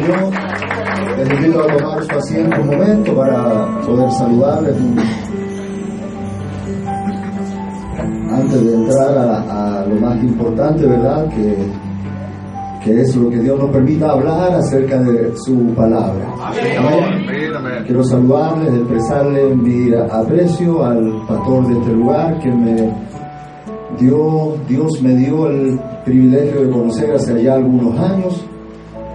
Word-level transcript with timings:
Señor. 0.00 0.32
Les 1.18 1.30
invito 1.34 1.60
a 1.62 1.76
tomar 1.76 2.04
su 2.04 2.16
asiento 2.16 2.60
un 2.60 2.66
momento 2.68 3.14
para 3.14 3.80
poder 3.80 4.10
saludarles. 4.12 4.76
Antes 8.32 8.64
de 8.64 8.74
entrar 8.74 9.18
a, 9.18 9.80
a 9.80 9.86
lo 9.86 9.96
más 9.96 10.22
importante, 10.22 10.86
¿verdad? 10.86 11.28
Que, 11.28 11.56
que 12.84 13.00
es 13.02 13.14
lo 13.16 13.28
que 13.28 13.38
Dios 13.40 13.58
nos 13.58 13.70
permita 13.70 14.12
hablar 14.12 14.54
acerca 14.54 15.02
de 15.02 15.36
su 15.36 15.74
palabra. 15.74 16.32
Amén. 16.40 17.84
Quiero 17.84 18.02
saludarles, 18.04 18.72
expresarles 18.74 19.56
mi 19.56 19.92
aprecio 19.94 20.84
al 20.84 21.26
pastor 21.26 21.66
de 21.66 21.78
este 21.78 21.92
lugar 21.92 22.38
que 22.38 22.50
me 22.50 22.94
dio, 23.98 24.54
Dios 24.66 25.02
me 25.02 25.14
dio 25.16 25.48
el 25.48 25.78
privilegio 26.04 26.62
de 26.62 26.70
conocer 26.70 27.12
hace 27.14 27.42
ya 27.42 27.54
algunos 27.54 27.98
años 27.98 28.49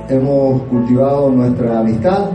hemos 0.10 0.62
cultivado 0.64 1.30
nuestra 1.30 1.80
amistad, 1.80 2.30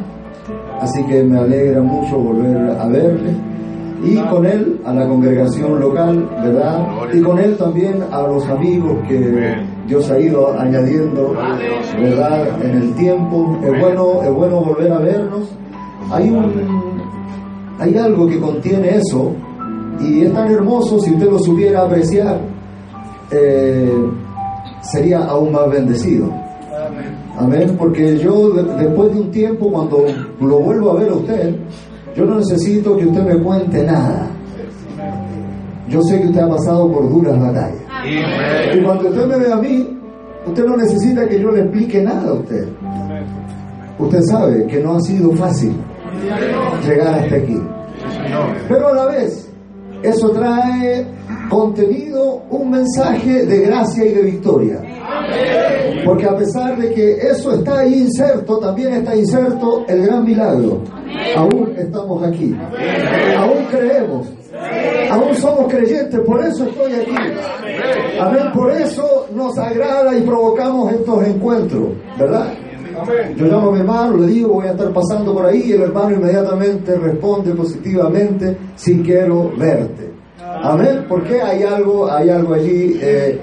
así 0.81 1.03
que 1.05 1.23
me 1.25 1.39
alegra 1.39 1.83
mucho 1.83 2.19
volver 2.19 2.71
a 2.79 2.87
verle. 2.87 3.35
Y 4.03 4.17
con 4.17 4.47
él 4.47 4.81
a 4.87 4.95
la 4.95 5.07
congregación 5.07 5.79
local, 5.79 6.27
¿verdad? 6.43 6.87
Y 7.13 7.21
con 7.21 7.39
él 7.39 7.57
también 7.59 8.03
a 8.11 8.23
los 8.23 8.49
amigos 8.49 8.97
que 9.07 9.57
Dios 9.87 10.11
ha 10.11 10.19
ido 10.19 10.59
añadiendo, 10.59 11.35
¿verdad? 12.01 12.49
En 12.65 12.71
el 12.79 12.95
tiempo. 12.95 13.59
Es 13.63 13.79
bueno, 13.79 14.23
es 14.23 14.33
bueno 14.33 14.61
volver 14.63 14.91
a 14.91 14.99
vernos. 15.01 15.51
Hay 16.11 16.31
un, 16.31 17.03
hay 17.79 17.97
algo 17.99 18.27
que 18.27 18.41
contiene 18.41 18.97
eso 18.97 19.35
y 20.01 20.23
es 20.23 20.33
tan 20.33 20.51
hermoso 20.51 20.99
si 20.99 21.13
usted 21.13 21.31
lo 21.31 21.39
supiera 21.39 21.83
apreciar, 21.83 22.41
eh, 23.31 23.93
sería 24.83 25.25
aún 25.25 25.53
más 25.53 25.71
bendecido. 25.71 26.33
Amén, 27.39 27.75
porque 27.79 28.19
yo 28.19 28.51
después 28.51 29.15
de 29.15 29.21
un 29.21 29.31
tiempo, 29.31 29.71
cuando 29.71 30.05
lo 30.41 30.59
vuelvo 30.61 30.91
a 30.91 30.95
ver 31.01 31.11
a 31.11 31.15
usted, 31.15 31.55
yo 32.15 32.25
no 32.25 32.37
necesito 32.37 32.97
que 32.97 33.07
usted 33.07 33.23
me 33.23 33.37
cuente 33.43 33.83
nada. 33.85 34.27
Yo 35.89 36.03
sé 36.03 36.21
que 36.21 36.29
usted 36.29 36.41
ha 36.41 36.49
pasado 36.49 36.91
por 36.93 37.09
duras 37.09 37.41
batallas. 37.41 37.83
Y 38.75 38.81
cuando 38.81 39.09
usted 39.09 39.27
me 39.27 39.37
ve 39.39 39.53
a 39.53 39.57
mí, 39.57 39.99
usted 40.47 40.65
no 40.65 40.77
necesita 40.77 41.29
que 41.29 41.41
yo 41.41 41.51
le 41.51 41.63
explique 41.63 42.03
nada 42.03 42.31
a 42.31 42.35
usted. 42.35 42.69
Usted 43.99 44.21
sabe 44.23 44.67
que 44.67 44.81
no 44.81 44.97
ha 44.97 45.01
sido 45.01 45.33
fácil 45.33 45.73
llegar 46.87 47.15
hasta 47.15 47.37
aquí. 47.37 47.61
Pero 48.69 48.89
a 48.89 48.95
la 48.95 49.05
vez, 49.07 49.51
eso 50.03 50.31
trae 50.31 51.07
contenido, 51.51 52.43
un 52.49 52.71
mensaje 52.71 53.45
de 53.45 53.59
gracia 53.67 54.07
y 54.07 54.15
de 54.15 54.23
victoria. 54.23 54.81
Porque 56.05 56.25
a 56.25 56.37
pesar 56.37 56.79
de 56.79 56.95
que 56.95 57.13
eso 57.19 57.53
está 57.53 57.81
ahí 57.81 57.95
inserto, 58.05 58.59
también 58.59 58.95
está 58.95 59.15
inserto 59.15 59.85
el 59.87 60.07
gran 60.07 60.25
milagro. 60.25 60.83
Aún 61.37 61.75
estamos 61.77 62.23
aquí. 62.23 62.57
Aún 63.37 63.65
creemos. 63.71 64.29
Aún 65.11 65.35
somos 65.37 65.71
creyentes. 65.71 66.21
Por 66.21 66.43
eso 66.43 66.65
estoy 66.65 66.93
aquí. 66.95 67.15
Amén. 68.19 68.45
Por 68.55 68.71
eso 68.71 69.27
nos 69.35 69.59
agrada 69.59 70.17
y 70.17 70.23
provocamos 70.23 70.93
estos 70.93 71.27
encuentros. 71.27 71.89
¿Verdad? 72.19 72.55
Yo 73.37 73.47
llamo 73.47 73.69
a 73.69 73.73
mi 73.73 73.81
hermano, 73.81 74.17
le 74.19 74.27
digo, 74.27 74.55
voy 74.55 74.67
a 74.67 74.73
estar 74.73 74.93
pasando 74.93 75.33
por 75.33 75.47
ahí 75.47 75.63
y 75.67 75.73
el 75.73 75.83
hermano 75.83 76.17
inmediatamente 76.17 76.97
responde 76.97 77.55
positivamente, 77.55 78.59
si 78.77 79.01
quiero 79.01 79.51
verte. 79.57 80.10
Amén, 80.63 81.05
porque 81.09 81.41
hay 81.41 81.63
algo, 81.63 82.11
hay 82.11 82.29
algo 82.29 82.55
allí 82.55 82.99
eh, 83.01 83.41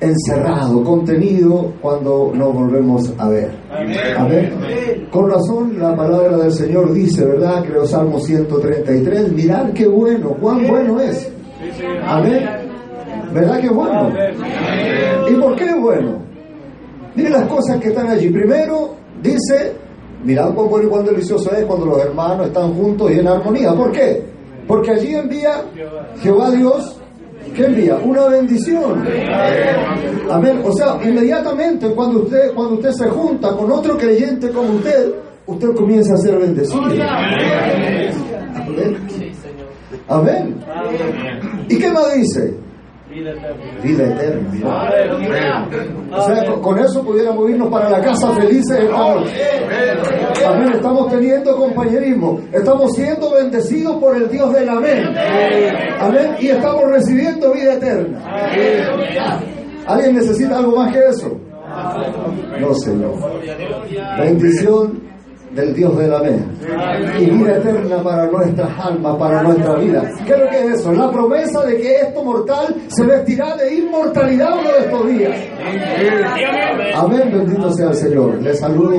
encerrado, 0.00 0.82
contenido 0.82 1.72
cuando 1.80 2.32
nos 2.34 2.52
volvemos 2.52 3.12
a 3.18 3.28
ver. 3.28 3.50
Amén. 4.16 4.52
Con 5.10 5.30
razón 5.30 5.78
la 5.78 5.94
palabra 5.94 6.36
del 6.38 6.52
Señor 6.52 6.92
dice, 6.92 7.24
¿verdad? 7.24 7.64
Creo 7.64 7.86
Salmo 7.86 8.18
133, 8.18 9.32
mirad 9.32 9.72
qué 9.72 9.86
bueno, 9.86 10.36
cuán 10.40 10.66
bueno 10.66 11.00
es. 11.00 11.32
Amén. 12.04 12.44
¿Verdad 13.32 13.60
que 13.60 13.68
bueno? 13.68 14.12
¿Y 15.30 15.34
por 15.34 15.56
qué 15.56 15.64
es 15.66 15.80
bueno? 15.80 16.18
Miren 17.14 17.32
las 17.32 17.48
cosas 17.48 17.78
que 17.80 17.88
están 17.88 18.08
allí. 18.08 18.28
Primero, 18.28 18.96
dice, 19.22 19.72
mirad 20.24 20.52
cuán 20.54 20.68
bueno 20.68 20.86
y 20.86 20.90
cuán 20.90 21.04
delicioso 21.06 21.50
es 21.52 21.64
cuando 21.64 21.86
los 21.86 21.98
hermanos 21.98 22.48
están 22.48 22.74
juntos 22.74 23.10
y 23.10 23.20
en 23.20 23.28
armonía. 23.28 23.72
¿Por 23.72 23.92
qué? 23.92 24.35
Porque 24.66 24.90
allí 24.90 25.14
envía 25.14 25.62
Jehová 26.20 26.50
Dios, 26.50 27.00
¿qué 27.54 27.66
envía? 27.66 27.96
Una 27.96 28.26
bendición. 28.26 29.06
Amén. 30.30 30.60
O 30.64 30.72
sea, 30.72 30.98
inmediatamente 31.04 31.88
cuando 31.90 32.20
usted, 32.20 32.52
cuando 32.54 32.74
usted 32.74 32.90
se 32.90 33.08
junta 33.08 33.56
con 33.56 33.70
otro 33.70 33.96
creyente 33.96 34.50
como 34.50 34.74
usted, 34.74 35.14
usted 35.46 35.74
comienza 35.74 36.14
a 36.14 36.18
ser 36.18 36.38
bendecido. 36.38 36.82
Amén. 36.84 38.14
Amén. 40.08 40.56
¿Y 41.68 41.78
qué 41.78 41.90
más 41.90 42.14
dice? 42.14 42.65
Vida 43.82 44.04
eterna. 44.04 45.68
O 46.12 46.20
sea, 46.22 46.44
con 46.60 46.78
eso 46.78 47.02
pudiéramos 47.02 47.48
irnos 47.50 47.68
para 47.68 47.90
la 47.90 48.00
casa 48.00 48.32
felices 48.34 48.78
esta 48.78 49.14
noche. 49.14 49.32
Amén. 50.46 50.72
Estamos 50.74 51.10
teniendo 51.10 51.56
compañerismo. 51.56 52.40
Estamos 52.52 52.94
siendo 52.94 53.32
bendecidos 53.32 53.96
por 53.96 54.16
el 54.16 54.28
Dios 54.28 54.52
del 54.52 54.68
amén. 54.68 55.04
Amén. 56.00 56.36
Y 56.40 56.48
estamos 56.48 56.90
recibiendo 56.90 57.52
vida 57.52 57.74
eterna. 57.74 58.18
¿Alguien 59.86 60.16
necesita 60.16 60.58
algo 60.58 60.76
más 60.76 60.92
que 60.92 60.98
eso? 60.98 61.38
No, 62.60 62.74
Señor. 62.74 63.14
Bendición 64.18 65.05
del 65.56 65.74
Dios 65.74 65.96
del 65.98 66.12
amén. 66.12 66.44
Y 67.18 67.30
vida 67.30 67.56
eterna 67.56 68.02
para 68.02 68.30
nuestras 68.30 68.78
almas, 68.78 69.16
para 69.16 69.42
nuestra 69.42 69.74
vida. 69.76 70.02
¿Qué 70.26 70.32
es 70.32 70.38
lo 70.38 70.48
que 70.50 70.58
es 70.58 70.80
eso? 70.80 70.92
La 70.92 71.10
promesa 71.10 71.64
de 71.64 71.76
que 71.78 71.96
esto 71.96 72.22
mortal 72.22 72.74
se 72.88 73.04
vestirá 73.04 73.56
de 73.56 73.74
inmortalidad 73.74 74.50
uno 74.60 74.70
de 74.70 74.78
estos 74.78 75.08
días. 75.08 75.34
Amén, 76.94 77.30
bendito 77.32 77.72
sea 77.72 77.88
el 77.88 77.94
Señor. 77.94 78.42
Les 78.42 78.58
saludo, 78.60 78.92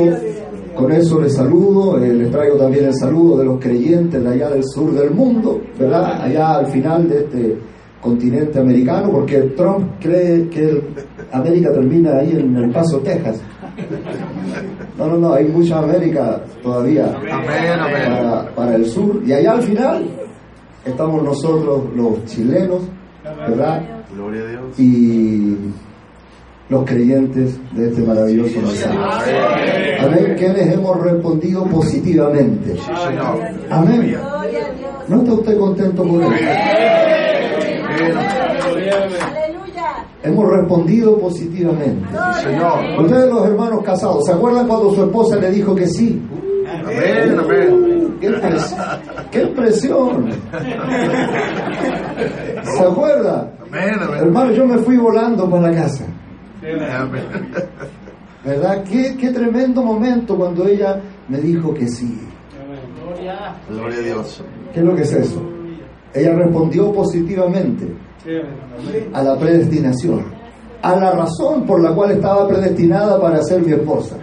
con 0.76 0.92
eso 0.92 1.22
les 1.22 1.36
saludo, 1.36 2.04
eh, 2.04 2.14
les 2.14 2.32
traigo 2.32 2.58
también 2.58 2.86
el 2.86 2.94
saludo 2.96 3.38
de 3.38 3.46
los 3.46 3.60
creyentes 3.60 4.24
de 4.24 4.30
allá 4.30 4.50
del 4.50 4.64
sur 4.64 4.92
del 4.94 5.12
mundo, 5.12 5.62
¿verdad? 5.80 6.22
Allá 6.22 6.56
al 6.56 6.68
final 6.68 7.08
de 7.08 7.20
este 7.20 7.58
continente 8.02 8.60
americano, 8.60 9.12
porque 9.12 9.42
Trump 9.56 10.00
cree 10.00 10.48
que 10.50 10.82
América 11.32 11.72
termina 11.72 12.18
ahí 12.18 12.32
en 12.32 12.56
El 12.56 12.72
Paso, 12.72 13.00
Texas. 13.00 13.42
No, 14.98 15.08
no, 15.08 15.18
no, 15.18 15.34
hay 15.34 15.46
mucha 15.46 15.80
América 15.80 16.42
todavía 16.64 17.16
Para, 17.22 18.50
para 18.56 18.76
el 18.76 18.86
sur. 18.86 19.22
Y 19.26 19.34
allá 19.34 19.52
al 19.52 19.62
final 19.62 20.06
estamos 20.86 21.24
nosotros, 21.24 21.84
los 21.96 22.26
chilenos, 22.26 22.82
¿verdad? 23.24 23.84
Gloria 24.14 24.42
a 24.42 24.48
Dios. 24.48 24.80
Y 24.80 25.58
los 26.70 26.84
creyentes 26.84 27.60
de 27.74 27.88
este 27.90 28.02
maravilloso 28.02 28.60
mensaje. 28.62 29.98
Amén. 30.00 30.36
Quienes 30.38 30.74
hemos 30.74 31.02
respondido 31.02 31.66
positivamente. 31.66 32.76
Amén. 33.70 34.18
¿No 35.08 35.18
está 35.22 35.34
usted 35.34 35.58
contento 35.58 36.04
con 36.04 36.22
él? 36.24 36.34
Hemos 40.28 40.52
respondido 40.52 41.18
positivamente. 41.18 42.06
Señor. 42.44 43.02
Ustedes 43.02 43.30
los 43.30 43.46
hermanos 43.48 43.84
casados, 43.84 44.26
¿se 44.26 44.34
acuerdan 44.34 44.68
cuando 44.68 44.94
su 44.94 45.04
esposa 45.04 45.38
le 45.38 45.52
dijo 45.52 45.74
que 45.74 45.88
sí? 45.88 46.22
Amén, 46.68 47.40
amén. 47.40 48.18
Qué, 48.20 48.34
qué 49.32 49.42
impresión. 49.44 50.30
¿Se 52.64 52.84
acuerda? 52.84 53.54
Hermano, 54.20 54.52
yo 54.52 54.66
me 54.66 54.78
fui 54.80 54.98
volando 54.98 55.50
para 55.50 55.72
la 55.72 55.82
casa. 55.82 56.06
¿Verdad? 58.44 58.84
Qué, 58.84 59.16
qué 59.18 59.30
tremendo 59.32 59.84
momento 59.84 60.38
cuando 60.38 60.68
ella 60.68 61.00
me 61.28 61.38
dijo 61.40 61.74
que 61.74 61.88
sí. 61.88 62.20
Gloria 63.70 63.98
a 63.98 64.02
Dios. 64.02 64.44
¿Qué 64.74 64.80
es 64.80 64.86
lo 64.86 64.96
que 64.96 65.02
es 65.02 65.14
eso? 65.14 65.42
Ella 66.14 66.34
respondió 66.34 66.92
positivamente 66.92 67.94
a 69.14 69.24
la 69.24 69.38
predestinación, 69.38 70.26
a 70.82 70.96
la 70.96 71.12
razón 71.12 71.66
por 71.66 71.82
la 71.82 71.94
cual 71.94 72.12
estaba 72.12 72.48
predestinada 72.48 73.20
para 73.22 73.42
ser 73.42 73.62
mi 73.62 73.74
esposa. 73.74 74.18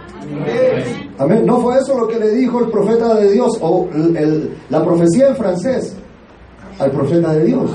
Amén. 1.17 1.45
¿No 1.45 1.59
fue 1.59 1.77
eso 1.77 1.97
lo 1.97 2.07
que 2.07 2.19
le 2.19 2.29
dijo 2.31 2.59
el 2.59 2.69
profeta 2.69 3.15
de 3.15 3.31
Dios 3.31 3.57
o 3.61 3.87
la 4.69 4.83
profecía 4.83 5.29
en 5.29 5.35
francés 5.35 5.95
al 6.79 6.91
profeta 6.91 7.33
de 7.33 7.45
Dios? 7.45 7.71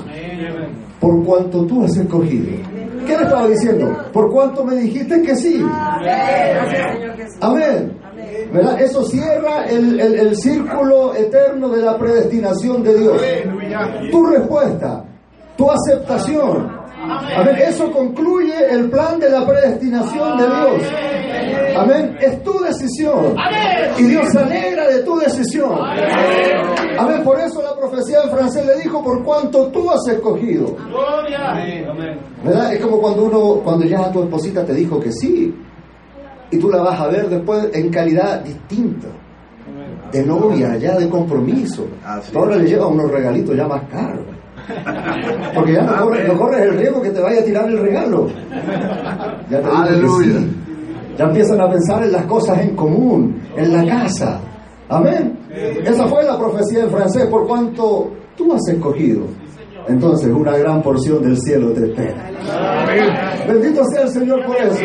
Por 1.01 1.25
cuanto 1.25 1.65
tú 1.65 1.85
has 1.85 1.97
escogido. 1.97 2.59
¿Qué 3.07 3.17
le 3.17 3.23
estaba 3.23 3.49
diciendo? 3.49 3.97
Por 4.13 4.31
cuanto 4.31 4.65
me 4.65 4.77
dijiste 4.77 5.23
que 5.23 5.35
sí. 5.35 5.65
Amén. 7.41 7.99
¿verdad? 8.53 8.81
Eso 8.81 9.03
cierra 9.05 9.65
el, 9.67 10.01
el, 10.01 10.37
círculo 10.37 11.15
eterno 11.15 11.69
de 11.69 11.83
la 11.83 11.97
predestinación 11.97 12.83
de 12.83 12.99
Dios. 12.99 13.23
Tu 14.11 14.27
respuesta, 14.27 15.05
tu 15.61 15.71
aceptación. 15.71 16.81
Amén. 17.37 17.57
Eso 17.69 17.91
concluye 17.93 18.55
el 18.71 18.89
plan 18.89 19.21
de 19.21 19.29
la 19.29 19.47
predestinación 19.47 20.39
de 20.39 20.47
Dios. 20.47 21.77
Amén. 21.77 22.17
Es 22.19 22.43
tu 22.43 22.59
decisión. 22.61 23.37
Y 23.99 24.05
Dios 24.05 24.27
se 24.33 24.39
alegra 24.39 24.89
de 24.89 25.03
tu 25.03 25.19
decisión. 25.19 25.73
Amén. 26.99 27.23
Por 27.23 27.39
eso 27.41 27.63
la 27.63 27.77
profecía 27.77 28.23
en 28.25 28.31
francés 28.31 28.65
le 28.65 28.77
dijo, 28.83 29.05
por 29.05 29.23
cuanto 29.23 29.67
tú 29.67 29.91
has 29.91 30.09
escogido. 30.09 30.77
¿Verdad? 32.43 32.73
Es 32.73 32.81
como 32.81 32.99
cuando 32.99 33.25
uno, 33.25 33.61
cuando 33.63 33.85
ya 33.85 34.11
tu 34.11 34.23
esposita 34.23 34.65
te 34.65 34.75
dijo 34.75 34.99
que 34.99 35.13
sí 35.13 35.55
y 36.51 36.59
tú 36.59 36.71
la 36.71 36.83
vas 36.83 36.99
a 37.01 37.09
ver 37.09 37.29
después 37.29 37.69
en 37.75 37.91
calidad 37.91 38.41
distinta, 38.41 39.09
de 40.11 40.25
novia, 40.25 40.77
ya 40.79 40.97
de 40.97 41.09
compromiso. 41.09 41.87
Ahora 42.35 42.57
le 42.57 42.67
lleva 42.67 42.87
unos 42.87 43.11
regalitos 43.11 43.55
ya 43.55 43.69
más 43.69 43.83
caros. 43.91 44.40
Porque 45.55 45.73
ya 45.75 45.83
no 45.83 46.39
corres, 46.39 46.63
el 46.63 46.79
riesgo 46.79 47.03
que 47.03 47.11
te 47.11 47.21
vaya 47.21 47.41
a 47.41 47.45
tirar 47.45 47.69
el 47.69 47.79
regalo. 47.79 48.29
Ya 49.51 49.59
Aleluya. 49.59 50.41
Ya 51.19 51.25
empiezan 51.25 51.61
a 51.61 51.71
pensar 51.71 52.03
en 52.05 52.13
las 52.13 52.25
cosas 52.27 52.61
en 52.61 52.75
común, 52.75 53.41
en 53.57 53.73
la 53.73 53.85
casa. 53.85 54.41
Amén. 54.89 55.39
Esa 55.85 56.07
fue 56.07 56.25
la 56.25 56.39
profecía 56.39 56.85
en 56.85 56.91
francés, 56.91 57.27
por 57.27 57.47
cuanto 57.47 58.11
tú 58.37 58.53
has 58.53 58.69
escogido 58.69 59.27
entonces 59.89 60.31
una 60.33 60.57
gran 60.57 60.83
porción 60.83 61.23
del 61.23 61.37
cielo 61.41 61.73
te 61.73 61.87
espera. 61.87 62.31
Bendito 63.47 63.83
sea 63.93 64.03
el 64.03 64.11
Señor 64.11 64.45
por 64.47 64.57
eso. 64.57 64.79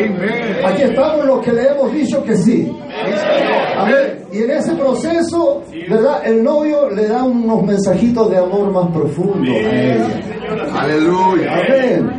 Aquí 0.66 0.82
estamos 0.82 1.24
los 1.26 1.44
que 1.44 1.52
le 1.52 1.68
hemos 1.68 1.92
dicho 1.92 2.22
que 2.24 2.36
sí. 2.36 2.76
Amén. 3.76 4.15
Y 4.36 4.42
en 4.42 4.50
ese 4.50 4.74
proceso, 4.74 5.62
¿verdad? 5.88 6.20
El 6.26 6.44
novio 6.44 6.90
le 6.90 7.06
da 7.06 7.24
unos 7.24 7.62
mensajitos 7.62 8.30
de 8.30 8.36
amor 8.36 8.70
más 8.70 8.90
profundo 8.94 9.50
a 9.50 9.56
ella. 9.56 10.20
Aleluya. 10.74 11.54
Amén. 11.54 12.10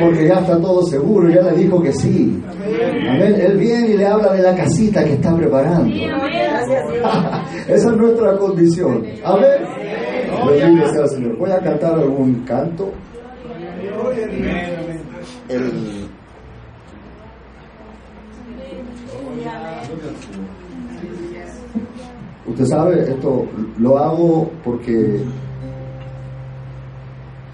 Porque 0.00 0.26
ya 0.26 0.40
está 0.40 0.60
todo 0.60 0.82
seguro, 0.82 1.30
ya 1.30 1.42
le 1.42 1.52
dijo 1.58 1.80
que 1.80 1.92
sí. 1.92 2.42
Amén. 3.08 3.36
Él 3.40 3.56
viene 3.56 3.90
y 3.90 3.98
le 3.98 4.06
habla 4.06 4.32
de 4.32 4.42
la 4.42 4.56
casita 4.56 5.04
que 5.04 5.12
está 5.12 5.36
preparando. 5.36 5.94
Esa 7.68 7.90
es 7.90 7.96
nuestra 7.96 8.36
condición. 8.36 9.04
Amén. 9.24 9.62
Señor. 11.08 11.38
Voy 11.38 11.52
a 11.52 11.60
cantar 11.60 12.00
algún 12.00 12.42
canto. 12.44 12.90
Usted 22.46 22.64
sabe, 22.64 23.10
esto 23.10 23.46
lo 23.78 23.98
hago 23.98 24.50
porque 24.64 25.22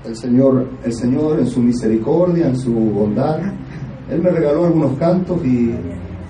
el 0.05 0.17
Señor, 0.17 0.67
el 0.82 0.93
Señor 0.93 1.38
en 1.40 1.46
su 1.46 1.61
misericordia, 1.61 2.49
en 2.49 2.56
su 2.56 2.73
bondad, 2.73 3.38
Él 4.11 4.23
me 4.23 4.31
regaló 4.31 4.64
algunos 4.64 4.99
cantos 4.99 5.44
y 5.44 5.75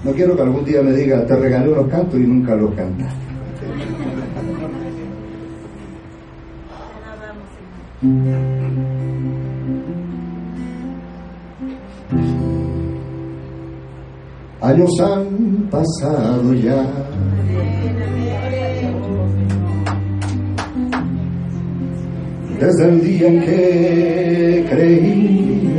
no 0.04 0.12
quiero 0.12 0.34
que 0.34 0.42
algún 0.42 0.64
día 0.64 0.82
me 0.82 0.92
diga, 0.92 1.24
te 1.24 1.36
regalé 1.36 1.72
unos 1.72 1.88
cantos 1.88 2.18
y 2.18 2.24
nunca 2.24 2.56
los 2.56 2.74
cantaste. 2.74 3.28
Años 14.60 14.90
han 15.00 15.68
pasado 15.70 16.52
ya. 16.54 16.84
Desde 22.60 22.88
el 22.88 23.00
día 23.02 23.28
en 23.28 23.40
que 23.40 24.66
creí 24.70 25.72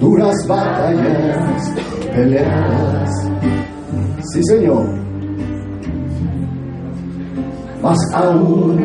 duras 0.00 0.36
batallas 0.46 1.74
peleadas. 2.14 3.10
Sí, 4.32 4.40
Señor 4.44 5.00
más 7.82 7.98
aún 8.14 8.78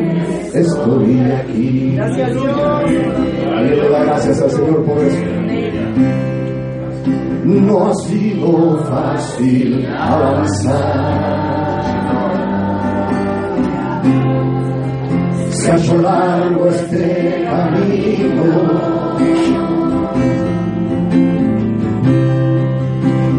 estoy 0.54 1.20
aquí. 1.20 1.92
Gracias, 1.96 2.28
Señor. 2.30 2.90
le 2.90 3.90
da 3.90 4.04
gracias 4.04 4.42
al 4.42 4.50
Señor 4.50 4.84
por 4.84 4.98
eso. 4.98 5.18
No 7.44 7.88
ha 7.88 7.94
sido 7.94 8.78
fácil 8.84 9.86
avanzar. 9.86 11.65
Se 15.66 15.98
largo 15.98 16.66
este 16.68 17.44
camino. 17.44 18.44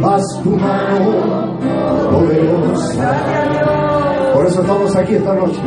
Vas 0.02 0.42
tu 0.44 0.50
mano 0.58 1.58
poderosa 2.12 3.38
por 4.38 4.46
eso 4.46 4.62
estamos 4.62 4.96
aquí 4.96 5.16
esta 5.16 5.34
noche. 5.34 5.60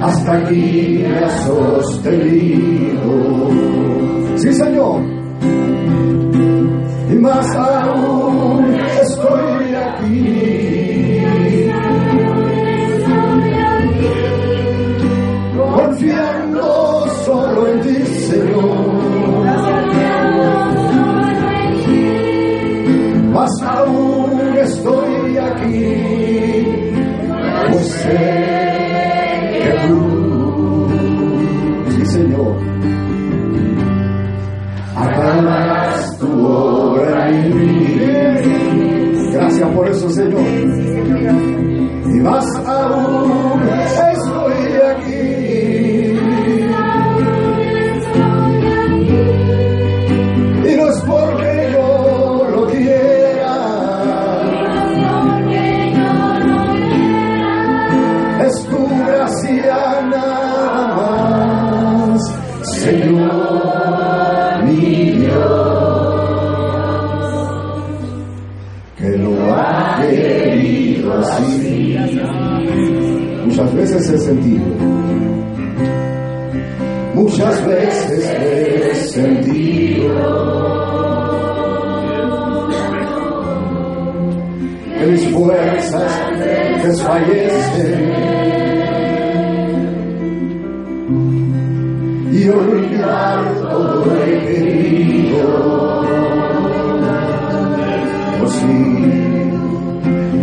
Hasta 0.00 0.36
aquí 0.36 1.04
me 1.08 1.28
sostenido. 1.44 3.10
Sí, 4.36 4.52
Señor. 4.52 5.02
Y 7.10 7.14
más 7.16 7.56
aún 7.56 8.76
estoy 9.02 9.74
aquí. 9.74 10.69
Más 23.40 23.62
aún 23.62 24.38
estoy 24.58 25.38
aquí 25.38 26.60
sé 27.80 28.20
que 29.62 29.88
tú, 29.88 30.88
sí 31.88 32.04
Señor, 32.04 32.54
acabarás 34.94 36.18
tu 36.18 36.46
obra 36.46 37.30
en 37.30 37.58
mí. 37.58 39.32
Gracias 39.32 39.70
por 39.70 39.88
eso, 39.88 40.10
Señor. 40.10 40.42
Y 42.12 42.20
más 42.20 42.44
aún 42.66 43.59
muchas 77.40 77.66
veces 77.66 78.36
he 78.38 78.94
sentido 79.08 80.68
que 84.98 85.06
mis 85.06 85.26
fuerzas 85.28 86.12
desfallecen 86.82 88.12
y 92.30 92.48
olvidar 92.48 93.44
todo 93.62 94.04
lo 94.04 94.12
querido. 94.46 95.42
Oh 98.42 98.48
sí, 98.48 98.66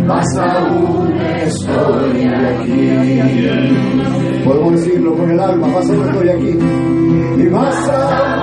más 0.04 0.36
aún 0.36 1.12
estoy 1.44 2.24
aquí. 2.24 4.17
Podemos 4.48 4.72
decirlo 4.72 5.14
con 5.14 5.30
el 5.30 5.38
alma, 5.38 5.66
más 5.66 5.90
aún 5.90 6.08
estoy 6.08 6.28
aquí. 6.30 6.58
Y 7.38 7.50
más 7.50 7.88
aún 7.90 8.37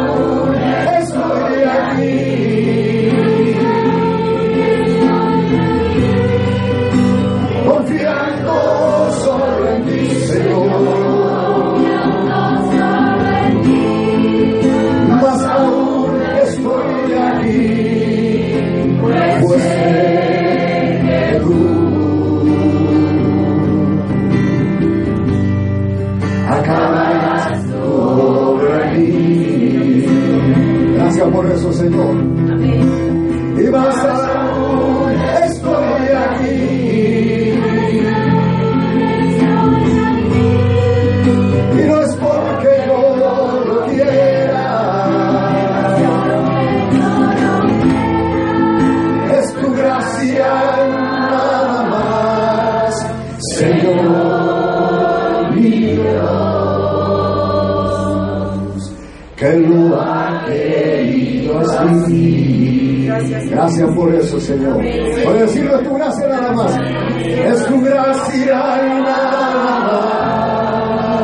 Gracias 63.66 63.90
por 63.96 64.14
eso, 64.14 64.40
Señor. 64.40 64.76
Por 65.24 65.40
decirlo, 65.40 65.76
es 65.80 65.84
tu 65.88 65.96
gracia 65.96 66.28
nada 66.28 66.52
más. 66.52 66.78
Es 67.18 67.66
tu 67.66 67.82
gracia 67.82 68.56
nada 69.04 69.64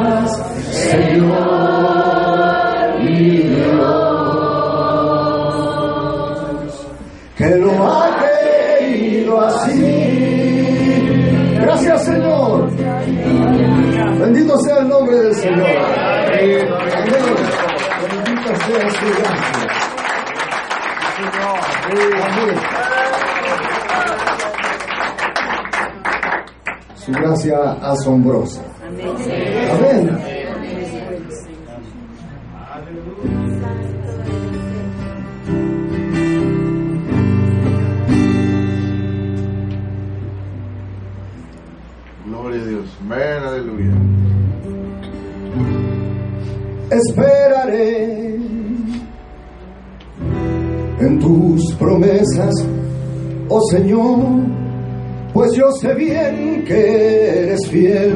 más, 0.01 0.41
Señor 0.71 1.61
Dios, 3.05 3.61
que 7.37 7.57
lo 7.57 7.71
ha 7.87 8.09
querido 8.81 9.41
así. 9.41 9.85
Gracias, 11.61 12.05
Señor. 12.05 12.71
Bendito 14.19 14.57
sea 14.61 14.79
el 14.79 14.87
nombre 14.89 15.15
del 15.15 15.35
Señor. 15.35 15.67
Amén. 15.67 16.67
Bendito 18.25 18.55
sea 18.65 18.89
su 18.89 19.05
gracia. 19.21 19.70
Su 26.95 27.11
gracia 27.11 27.71
asombrosa. 27.81 28.61
Señor, 53.71 54.17
pues 55.31 55.53
yo 55.53 55.71
sé 55.79 55.93
bien 55.93 56.65
que 56.67 57.43
eres 57.43 57.69
fiel. 57.69 58.11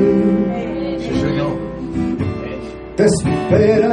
Sí, 1.00 1.22
Señor. 1.22 1.56
Te 2.98 3.06
esperaré. 3.06 3.85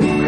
Sí 0.00 0.25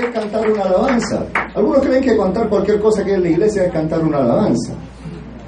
que 0.00 0.06
es 0.06 0.12
cantar 0.12 0.50
una 0.50 0.62
alabanza? 0.62 1.26
Algunos 1.54 1.80
creen 1.80 2.02
que 2.02 2.16
cantar 2.16 2.48
cualquier 2.48 2.80
cosa 2.80 3.04
que 3.04 3.14
es 3.14 3.20
la 3.20 3.28
iglesia 3.28 3.64
es 3.64 3.72
cantar 3.72 4.02
una 4.02 4.18
alabanza. 4.18 4.72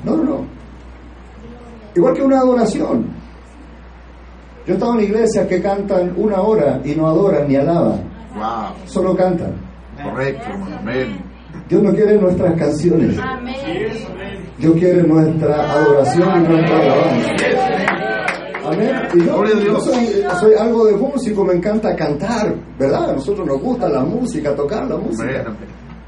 No, 0.04 0.16
no, 0.16 0.24
no. 0.24 0.44
Igual 1.94 2.14
que 2.14 2.22
una 2.22 2.38
adoración. 2.40 3.06
Yo 4.66 4.72
he 4.72 4.76
estado 4.76 4.94
en 4.94 5.04
iglesias 5.04 5.46
que 5.46 5.62
cantan 5.62 6.12
una 6.16 6.40
hora 6.40 6.80
y 6.84 6.94
no 6.94 7.06
adoran 7.06 7.48
ni 7.48 7.56
alaban. 7.56 8.00
Wow. 8.34 8.86
Solo 8.86 9.16
cantan. 9.16 9.54
Correcto. 10.02 10.46
Amén. 10.78 11.24
Dios 11.68 11.82
no 11.82 11.92
quiere 11.92 12.18
nuestras 12.18 12.54
canciones. 12.56 13.16
Dios 14.58 14.74
quiere 14.78 15.02
nuestra 15.02 15.72
adoración 15.72 16.44
y 16.44 16.48
nuestra 16.48 16.80
alabanza. 16.80 17.55
Amén. 18.66 18.94
Y 19.14 19.18
yo, 19.24 19.34
Gloria 19.38 19.54
a 19.54 19.58
yo 19.58 19.64
Dios. 19.64 19.84
soy, 19.84 20.24
soy 20.40 20.54
algo 20.54 20.86
de 20.86 20.92
músico, 20.96 21.44
me 21.44 21.54
encanta 21.54 21.94
cantar, 21.94 22.54
¿verdad? 22.78 23.10
A 23.10 23.12
nosotros 23.14 23.46
nos 23.46 23.60
gusta 23.60 23.88
la 23.88 24.00
música, 24.00 24.54
tocar 24.54 24.86
la 24.88 24.96
música. 24.96 25.44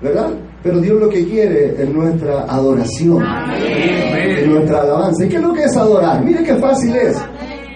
¿verdad? 0.00 0.30
Pero 0.62 0.78
Dios 0.80 1.00
lo 1.00 1.08
que 1.08 1.24
quiere 1.26 1.74
es 1.82 1.88
nuestra 1.92 2.42
adoración, 2.42 3.24
es 3.60 4.46
nuestra 4.46 4.82
alabanza. 4.82 5.24
¿Y 5.24 5.28
qué 5.28 5.36
es 5.36 5.42
lo 5.42 5.52
que 5.52 5.64
es 5.64 5.76
adorar? 5.76 6.24
Mire 6.24 6.42
qué 6.44 6.54
fácil 6.56 6.94
es. 6.94 7.16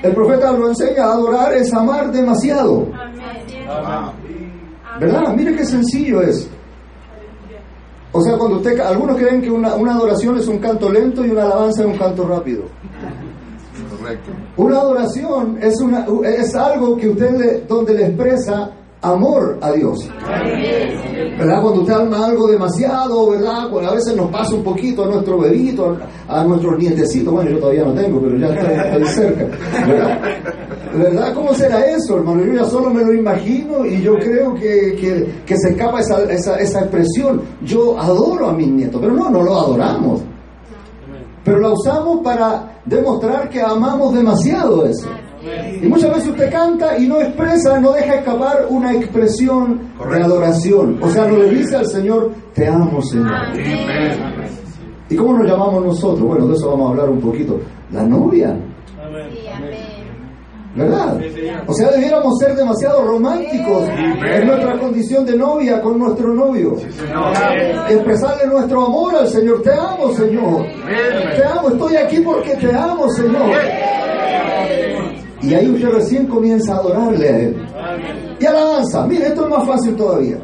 El 0.02 0.14
profeta 0.14 0.52
lo 0.52 0.68
enseña, 0.68 1.04
adorar 1.04 1.52
es 1.54 1.72
amar 1.72 2.10
demasiado. 2.12 2.86
¿verdad? 5.00 5.34
Mire 5.34 5.54
qué 5.56 5.64
sencillo 5.64 6.22
es. 6.22 6.48
O 8.12 8.20
sea, 8.20 8.36
cuando 8.36 8.58
usted, 8.58 8.78
algunos 8.78 9.16
creen 9.16 9.40
que 9.40 9.50
una, 9.50 9.74
una 9.74 9.94
adoración 9.94 10.36
es 10.36 10.46
un 10.46 10.58
canto 10.58 10.90
lento 10.92 11.24
y 11.24 11.30
una 11.30 11.44
alabanza 11.44 11.80
es 11.82 11.86
un 11.88 11.96
canto 11.96 12.26
rápido. 12.28 12.64
Una 14.56 14.78
adoración 14.78 15.58
es, 15.60 15.80
una, 15.80 16.06
es 16.36 16.54
algo 16.54 16.96
que 16.96 17.08
usted 17.10 17.30
le- 17.38 17.60
donde 17.68 17.94
le 17.94 18.06
expresa 18.06 18.70
amor 19.00 19.58
a 19.60 19.72
Dios. 19.72 20.08
¿Verdad? 21.38 21.60
Cuando 21.62 21.80
usted 21.80 21.92
alma 21.94 22.26
algo 22.26 22.46
demasiado, 22.46 23.30
¿verdad? 23.30 23.68
Cuando 23.70 23.90
a 23.90 23.94
veces 23.94 24.14
nos 24.16 24.30
pasa 24.30 24.54
un 24.54 24.62
poquito 24.62 25.04
a 25.04 25.08
nuestro 25.08 25.38
bebito, 25.38 25.96
a, 26.28 26.44
nuestros 26.44 26.78
nietecitos. 26.78 27.32
Bueno, 27.32 27.50
yo 27.50 27.58
todavía 27.58 27.84
no 27.84 27.94
tengo, 27.94 28.20
pero 28.20 28.36
ya 28.36 28.46
estoy 28.48 29.06
cerca. 29.06 29.46
¿Verdad? 30.94 31.32
¿Cómo 31.34 31.54
será 31.54 31.80
eso, 31.86 32.18
hermano? 32.18 32.44
Yo 32.44 32.52
ya 32.52 32.64
solo 32.64 32.90
me 32.90 33.02
lo 33.04 33.14
imagino 33.14 33.84
y 33.86 34.02
yo 34.02 34.14
creo 34.18 34.54
que, 34.54 34.94
que, 35.00 35.26
que 35.46 35.56
se 35.56 35.70
escapa 35.70 36.00
esa, 36.00 36.22
esa, 36.30 36.56
esa 36.56 36.80
expresión. 36.80 37.40
Yo 37.62 37.98
adoro 37.98 38.50
a 38.50 38.52
mis 38.52 38.68
nietos, 38.68 39.00
pero 39.00 39.14
no, 39.14 39.30
no 39.30 39.42
lo 39.42 39.54
adoramos. 39.58 40.20
Pero 41.44 41.58
la 41.60 41.70
usamos 41.70 42.20
para 42.22 42.71
demostrar 42.84 43.48
que 43.48 43.60
amamos 43.60 44.14
demasiado 44.14 44.86
eso. 44.86 45.08
Y 45.80 45.86
muchas 45.88 46.10
veces 46.14 46.28
usted 46.28 46.52
canta 46.52 46.96
y 46.98 47.08
no 47.08 47.20
expresa, 47.20 47.80
no 47.80 47.92
deja 47.92 48.16
escapar 48.16 48.66
una 48.68 48.92
expresión 48.92 49.80
de 49.98 50.22
adoración. 50.22 50.98
O 51.02 51.08
sea, 51.10 51.26
no 51.26 51.38
le 51.38 51.50
dice 51.50 51.76
al 51.76 51.86
Señor, 51.86 52.30
te 52.54 52.68
amo, 52.68 53.02
Señor. 53.02 53.34
Amén. 53.34 54.62
¿Y 55.08 55.16
cómo 55.16 55.38
nos 55.38 55.50
llamamos 55.50 55.84
nosotros? 55.84 56.26
Bueno, 56.26 56.46
de 56.46 56.54
eso 56.54 56.70
vamos 56.70 56.86
a 56.86 56.90
hablar 56.90 57.10
un 57.10 57.20
poquito. 57.20 57.60
La 57.90 58.02
novia, 58.04 58.56
¿verdad? 60.74 61.20
O 61.66 61.74
sea, 61.74 61.90
debiéramos 61.90 62.38
ser 62.38 62.54
demasiado 62.54 63.02
románticos 63.02 63.88
en 63.88 64.46
nuestra 64.46 64.78
condición 64.78 65.26
de 65.26 65.36
novia 65.36 65.80
con 65.80 65.98
nuestro 65.98 66.34
novio. 66.34 66.76
Expresarle 67.88 68.46
nuestro 68.46 68.86
amor 68.86 69.14
al 69.16 69.28
Señor. 69.28 69.62
Te 69.62 69.72
amo, 69.72 70.12
Señor. 70.14 70.66
Te 71.36 71.44
amo, 71.44 71.68
estoy 71.68 71.96
aquí 71.96 72.20
porque 72.20 72.56
te 72.56 72.74
amo, 72.74 73.08
Señor. 73.10 73.50
Y 75.42 75.54
ahí 75.54 75.70
usted 75.70 75.88
recién 75.88 76.26
comienza 76.26 76.74
a 76.74 76.78
adorarle 76.78 77.28
a 77.28 77.38
Él. 77.38 77.68
Y 78.38 78.46
alabanza, 78.46 79.06
mire, 79.06 79.26
esto 79.26 79.44
es 79.44 79.50
más 79.50 79.66
fácil 79.66 79.96
todavía. 79.96 80.38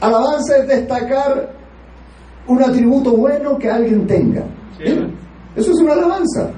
Alabanza 0.00 0.58
es 0.58 0.68
destacar 0.68 1.52
un 2.46 2.62
atributo 2.62 3.12
bueno 3.12 3.58
que 3.58 3.70
alguien 3.70 4.06
tenga. 4.06 4.44
Eso 5.56 5.72
es 5.72 5.80
una 5.80 5.94
alabanza. 5.94 6.50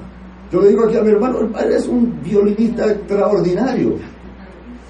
Yo 0.51 0.61
le 0.61 0.69
digo 0.69 0.85
aquí 0.85 0.97
a 0.97 1.01
mi 1.01 1.09
hermano, 1.11 1.39
el 1.41 1.47
padre 1.47 1.77
es 1.77 1.87
un 1.87 2.19
violinista 2.23 2.85
extraordinario. 2.91 3.95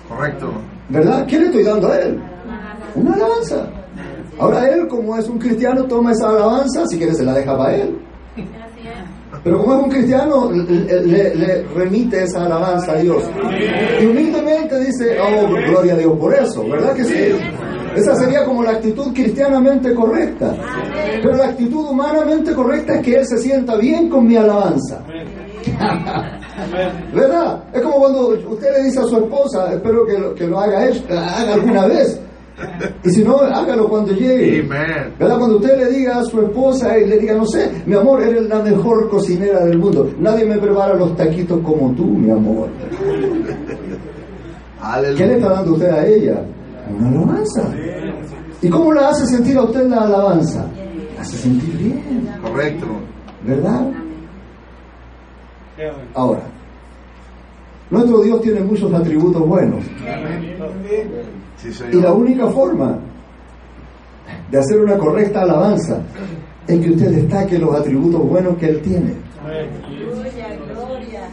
Correcto. 0.10 0.52
¿Verdad? 0.90 1.26
¿Qué 1.28 1.40
le 1.40 1.46
estoy 1.46 1.64
dando 1.64 1.88
a 1.90 1.98
él? 2.00 2.20
Una 2.96 3.14
alabanza. 3.14 3.68
Ahora 4.40 4.68
él, 4.70 4.88
como 4.88 5.16
es 5.18 5.28
un 5.30 5.38
cristiano, 5.38 5.84
toma 5.86 6.12
esa 6.14 6.30
alabanza, 6.30 6.86
si 6.88 6.98
quiere 6.98 7.14
se 7.14 7.24
la 7.24 7.34
deja 7.34 7.56
para 7.58 7.76
él. 7.76 7.98
Pero 9.44 9.60
como 9.60 9.78
es 9.78 9.84
un 9.86 9.90
cristiano, 9.90 10.52
le, 10.52 11.02
le- 11.06 11.36
le 11.36 11.64
remite 11.76 12.24
esa 12.24 12.46
alabanza 12.46 12.92
a 12.94 12.96
Dios. 12.98 13.24
Y 14.02 14.06
humildemente 14.06 14.80
dice, 14.80 15.18
oh, 15.20 15.48
gloria 15.70 15.94
a 15.94 15.98
Dios 15.98 16.18
por 16.18 16.34
eso, 16.34 16.68
¿verdad 16.68 16.94
que 16.94 17.04
sí? 17.06 17.16
Esa 17.96 18.16
sería 18.16 18.46
como 18.46 18.64
la 18.64 18.72
actitud 18.72 19.14
cristianamente 19.14 19.94
correcta. 19.94 20.56
Pero 21.24 21.36
la 21.38 21.46
actitud 21.46 21.90
humanamente 21.90 22.54
correcta 22.54 22.96
es 22.96 23.02
que 23.02 23.16
él 23.16 23.26
se 23.28 23.38
sienta 23.38 23.76
bien 23.78 24.10
con 24.10 24.28
mi 24.28 24.36
alabanza. 24.38 25.04
¿Verdad? 27.14 27.64
Es 27.74 27.82
como 27.82 27.96
cuando 28.00 28.30
usted 28.30 28.68
le 28.78 28.84
dice 28.86 29.00
a 29.00 29.04
su 29.04 29.18
esposa, 29.18 29.74
espero 29.74 30.06
que 30.06 30.18
lo, 30.18 30.34
que 30.36 30.48
lo 30.48 30.60
haga, 30.60 30.86
él, 30.86 31.04
haga 31.10 31.54
alguna 31.54 31.86
vez. 31.88 32.20
Y 33.04 33.10
si 33.10 33.24
no, 33.24 33.38
hágalo 33.38 33.90
cuando 33.90 34.14
llegue. 34.14 34.60
Amén. 34.62 35.14
¿Verdad? 35.18 35.38
Cuando 35.40 35.58
usted 35.58 35.78
le 35.78 35.98
diga 35.98 36.20
a 36.20 36.24
su 36.24 36.42
esposa 36.42 36.98
y 36.98 37.08
le 37.08 37.18
diga, 37.18 37.34
no 37.34 37.46
sé, 37.46 37.72
mi 37.86 37.96
amor, 37.96 38.22
eres 38.22 38.44
la 38.48 38.60
mejor 38.60 39.10
cocinera 39.10 39.66
del 39.66 39.80
mundo. 39.80 40.12
Nadie 40.20 40.46
me 40.46 40.58
prepara 40.58 40.94
los 40.96 41.16
taquitos 41.16 41.60
como 41.62 41.92
tú, 41.96 42.06
mi 42.06 42.30
amor. 42.32 42.70
¿Qué 45.18 45.26
le 45.26 45.36
está 45.36 45.50
dando 45.50 45.74
usted 45.74 45.90
a 45.90 46.06
ella? 46.06 46.44
Una 47.00 47.10
alabanza. 47.10 47.64
¿Y 48.62 48.70
cómo 48.70 48.94
la 48.94 49.10
hace 49.10 49.26
sentir 49.26 49.58
a 49.58 49.64
usted 49.64 49.88
la 49.88 50.02
alabanza? 50.04 50.66
La 51.16 51.22
hace 51.22 51.38
sentir 51.38 51.76
bien, 51.78 52.30
Correcto. 52.44 52.86
¿verdad? 53.46 53.88
Ahora, 56.14 56.42
nuestro 57.90 58.22
Dios 58.22 58.42
tiene 58.42 58.62
muchos 58.62 58.94
atributos 58.94 59.48
buenos. 59.48 59.84
Y 61.92 61.96
la 61.96 62.14
única 62.14 62.48
forma 62.48 63.00
de 64.50 64.58
hacer 64.58 64.80
una 64.80 64.98
correcta 64.98 65.42
alabanza 65.42 66.02
es 66.68 66.80
que 66.80 66.92
usted 66.92 67.12
destaque 67.12 67.58
los 67.58 67.76
atributos 67.76 68.28
buenos 68.28 68.58
que 68.58 68.68
Él 68.68 68.82
tiene. 68.82 69.14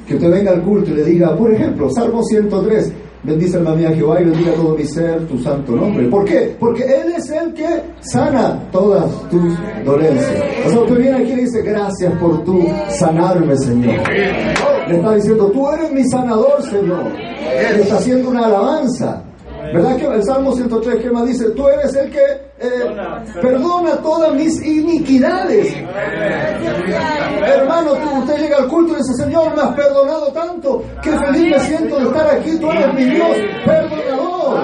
Que 0.07 0.15
usted 0.15 0.31
venga 0.31 0.53
al 0.53 0.63
culto 0.63 0.91
y 0.91 0.95
le 0.95 1.05
diga, 1.05 1.37
por 1.37 1.53
ejemplo, 1.53 1.91
Salmo 1.91 2.23
103, 2.23 2.93
bendice 3.23 3.57
alma 3.57 3.75
mía 3.75 3.91
Jehová 3.95 4.21
y 4.21 4.25
bendiga 4.25 4.53
todo 4.53 4.77
mi 4.77 4.85
ser 4.85 5.27
tu 5.27 5.39
santo 5.39 5.73
nombre. 5.73 6.07
¿Por 6.09 6.25
qué? 6.25 6.57
Porque 6.59 6.83
Él 6.83 7.13
es 7.17 7.31
el 7.31 7.53
que 7.55 7.83
sana 8.01 8.63
todas 8.71 9.11
tus 9.29 9.55
dolencias. 9.85 10.43
O 10.67 10.71
sea, 10.71 10.81
usted 10.81 10.99
viene 10.99 11.17
aquí 11.19 11.33
y 11.33 11.37
le 11.37 11.43
dice, 11.43 11.63
gracias 11.63 12.13
por 12.19 12.45
tu 12.45 12.67
sanarme, 12.91 13.57
Señor. 13.57 14.09
Le 14.09 14.97
está 14.97 15.15
diciendo, 15.15 15.51
tú 15.51 15.69
eres 15.71 15.93
mi 15.93 16.05
sanador, 16.09 16.63
Señor. 16.63 17.05
Le 17.13 17.83
está 17.83 17.97
haciendo 17.97 18.31
una 18.31 18.47
alabanza. 18.47 19.23
¿Verdad 19.73 19.97
que 19.97 20.07
el 20.07 20.25
Salmo 20.25 20.53
103 20.53 21.03
que 21.03 21.11
más 21.11 21.27
dice? 21.27 21.51
Tú 21.51 21.69
eres 21.69 21.95
el 21.95 22.11
que 22.11 22.21
eh, 22.61 22.97
perdona 23.41 23.97
todas 24.03 24.35
mis 24.35 24.65
iniquidades. 24.65 25.75
Hermano, 27.47 27.93
tú, 27.95 28.19
usted 28.21 28.39
llega 28.39 28.59
al 28.59 28.69
culto 28.69 28.95
y 28.95 28.97
dice, 28.97 29.15
Señor, 29.15 29.55
me 29.55 29.63
has 29.63 29.75
perdonado 29.75 30.33
tanto, 30.33 30.83
qué 31.03 31.11
feliz 31.11 31.51
me 31.51 31.61
siento 31.61 31.97
de 31.99 32.05
estar 32.05 32.37
aquí, 32.37 32.59
tú 32.59 32.71
eres 32.71 32.95
mi 32.95 33.05
Dios, 33.05 33.37
perdonador. 33.65 34.61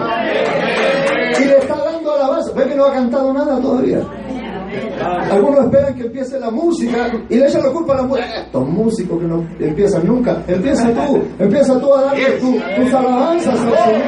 Y 1.41 1.45
le 1.45 1.59
está 1.59 1.77
dando 1.77 2.15
alabanza. 2.15 2.53
¿Ve 2.55 2.69
que 2.69 2.75
no 2.77 2.85
ha 2.87 2.93
cantado 2.93 3.33
nada 3.33 3.61
todavía? 3.61 4.01
Algunos 5.31 5.65
esperan 5.65 5.95
que 5.95 6.03
empiece 6.03 6.39
la 6.41 6.51
música 6.51 7.11
y 7.29 7.37
le 7.37 7.47
echan 7.47 7.63
la 7.63 7.71
culpa 7.71 7.95
a 7.95 7.97
la 7.97 8.03
música. 8.05 8.35
Estos 8.43 8.69
músicos 8.69 9.21
que 9.21 9.27
no 9.27 9.45
empiezan 9.61 10.07
nunca. 10.07 10.43
Empieza 10.47 10.91
tú, 10.93 11.23
empieza 11.39 11.79
tú 11.81 11.95
a 11.95 12.03
darle 12.03 12.31
tu- 12.41 12.59
tus 12.77 12.95
alabanzas 12.95 13.49
al 13.55 13.59
Señor. 13.59 14.03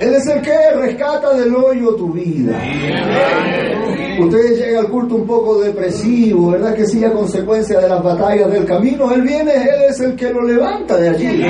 Él 0.00 0.14
es 0.14 0.26
el 0.26 0.42
que 0.42 0.70
rescata 0.76 1.34
del 1.34 1.54
hoyo 1.54 1.94
tu 1.96 2.12
vida. 2.12 2.52
Usted 4.20 4.56
llega 4.56 4.80
al 4.80 4.88
culto 4.88 5.14
un 5.16 5.26
poco 5.26 5.60
depresivo, 5.60 6.50
¿verdad? 6.50 6.74
Que 6.74 6.86
sí, 6.86 7.04
a 7.04 7.12
consecuencia 7.12 7.80
de 7.80 7.88
las 7.88 8.02
batallas 8.02 8.50
del 8.50 8.64
camino. 8.64 9.12
Él 9.12 9.22
viene, 9.22 9.52
Él 9.54 9.82
es 9.88 10.00
el 10.00 10.16
que 10.16 10.30
lo 10.30 10.42
levanta 10.42 10.96
de 10.96 11.08
allí. 11.08 11.42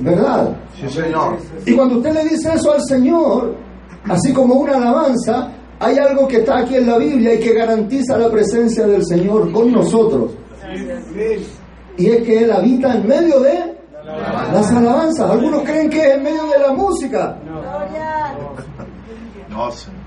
¿Verdad? 0.00 0.56
Sí, 0.80 0.88
Señor. 0.88 1.36
Y 1.66 1.74
cuando 1.74 1.96
usted 1.96 2.12
le 2.14 2.24
dice 2.24 2.52
eso 2.54 2.72
al 2.72 2.82
Señor, 2.82 3.54
así 4.08 4.32
como 4.32 4.54
una 4.54 4.76
alabanza, 4.76 5.52
hay 5.78 5.96
algo 5.98 6.28
que 6.28 6.38
está 6.38 6.58
aquí 6.58 6.76
en 6.76 6.86
la 6.86 6.98
Biblia 6.98 7.34
y 7.34 7.40
que 7.40 7.54
garantiza 7.54 8.18
la 8.18 8.30
presencia 8.30 8.86
del 8.86 9.04
Señor 9.04 9.50
con 9.52 9.72
nosotros. 9.72 10.32
Y 11.96 12.06
es 12.10 12.22
que 12.22 12.44
Él 12.44 12.52
habita 12.52 12.94
en 12.94 13.06
medio 13.06 13.40
de 13.40 13.76
las 14.52 14.70
alabanzas. 14.72 15.30
Algunos 15.30 15.62
creen 15.62 15.90
que 15.90 16.00
es 16.00 16.14
en 16.14 16.22
medio 16.22 16.46
de 16.46 16.58
la 16.58 16.72
música. 16.72 17.38
No, 19.50 19.70
Señor. 19.70 19.99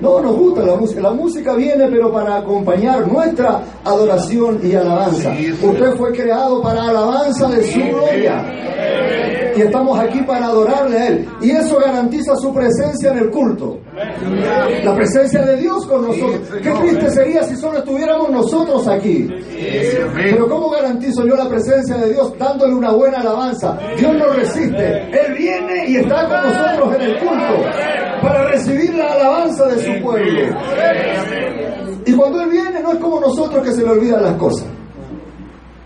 No 0.00 0.20
nos 0.20 0.36
gusta 0.36 0.62
la 0.62 0.76
música. 0.76 1.00
La 1.00 1.12
música 1.12 1.54
viene 1.54 1.88
pero 1.88 2.12
para 2.12 2.36
acompañar 2.36 3.06
nuestra 3.06 3.62
adoración 3.84 4.60
y 4.62 4.74
alabanza. 4.74 5.32
Usted 5.62 5.96
fue 5.96 6.12
creado 6.12 6.62
para 6.62 6.84
alabanza 6.84 7.48
de 7.48 7.64
su 7.64 7.80
gloria. 7.80 9.49
Y 9.56 9.62
estamos 9.62 9.98
aquí 9.98 10.20
para 10.22 10.46
adorarle 10.46 10.98
a 10.98 11.08
Él. 11.08 11.28
Y 11.40 11.50
eso 11.50 11.78
garantiza 11.78 12.36
su 12.36 12.52
presencia 12.52 13.10
en 13.12 13.18
el 13.18 13.30
culto. 13.30 13.78
La 14.84 14.94
presencia 14.94 15.42
de 15.42 15.56
Dios 15.56 15.86
con 15.86 16.06
nosotros. 16.06 16.40
Qué 16.62 16.70
triste 16.70 17.10
sería 17.10 17.42
si 17.44 17.56
solo 17.56 17.78
estuviéramos 17.78 18.30
nosotros 18.30 18.86
aquí. 18.88 19.28
Pero 20.14 20.48
¿cómo 20.48 20.70
garantizo 20.70 21.26
yo 21.26 21.36
la 21.36 21.48
presencia 21.48 21.96
de 21.96 22.12
Dios 22.12 22.32
dándole 22.38 22.74
una 22.74 22.92
buena 22.92 23.18
alabanza? 23.18 23.78
Dios 23.98 24.14
no 24.14 24.28
resiste. 24.28 25.02
Él 25.10 25.34
viene 25.36 25.88
y 25.88 25.96
está 25.96 26.28
con 26.28 26.50
nosotros 26.50 26.94
en 26.96 27.02
el 27.02 27.18
culto 27.18 27.54
para 28.22 28.44
recibir 28.48 28.94
la 28.94 29.12
alabanza 29.12 29.66
de 29.66 29.78
su 29.78 30.02
pueblo. 30.02 30.40
Y 32.06 32.12
cuando 32.12 32.40
Él 32.42 32.50
viene 32.50 32.80
no 32.80 32.92
es 32.92 32.98
como 32.98 33.20
nosotros 33.20 33.64
que 33.64 33.72
se 33.72 33.82
le 33.82 33.90
olvidan 33.90 34.22
las 34.22 34.34
cosas. 34.34 34.66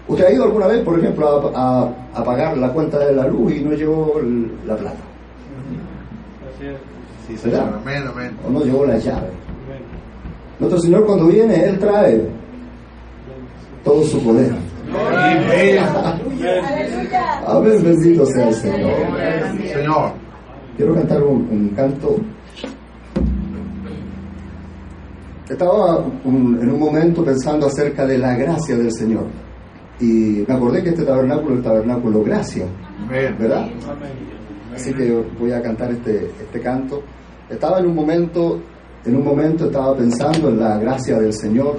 ¿Usted 0.07 0.25
ha 0.27 0.33
ido 0.33 0.45
alguna 0.45 0.67
vez, 0.67 0.81
por 0.83 0.99
ejemplo, 0.99 1.51
a, 1.55 1.83
a- 1.83 1.89
a 2.15 2.25
pagar 2.25 2.57
la 2.59 2.69
cuenta 2.73 2.99
de 2.99 3.15
la 3.15 3.27
luz 3.27 3.53
y 3.55 3.61
no 3.65 3.73
llevó 3.73 4.19
el- 4.21 4.51
la 4.67 4.77
plata? 4.77 4.97
Sí, 7.27 7.35
¿Verdad? 7.45 7.61
Señor. 7.65 7.81
Amén, 7.83 8.03
amén. 8.13 8.37
¿O 8.47 8.51
no 8.51 8.61
llevó 8.65 8.85
la 8.87 8.99
llave? 8.99 9.29
Nuestro 10.61 10.79
Señor 10.81 11.07
cuando 11.07 11.27
viene, 11.29 11.65
Él 11.65 11.79
trae 11.79 12.29
todo 13.83 14.03
su 14.05 14.23
poder. 14.23 14.53
Amén, 17.47 17.83
bendito 17.83 18.27
sea 18.27 18.49
el 18.49 18.55
Señor. 18.55 18.91
Señor. 19.73 20.11
Quiero 20.77 20.95
cantar 20.95 21.23
un, 21.23 21.49
un 21.51 21.69
canto. 21.75 22.17
Estaba 25.49 25.99
un- 26.25 26.59
en 26.61 26.71
un 26.71 26.79
momento 26.81 27.25
pensando 27.25 27.67
acerca 27.67 28.07
de 28.07 28.19
la 28.19 28.35
gracia 28.35 28.77
del 28.77 28.93
Señor. 28.93 29.25
Y 30.01 30.45
me 30.47 30.55
acordé 30.55 30.83
que 30.83 30.91
este 30.91 31.05
tabernáculo 31.05 31.53
es 31.53 31.59
el 31.59 31.65
tabernáculo 31.65 32.23
gracia. 32.23 32.67
¿verdad? 33.09 33.69
Así 34.75 34.93
que 34.93 35.25
voy 35.39 35.53
a 35.53 35.63
cantar 35.63 35.93
este, 35.93 36.27
este 36.27 36.61
canto. 36.61 37.03
Estaba 37.49 37.79
en 37.79 37.87
un 37.87 37.95
momento, 37.95 38.61
en 39.05 39.17
un 39.17 39.25
momento 39.25 39.67
estaba 39.67 39.97
pensando 39.97 40.49
en 40.49 40.59
la 40.59 40.79
gracia 40.79 41.19
del 41.19 41.33
Señor 41.33 41.79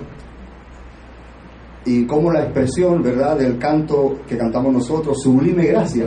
y 1.85 2.05
cómo 2.05 2.31
la 2.31 2.43
expresión, 2.43 3.03
¿verdad?, 3.03 3.37
del 3.37 3.57
canto 3.57 4.19
que 4.27 4.37
cantamos 4.37 4.73
nosotros, 4.73 5.21
sublime 5.21 5.65
gracia, 5.67 6.05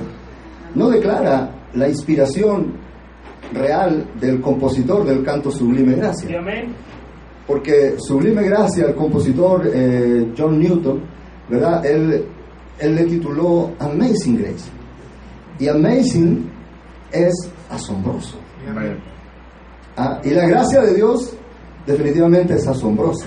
no 0.74 0.88
declara 0.88 1.50
la 1.74 1.88
inspiración 1.88 2.72
real 3.52 4.06
del 4.20 4.40
compositor 4.40 5.04
del 5.04 5.22
canto 5.22 5.50
Sublime 5.50 5.94
Gracia. 5.94 6.40
Porque 7.46 7.94
Sublime 7.98 8.42
Gracia, 8.42 8.86
el 8.86 8.94
compositor 8.94 9.70
eh, 9.72 10.32
John 10.36 10.58
Newton, 10.58 11.00
¿verdad? 11.48 11.84
Él, 11.86 12.24
él 12.78 12.94
le 12.94 13.04
tituló 13.04 13.70
Amazing 13.78 14.38
Grace. 14.38 14.70
Y 15.58 15.68
Amazing 15.68 16.48
es 17.12 17.34
asombroso. 17.70 18.36
Ah, 19.96 20.20
y 20.24 20.30
la 20.30 20.46
gracia 20.46 20.80
de 20.82 20.94
Dios 20.94 21.32
definitivamente 21.86 22.54
es 22.54 22.66
asombrosa. 22.68 23.26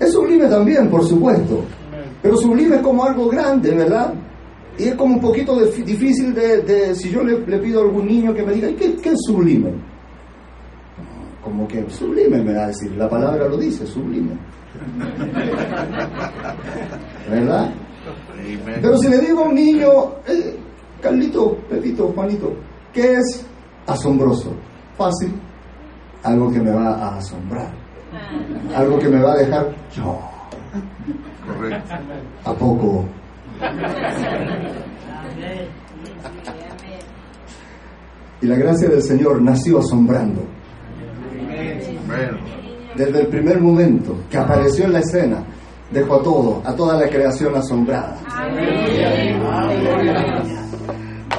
Es 0.00 0.12
sublime 0.12 0.46
también, 0.48 0.88
por 0.90 1.04
supuesto. 1.06 1.64
Pero 2.22 2.36
sublime 2.36 2.76
es 2.76 2.82
como 2.82 3.04
algo 3.04 3.28
grande, 3.28 3.70
¿verdad? 3.72 4.12
Y 4.78 4.84
es 4.84 4.94
como 4.96 5.14
un 5.16 5.20
poquito 5.20 5.58
dif- 5.60 5.84
difícil 5.84 6.34
de, 6.34 6.62
de- 6.62 6.94
si 6.94 7.10
yo 7.10 7.22
le, 7.22 7.38
le 7.46 7.58
pido 7.58 7.80
a 7.80 7.84
algún 7.84 8.06
niño 8.06 8.34
que 8.34 8.42
me 8.42 8.52
diga, 8.54 8.68
"¿Y 8.70 8.74
¿qué, 8.74 8.96
qué 8.96 9.10
es 9.10 9.18
sublime? 9.26 9.70
Como 11.42 11.66
que 11.66 11.88
sublime 11.90 12.42
me 12.42 12.54
va 12.54 12.64
a 12.64 12.66
decir, 12.68 12.92
la 12.92 13.08
palabra 13.08 13.48
lo 13.48 13.56
dice, 13.56 13.86
sublime. 13.86 14.32
¿Verdad? 17.28 17.70
Pero 18.80 18.96
si 18.98 19.08
le 19.08 19.18
digo 19.18 19.44
a 19.44 19.48
un 19.48 19.54
niño, 19.54 19.88
eh, 20.26 20.56
Carlito, 21.00 21.56
Pepito, 21.68 22.12
Juanito, 22.14 22.54
¿qué 22.92 23.14
es 23.14 23.46
asombroso? 23.86 24.54
Fácil, 24.96 25.32
algo 26.22 26.50
que 26.52 26.60
me 26.60 26.70
va 26.70 26.94
a 26.94 27.16
asombrar, 27.18 27.72
algo 28.74 28.98
que 28.98 29.08
me 29.08 29.20
va 29.22 29.32
a 29.32 29.36
dejar, 29.36 29.74
yo, 29.94 30.20
Correcto. 31.46 31.94
¿a 32.44 32.54
poco? 32.54 33.04
Y 38.40 38.46
la 38.46 38.56
gracia 38.56 38.88
del 38.88 39.02
Señor 39.02 39.40
nació 39.42 39.78
asombrando. 39.78 40.42
Desde 42.96 43.20
el 43.20 43.26
primer 43.28 43.60
momento 43.60 44.16
que 44.30 44.36
apareció 44.36 44.84
en 44.84 44.92
la 44.92 44.98
escena, 45.00 45.42
dejó 45.90 46.16
a 46.16 46.22
todo, 46.22 46.62
a 46.64 46.74
toda 46.74 46.98
la 46.98 47.08
creación 47.08 47.54
asombrada. 47.56 48.16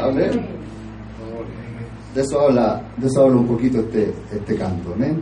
Amén. 0.01 0.53
De 2.13 2.21
eso 2.21 2.41
habla, 2.41 2.81
de 2.97 3.07
eso 3.07 3.23
habla 3.23 3.37
un 3.37 3.47
poquito 3.47 3.79
este, 3.79 4.13
este 4.31 4.55
canto, 4.55 4.93
amén. 4.93 5.21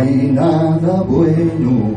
Hay 0.00 0.30
nada 0.32 1.02
bueno, 1.02 1.90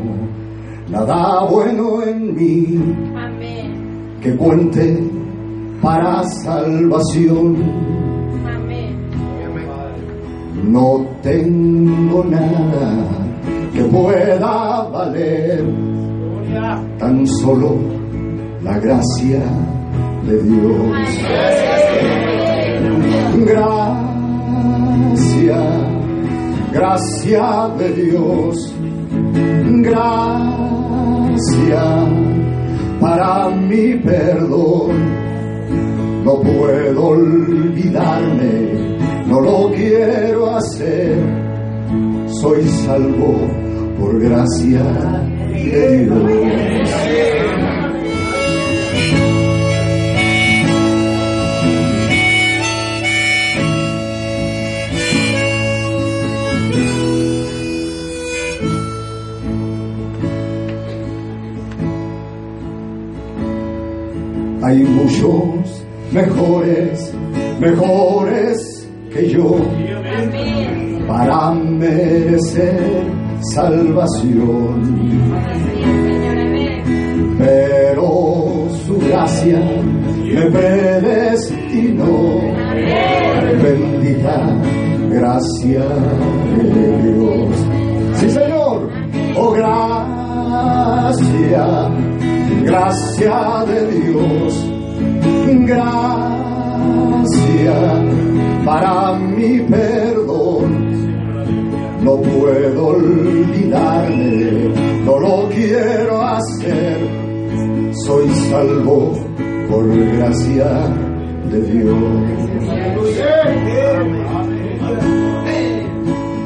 nada 0.89 1.45
bueno 1.49 2.03
en 2.03 2.35
mí 2.35 2.79
Amén. 3.15 4.17
que 4.21 4.35
cuente 4.35 4.99
para 5.81 6.21
salvación. 6.23 7.55
Amén. 8.45 8.97
No 10.69 11.05
tengo 11.21 12.23
nada 12.25 13.07
que 13.73 13.83
pueda 13.83 14.83
valer, 14.89 15.63
tan 16.99 17.25
solo 17.27 17.75
la 18.63 18.79
gracia 18.79 19.41
de 20.25 20.41
Dios. 20.43 20.97
Gracia, 23.45 25.57
gracia 26.73 27.69
de 27.77 27.93
Dios, 27.93 28.75
gracia 29.81 30.23
para 32.99 33.49
mi 33.49 33.95
perdón. 33.97 35.23
No 36.25 36.39
puedo 36.39 37.05
olvidarme, 37.05 38.97
no 39.27 39.41
lo 39.41 39.71
quiero 39.71 40.55
hacer. 40.55 41.15
Soy 42.41 42.63
salvo 42.85 43.35
por 43.99 44.19
gracia 44.19 44.83
de 45.53 46.05
Dios. 46.05 47.12
Hay 64.63 64.77
muchos 64.77 65.85
mejores, 66.13 67.13
mejores 67.59 68.87
que 69.13 69.27
yo 69.29 69.57
para 71.05 71.51
merecer 71.51 73.03
salvación. 73.53 74.81
Pero 77.37 78.67
su 78.85 78.97
gracia 78.99 79.59
me 80.33 80.49
predestinó. 80.49 82.39
Bendita 83.61 84.47
gracia 85.09 85.83
de 86.57 87.11
Dios. 87.11 87.67
Sí, 88.13 88.29
Señor. 88.29 88.89
Oh, 89.35 89.51
gracia, 89.51 90.83
gracia 92.65 93.65
de 93.67 93.91
Dios. 93.91 94.69
Gracia 95.67 96.13
para 98.65 99.13
mi 99.17 99.59
perdón. 99.59 100.93
No 102.01 102.17
puedo 102.21 102.87
olvidarme, 102.87 104.69
no 105.05 105.19
lo 105.19 105.49
quiero 105.49 106.21
hacer. 106.21 106.97
Soy 108.05 108.29
salvo 108.49 109.13
por 109.69 109.87
gracia 110.17 110.69
de 111.49 111.61
Dios. 111.61 111.95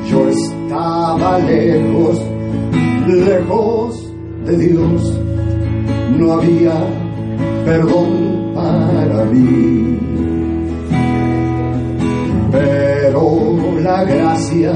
Yo 0.09 0.29
estaba 0.29 1.39
lejos, 1.39 2.21
lejos 3.07 4.13
de 4.45 4.57
Dios. 4.57 5.26
No 6.17 6.33
había 6.33 6.73
perdón 7.65 8.53
para 8.55 9.25
mí. 9.25 9.99
Pero 12.51 13.79
la 13.81 14.03
gracia 14.03 14.71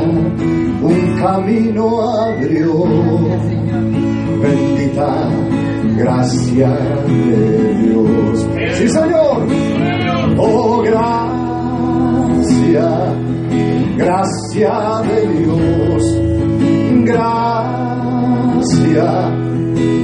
un 0.82 1.16
camino 1.20 2.02
abrió. 2.02 2.86
Bendita 4.42 5.30
gracia 5.98 6.70
de 7.08 7.74
Dios. 7.82 8.48
Sí, 8.74 8.88
Señor. 8.90 9.48
Oh, 10.38 10.82
gracia, 10.82 11.56
gracia 13.98 15.02
de 15.08 15.28
Dios. 15.40 16.04
Gracia 17.06 17.82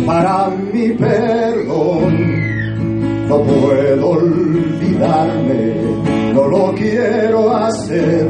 para 0.08 0.50
mi 0.50 0.90
perdón. 0.92 2.16
No 3.28 3.44
puedo 3.44 4.10
olvidarme, 4.10 5.76
no 6.34 6.48
lo 6.48 6.74
quiero 6.74 7.54
hacer. 7.54 8.26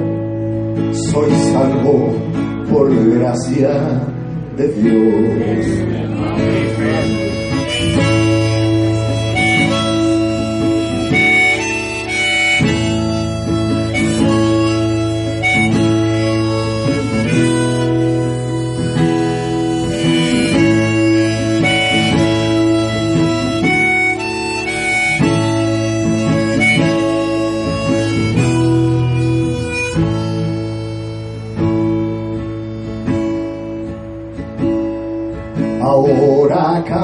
Soy 0.91 1.31
salvo 1.53 2.13
por 2.71 2.89
gracia 3.13 4.01
de 4.57 4.67
Dios. 4.69 5.67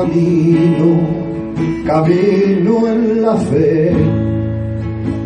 Camino, 0.04 1.00
camino 1.86 2.88
en 2.90 3.22
la 3.22 3.36
fe, 3.38 3.94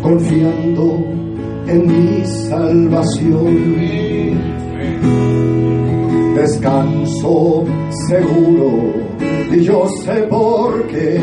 confiando 0.04 1.04
en 1.68 1.88
mi 1.88 2.24
salvación. 2.26 3.58
Descanso 6.36 7.66
seguro 8.08 8.94
y 9.52 9.62
yo 9.62 9.88
sé 10.04 10.14
por 10.30 10.86
qué. 10.88 11.20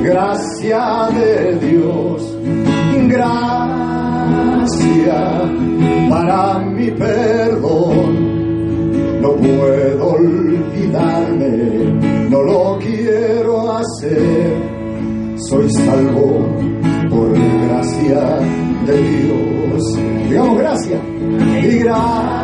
gracia 0.04 1.08
de 1.14 1.58
Dios. 1.66 2.36
Gracia 3.08 3.58
para 6.10 6.58
mi 6.58 6.90
perdón. 6.90 8.34
No 9.22 9.30
puedo 9.36 10.06
olvidarme, 10.06 11.48
no 12.28 12.42
lo 12.42 12.78
quiero 12.78 13.76
hacer. 13.76 14.74
Soy 15.48 15.70
salvo 15.70 16.46
por 17.08 17.32
gracia 17.66 18.20
de 18.86 18.96
Dios. 19.02 19.82
Digamos 20.28 20.58
gracia. 20.58 20.98
Y 21.62 21.78
gracia, 21.78 22.34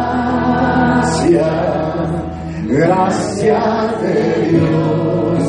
gracia 2.67 3.61
de 4.03 4.17
Dios. 4.49 5.43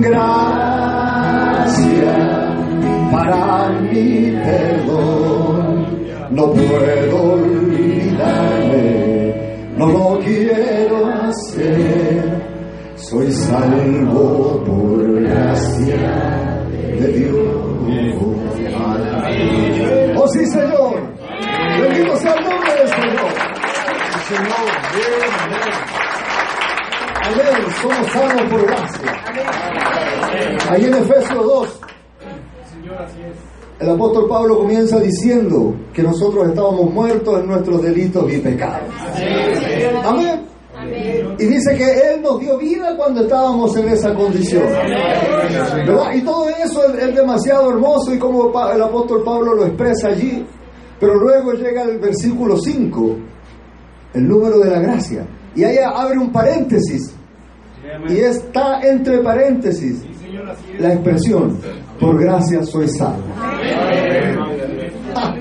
Gracia 0.00 1.11
para 3.10 3.68
mi 3.80 4.32
perdón. 4.42 6.02
No 6.30 6.50
puedo 6.52 7.32
olvidarme, 7.34 8.78
no 9.76 9.86
lo 9.86 10.18
quiero 10.20 11.06
hacer. 11.06 12.42
Soy 12.96 13.30
salvo 13.32 14.62
por 14.64 15.20
gracia 15.22 16.64
de 16.98 17.08
Dios. 17.08 17.62
Oh 20.16 20.28
sí, 20.28 20.46
Señor. 20.46 21.02
Bendito 21.80 22.16
sea 22.16 22.34
el 22.34 22.44
nombre 22.44 22.72
del 22.74 22.88
Señor. 22.88 23.32
Señor, 24.28 24.66
Amén. 27.32 27.72
Somos 27.80 28.06
salvos 28.12 28.50
por 28.50 28.66
gracia. 28.66 29.12
Ahí 30.70 30.84
en 30.84 30.94
Efesios 30.94 31.44
2. 31.44 31.80
El 33.80 33.90
apóstol 33.90 34.28
Pablo 34.28 34.58
comienza 34.58 35.00
diciendo 35.00 35.74
que 35.92 36.02
nosotros 36.02 36.48
estábamos 36.48 36.92
muertos 36.92 37.40
en 37.40 37.46
nuestros 37.46 37.82
delitos 37.82 38.32
y 38.32 38.38
pecados. 38.38 38.88
Amén. 40.04 40.46
Y 41.38 41.44
dice 41.46 41.74
que 41.76 41.84
Él 41.84 42.22
nos 42.22 42.38
dio 42.40 42.58
vida 42.58 42.96
cuando 42.96 43.22
estábamos 43.22 43.76
en 43.76 43.88
esa 43.88 44.14
condición. 44.14 44.64
Y 46.14 46.20
todo 46.20 46.48
eso 46.48 46.84
es, 46.86 47.02
es 47.02 47.14
demasiado 47.14 47.70
hermoso 47.70 48.14
y 48.14 48.18
como 48.18 48.52
el 48.72 48.82
apóstol 48.82 49.22
Pablo 49.24 49.54
lo 49.54 49.66
expresa 49.66 50.08
allí. 50.08 50.46
Pero 51.00 51.16
luego 51.16 51.52
llega 51.54 51.82
el 51.82 51.98
versículo 51.98 52.56
5, 52.56 53.16
el 54.14 54.28
número 54.28 54.60
de 54.60 54.70
la 54.70 54.78
gracia. 54.78 55.26
Y 55.56 55.64
ahí 55.64 55.78
abre 55.78 56.18
un 56.18 56.30
paréntesis. 56.30 57.16
Y 58.08 58.16
está 58.18 58.80
entre 58.82 59.18
paréntesis 59.18 60.04
la 60.78 60.94
expresión, 60.94 61.58
por 62.00 62.18
gracia 62.20 62.64
soy 62.64 62.88
salvo. 62.88 63.22
Ah, 65.14 65.34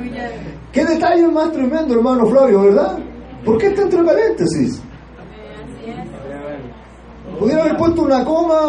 qué 0.72 0.86
detalle 0.86 1.28
más 1.28 1.52
tremendo, 1.52 1.94
hermano 1.96 2.26
Flavio, 2.26 2.62
¿verdad? 2.64 3.00
¿Por 3.46 3.58
qué 3.58 3.68
está 3.68 3.84
entre 3.84 4.04
paréntesis? 4.04 4.82
Pudiera 7.40 7.64
haber 7.64 7.78
puesto 7.78 8.04
una 8.04 8.24
coma, 8.24 8.60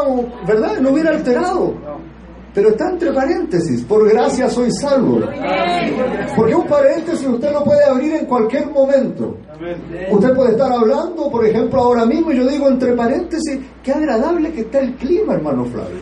¿verdad? 0.47 0.79
No 0.81 0.91
hubiera 0.91 1.11
alterado. 1.11 1.75
Pero 2.55 2.69
está 2.71 2.91
entre 2.91 3.12
paréntesis, 3.12 3.83
por 3.85 4.07
gracia 4.09 4.49
soy 4.49 4.71
salvo. 4.73 5.21
Porque 6.37 6.55
un 6.55 6.67
paréntesis 6.67 7.27
usted 7.27 7.51
lo 7.53 7.65
puede 7.65 7.85
abrir 7.85 8.15
en 8.15 8.27
cualquier 8.27 8.67
momento. 8.71 9.37
Usted 10.11 10.35
puede 10.35 10.51
estar 10.53 10.71
hablando, 10.73 11.31
por 11.31 11.47
ejemplo, 11.47 11.81
ahora 11.81 12.05
mismo, 12.05 12.33
y 12.33 12.38
yo 12.38 12.47
digo 12.47 12.69
entre 12.69 12.93
paréntesis, 12.93 13.59
qué 13.83 13.93
agradable 13.93 14.53
que 14.53 14.62
está 14.62 14.81
el 14.81 14.95
clima, 14.97 15.35
hermano 15.35 15.65
Flavio. 15.65 15.99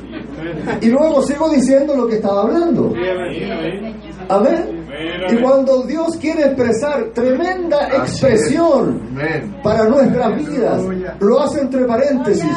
Y 0.81 0.87
luego 0.89 1.23
sigo 1.23 1.51
diciendo 1.51 1.95
lo 1.95 2.09
que 2.09 2.17
estaba 2.17 2.43
hablando. 2.43 2.93
Amén. 4.29 4.87
Y 5.31 5.37
cuando 5.37 5.83
Dios 5.83 6.17
quiere 6.17 6.47
expresar 6.47 7.11
tremenda 7.15 7.89
expresión 7.89 9.01
para 9.63 9.85
nuestras 9.85 10.37
vidas, 10.37 10.83
lo 11.21 11.41
hace 11.41 11.61
entre 11.61 11.85
paréntesis. 11.85 12.51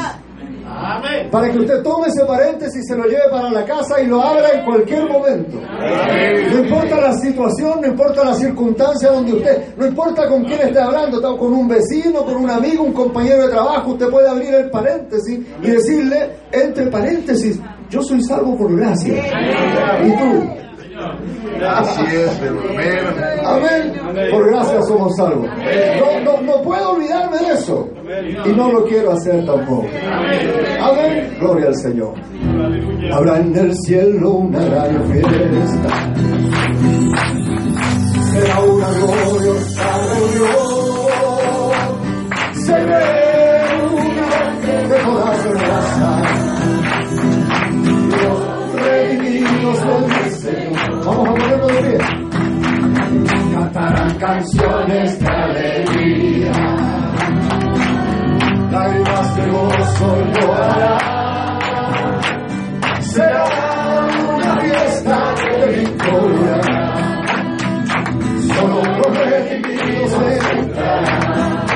Para 1.30 1.50
que 1.50 1.58
usted 1.58 1.82
tome 1.82 2.08
ese 2.08 2.24
paréntesis, 2.24 2.86
se 2.86 2.96
lo 2.96 3.04
lleve 3.04 3.28
para 3.30 3.50
la 3.50 3.64
casa 3.64 4.00
y 4.00 4.06
lo 4.06 4.20
abra 4.20 4.50
en 4.50 4.64
cualquier 4.64 5.08
momento. 5.08 5.58
No 6.52 6.58
importa 6.58 7.00
la 7.00 7.12
situación, 7.14 7.80
no 7.80 7.86
importa 7.86 8.24
la 8.24 8.34
circunstancia 8.34 9.10
donde 9.10 9.32
usted, 9.34 9.74
no 9.76 9.86
importa 9.86 10.28
con 10.28 10.44
quién 10.44 10.60
esté 10.60 10.80
hablando, 10.80 11.20
con 11.38 11.52
un 11.52 11.68
vecino, 11.68 12.24
con 12.24 12.36
un 12.36 12.50
amigo, 12.50 12.84
un 12.84 12.92
compañero 12.92 13.42
de 13.42 13.48
trabajo, 13.48 13.92
usted 13.92 14.08
puede 14.08 14.28
abrir 14.28 14.54
el 14.54 14.70
paréntesis 14.70 15.40
y 15.62 15.66
decirle, 15.66 16.30
entre 16.52 16.86
paréntesis, 16.86 17.60
Yo 17.90 18.02
soy 18.02 18.22
salvo 18.22 18.56
por 18.56 18.74
gracia. 18.76 19.14
¿Y 20.04 20.10
tú? 20.10 20.64
Así 20.96 22.02
es, 22.14 22.40
amén. 22.40 23.04
Amén. 23.44 24.30
Por 24.30 24.48
gracia 24.50 24.82
somos 24.82 25.16
salvos. 25.16 25.48
No, 25.98 26.20
no, 26.20 26.40
no 26.42 26.62
puedo 26.62 26.92
olvidarme 26.92 27.38
de 27.38 27.52
eso. 27.54 27.88
Y 28.44 28.52
no 28.52 28.70
lo 28.72 28.84
quiero 28.84 29.12
hacer 29.12 29.44
tampoco. 29.44 29.86
Amén. 30.80 31.36
Gloria 31.40 31.66
al 31.68 31.76
Señor. 31.76 32.14
Habrá 33.12 33.38
en 33.38 33.56
el 33.56 33.74
cielo 33.74 34.30
una 34.30 34.60
gran 34.64 35.04
fiesta. 35.10 36.12
Será 38.32 38.60
una 38.60 38.88
gloriosa 38.90 39.98
reunión. 40.14 40.94
Se 42.52 42.84
canciones 54.26 55.20
de 55.20 55.28
alegría. 55.28 56.52
Lágrimas 58.70 59.36
de 59.36 59.46
gozo 59.50 60.22
llorarán 60.32 62.20
será 63.00 63.44
una 64.34 64.60
fiesta 64.60 65.34
de 65.34 65.66
victoria. 65.76 66.56
Solo 68.54 68.82
los 68.82 69.12
redimidos 69.18 70.12
entrarán. 70.52 71.66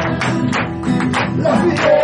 La 1.36 1.54
fiesta 1.56 1.97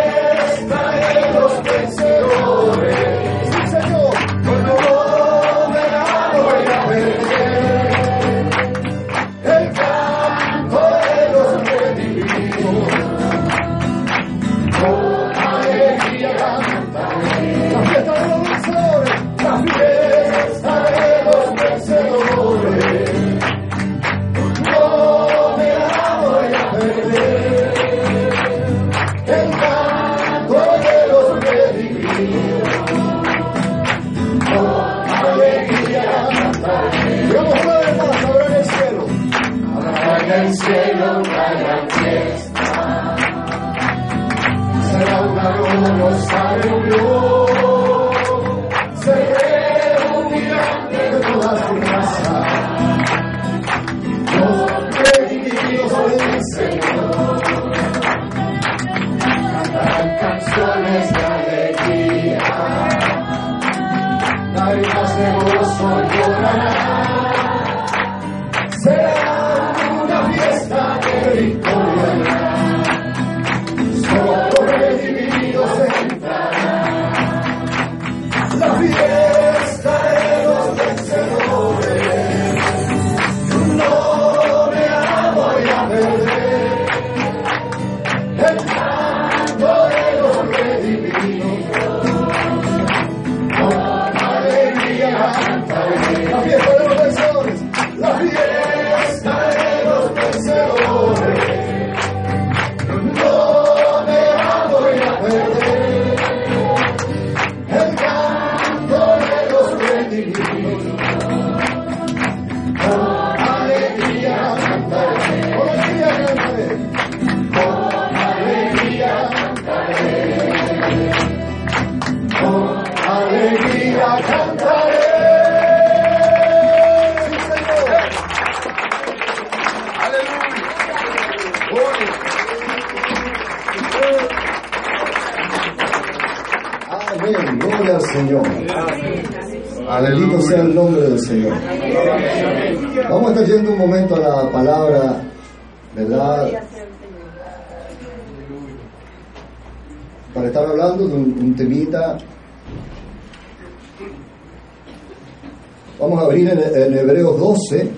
En 156.52 156.94
Hebreos 156.94 157.38
12 157.38 157.90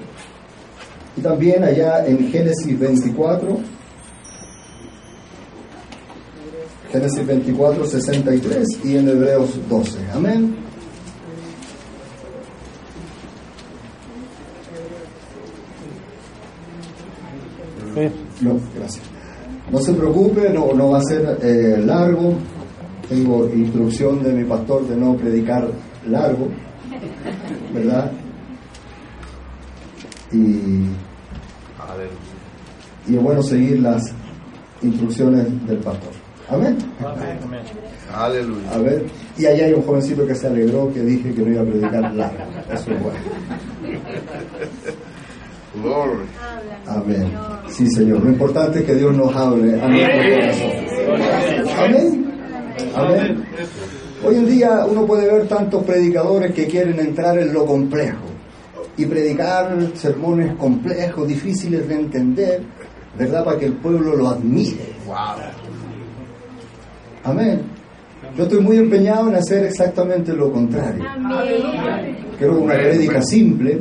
y 1.16 1.20
también 1.20 1.64
allá 1.64 2.06
en 2.06 2.28
Génesis 2.28 2.78
24. 2.78 3.58
Génesis 6.92 7.26
24, 7.26 7.86
63 7.86 8.66
y 8.84 8.96
en 8.96 9.08
Hebreos 9.08 9.50
12. 9.68 9.98
Amén. 10.12 10.56
No, 18.42 18.60
gracias. 18.76 19.04
No 19.70 19.78
se 19.80 19.94
preocupe, 19.94 20.50
no, 20.50 20.72
no 20.74 20.90
va 20.90 20.98
a 20.98 21.02
ser 21.02 21.38
eh, 21.42 21.82
largo. 21.84 22.34
Tengo 23.08 23.48
instrucción 23.48 24.22
de 24.22 24.32
mi 24.32 24.44
pastor 24.44 24.86
de 24.86 24.96
no 24.96 25.16
predicar 25.16 25.68
largo, 26.06 26.48
¿verdad? 27.72 28.12
Y 33.08 33.16
es 33.16 33.22
bueno 33.22 33.42
seguir 33.42 33.80
las 33.80 34.12
instrucciones 34.82 35.66
del 35.66 35.78
pastor. 35.78 36.12
Amén. 36.48 36.76
Aleluya. 38.14 38.70
A 38.72 38.78
ver, 38.78 39.06
y 39.36 39.46
allá 39.46 39.66
hay 39.66 39.72
un 39.72 39.82
jovencito 39.82 40.26
que 40.26 40.34
se 40.34 40.46
alegró 40.46 40.92
que 40.92 41.00
dije 41.00 41.34
que 41.34 41.42
no 41.42 41.50
iba 41.50 41.62
a 41.62 41.64
predicar 41.64 42.14
largo. 42.14 42.38
Eso 42.72 42.90
es 42.92 43.02
bueno. 43.02 43.18
Gloria. 45.82 46.26
Amén. 46.86 47.32
Sí, 47.68 47.86
Señor. 47.90 48.22
Lo 48.22 48.30
importante 48.30 48.78
es 48.80 48.84
que 48.84 48.94
Dios 48.94 49.14
nos 49.14 49.34
hable 49.34 49.80
a 49.80 49.88
nuestro 49.88 50.30
corazón. 50.30 51.78
Amén. 51.78 52.32
Amén. 52.94 53.44
Hoy 54.24 54.36
en 54.36 54.46
día 54.46 54.86
uno 54.88 55.04
puede 55.04 55.30
ver 55.30 55.46
tantos 55.48 55.84
predicadores 55.84 56.52
que 56.52 56.66
quieren 56.66 56.98
entrar 57.00 57.38
en 57.38 57.52
lo 57.52 57.66
complejo 57.66 58.35
y 58.96 59.06
predicar 59.06 59.76
sermones 59.94 60.54
complejos, 60.56 61.28
difíciles 61.28 61.86
de 61.86 61.94
entender, 61.94 62.62
¿verdad? 63.18 63.44
Para 63.44 63.58
que 63.58 63.66
el 63.66 63.74
pueblo 63.74 64.16
lo 64.16 64.28
admire. 64.28 64.94
Amén. 67.24 67.62
Yo 68.36 68.44
estoy 68.44 68.60
muy 68.60 68.76
empeñado 68.76 69.28
en 69.28 69.36
hacer 69.36 69.64
exactamente 69.64 70.32
lo 70.32 70.52
contrario. 70.52 71.04
Amén. 71.08 72.16
Quiero 72.38 72.60
una 72.60 72.74
prédica 72.74 73.22
simple, 73.22 73.80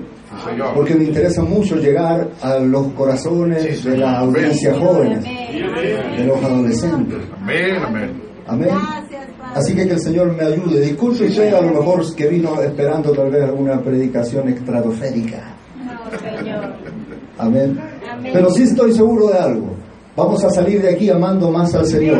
porque 0.74 0.96
me 0.96 1.06
interesa 1.06 1.44
mucho 1.44 1.76
llegar 1.76 2.30
a 2.42 2.60
los 2.60 2.88
corazones 2.94 3.84
de 3.84 3.98
la 3.98 4.20
audiencia 4.20 4.74
joven, 4.74 5.22
de 5.22 6.26
los 6.26 6.44
adolescentes. 6.44 7.20
Amén, 7.38 7.76
amén. 7.86 8.22
Amén. 8.48 8.70
Así 9.56 9.74
que 9.74 9.88
que 9.88 9.94
el 9.94 10.02
Señor 10.02 10.34
me 10.34 10.44
ayude. 10.44 10.82
Disculpe 10.82 11.28
usted 11.28 11.54
a 11.54 11.62
lo 11.62 11.80
mejor 11.80 12.14
que 12.14 12.28
vino 12.28 12.62
esperando 12.62 13.12
tal 13.14 13.32
vez 13.32 13.50
una 13.58 13.82
predicación 13.82 14.50
estratosférica. 14.50 15.56
No, 15.78 16.20
Señor. 16.20 16.74
Amén. 17.38 17.80
Amén. 18.12 18.32
Pero 18.34 18.50
sí 18.50 18.64
estoy 18.64 18.92
seguro 18.92 19.28
de 19.30 19.40
algo. 19.40 19.74
Vamos 20.16 20.44
a 20.44 20.50
salir 20.50 20.82
de 20.82 20.90
aquí 20.90 21.10
amando 21.10 21.50
más 21.52 21.74
al 21.74 21.86
Señor. 21.86 22.20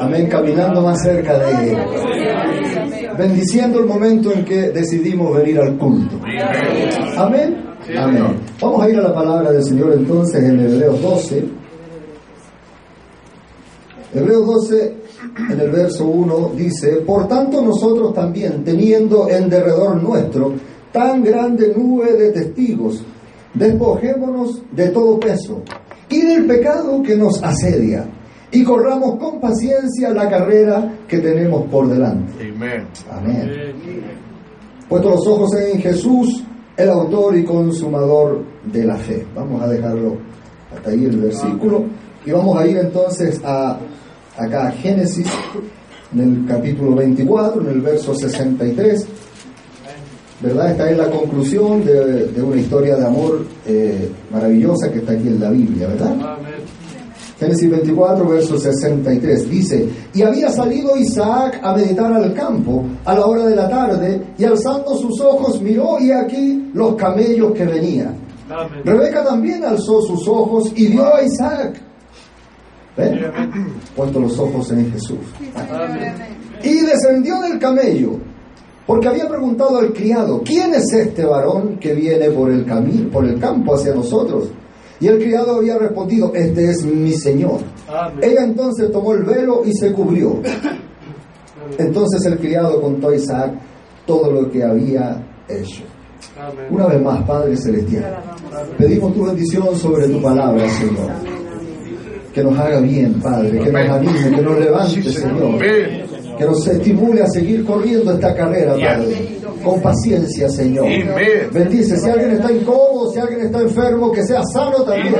Amén, 0.00 0.26
caminando 0.28 0.82
más 0.82 1.02
cerca 1.02 1.38
de 1.38 1.70
Él. 1.70 1.78
Bendiciendo 3.16 3.80
el 3.80 3.86
momento 3.86 4.32
en 4.32 4.44
que 4.44 4.70
decidimos 4.70 5.34
venir 5.34 5.60
al 5.60 5.78
culto. 5.78 6.20
Amén. 7.16 7.64
Amén. 7.96 8.24
Vamos 8.60 8.82
a 8.82 8.90
ir 8.90 8.98
a 8.98 9.02
la 9.02 9.14
palabra 9.14 9.50
del 9.50 9.64
Señor 9.64 9.94
entonces 9.94 10.42
en 10.42 10.60
Hebreos 10.60 11.00
12. 11.00 11.63
Hebreos 14.14 14.46
12, 14.46 14.94
en 15.50 15.60
el 15.60 15.70
verso 15.70 16.06
1, 16.06 16.52
dice, 16.56 16.92
Por 17.04 17.26
tanto 17.26 17.60
nosotros 17.60 18.14
también, 18.14 18.62
teniendo 18.64 19.28
en 19.28 19.50
derredor 19.50 20.00
nuestro 20.00 20.52
tan 20.92 21.24
grande 21.24 21.74
nube 21.76 22.12
de 22.12 22.30
testigos, 22.30 23.02
despojémonos 23.54 24.62
de 24.70 24.88
todo 24.90 25.18
peso 25.18 25.62
y 26.08 26.22
del 26.22 26.46
pecado 26.46 27.02
que 27.02 27.16
nos 27.16 27.42
asedia, 27.42 28.06
y 28.52 28.62
corramos 28.62 29.18
con 29.18 29.40
paciencia 29.40 30.10
la 30.10 30.30
carrera 30.30 30.98
que 31.08 31.18
tenemos 31.18 31.68
por 31.68 31.88
delante. 31.88 32.52
Amén. 32.54 32.86
Amén. 33.10 33.50
Puesto 34.88 35.10
los 35.10 35.26
ojos 35.26 35.56
en 35.56 35.80
Jesús, 35.80 36.44
el 36.76 36.88
autor 36.88 37.36
y 37.36 37.44
consumador 37.44 38.44
de 38.64 38.84
la 38.84 38.96
fe. 38.96 39.26
Vamos 39.34 39.60
a 39.60 39.66
dejarlo 39.66 40.18
hasta 40.72 40.90
ahí 40.90 41.04
el 41.04 41.20
versículo. 41.20 41.84
Y 42.24 42.30
vamos 42.30 42.56
a 42.56 42.66
ir 42.66 42.78
entonces 42.78 43.40
a 43.44 43.78
acá 44.36 44.68
a 44.68 44.72
Génesis, 44.72 45.26
en 46.12 46.20
el 46.20 46.46
capítulo 46.46 46.94
24, 46.94 47.60
en 47.60 47.68
el 47.68 47.80
verso 47.80 48.14
63. 48.14 49.06
¿Verdad? 50.40 50.72
Esta 50.72 50.90
es 50.90 50.98
la 50.98 51.10
conclusión 51.10 51.84
de, 51.84 52.26
de 52.26 52.42
una 52.42 52.56
historia 52.56 52.96
de 52.96 53.06
amor 53.06 53.46
eh, 53.66 54.10
maravillosa 54.30 54.90
que 54.90 54.98
está 54.98 55.12
aquí 55.12 55.28
en 55.28 55.40
la 55.40 55.50
Biblia, 55.50 55.86
¿verdad? 55.88 56.38
Génesis 57.38 57.70
24, 57.70 58.28
verso 58.28 58.58
63, 58.58 59.50
dice, 59.50 59.88
y 60.12 60.22
había 60.22 60.50
salido 60.50 60.96
Isaac 60.96 61.60
a 61.62 61.74
meditar 61.74 62.12
al 62.12 62.32
campo 62.34 62.84
a 63.04 63.14
la 63.14 63.26
hora 63.26 63.46
de 63.46 63.56
la 63.56 63.68
tarde, 63.68 64.22
y 64.36 64.44
alzando 64.44 64.94
sus 64.96 65.20
ojos 65.20 65.60
miró 65.62 65.98
y 65.98 66.10
aquí 66.10 66.70
los 66.74 66.94
camellos 66.96 67.52
que 67.52 67.64
venían. 67.64 68.16
Rebeca 68.84 69.24
también 69.24 69.64
alzó 69.64 70.02
sus 70.02 70.28
ojos 70.28 70.72
y 70.76 70.88
vio 70.88 71.14
a 71.14 71.22
Isaac. 71.22 71.80
¿Ven? 72.96 73.20
Puesto 73.96 74.20
los 74.20 74.38
ojos 74.38 74.70
en 74.72 74.92
Jesús. 74.92 75.18
Y 76.62 76.80
descendió 76.80 77.40
del 77.40 77.58
camello, 77.58 78.18
porque 78.86 79.08
había 79.08 79.28
preguntado 79.28 79.78
al 79.78 79.92
criado, 79.92 80.42
¿quién 80.44 80.74
es 80.74 80.92
este 80.92 81.24
varón 81.24 81.78
que 81.78 81.94
viene 81.94 82.30
por 82.30 82.50
el 82.50 82.64
camino, 82.64 83.10
por 83.10 83.24
el 83.24 83.38
campo 83.40 83.74
hacia 83.74 83.94
nosotros? 83.94 84.50
Y 85.00 85.08
el 85.08 85.18
criado 85.18 85.56
había 85.56 85.76
respondido, 85.76 86.32
este 86.34 86.70
es 86.70 86.84
mi 86.84 87.12
señor. 87.12 87.60
Ella 88.22 88.44
entonces 88.44 88.90
tomó 88.92 89.12
el 89.12 89.24
velo 89.24 89.62
y 89.64 89.72
se 89.74 89.92
cubrió. 89.92 90.40
Entonces 91.78 92.24
el 92.26 92.38
criado 92.38 92.80
contó 92.80 93.08
a 93.08 93.16
Isaac 93.16 93.54
todo 94.06 94.30
lo 94.30 94.50
que 94.50 94.62
había 94.62 95.22
hecho. 95.48 95.82
Una 96.70 96.86
vez 96.86 97.02
más, 97.02 97.22
Padre 97.24 97.56
Celestial, 97.56 98.22
pedimos 98.78 99.14
tu 99.14 99.26
bendición 99.26 99.76
sobre 99.76 100.08
tu 100.08 100.22
palabra, 100.22 100.68
Señor. 100.68 101.43
Que 102.34 102.42
nos 102.42 102.58
haga 102.58 102.80
bien, 102.80 103.20
Padre, 103.20 103.60
que 103.60 103.70
nos 103.70 103.90
anime, 103.90 104.30
que 104.36 104.42
nos 104.42 104.58
levante, 104.58 105.02
Señor. 105.04 105.58
Que 106.36 106.44
nos 106.44 106.66
estimule 106.66 107.22
a 107.22 107.26
seguir 107.28 107.64
corriendo 107.64 108.12
esta 108.12 108.34
carrera, 108.34 108.72
Padre. 108.72 109.38
Con 109.62 109.80
paciencia, 109.80 110.48
Señor. 110.48 110.86
Bendice, 111.52 111.96
si 111.96 112.10
alguien 112.10 112.32
está 112.32 112.50
incómodo, 112.50 113.12
si 113.12 113.20
alguien 113.20 113.42
está 113.42 113.60
enfermo, 113.60 114.10
que 114.10 114.24
sea 114.24 114.42
sano 114.52 114.82
también. 114.82 115.14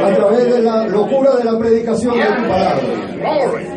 A 0.00 0.14
través 0.14 0.54
de 0.54 0.62
la 0.62 0.86
locura 0.86 1.36
de 1.36 1.44
la 1.44 1.58
predicación 1.58 2.14
de 2.16 2.24
tu 2.24 2.48
palabra. 2.48 2.82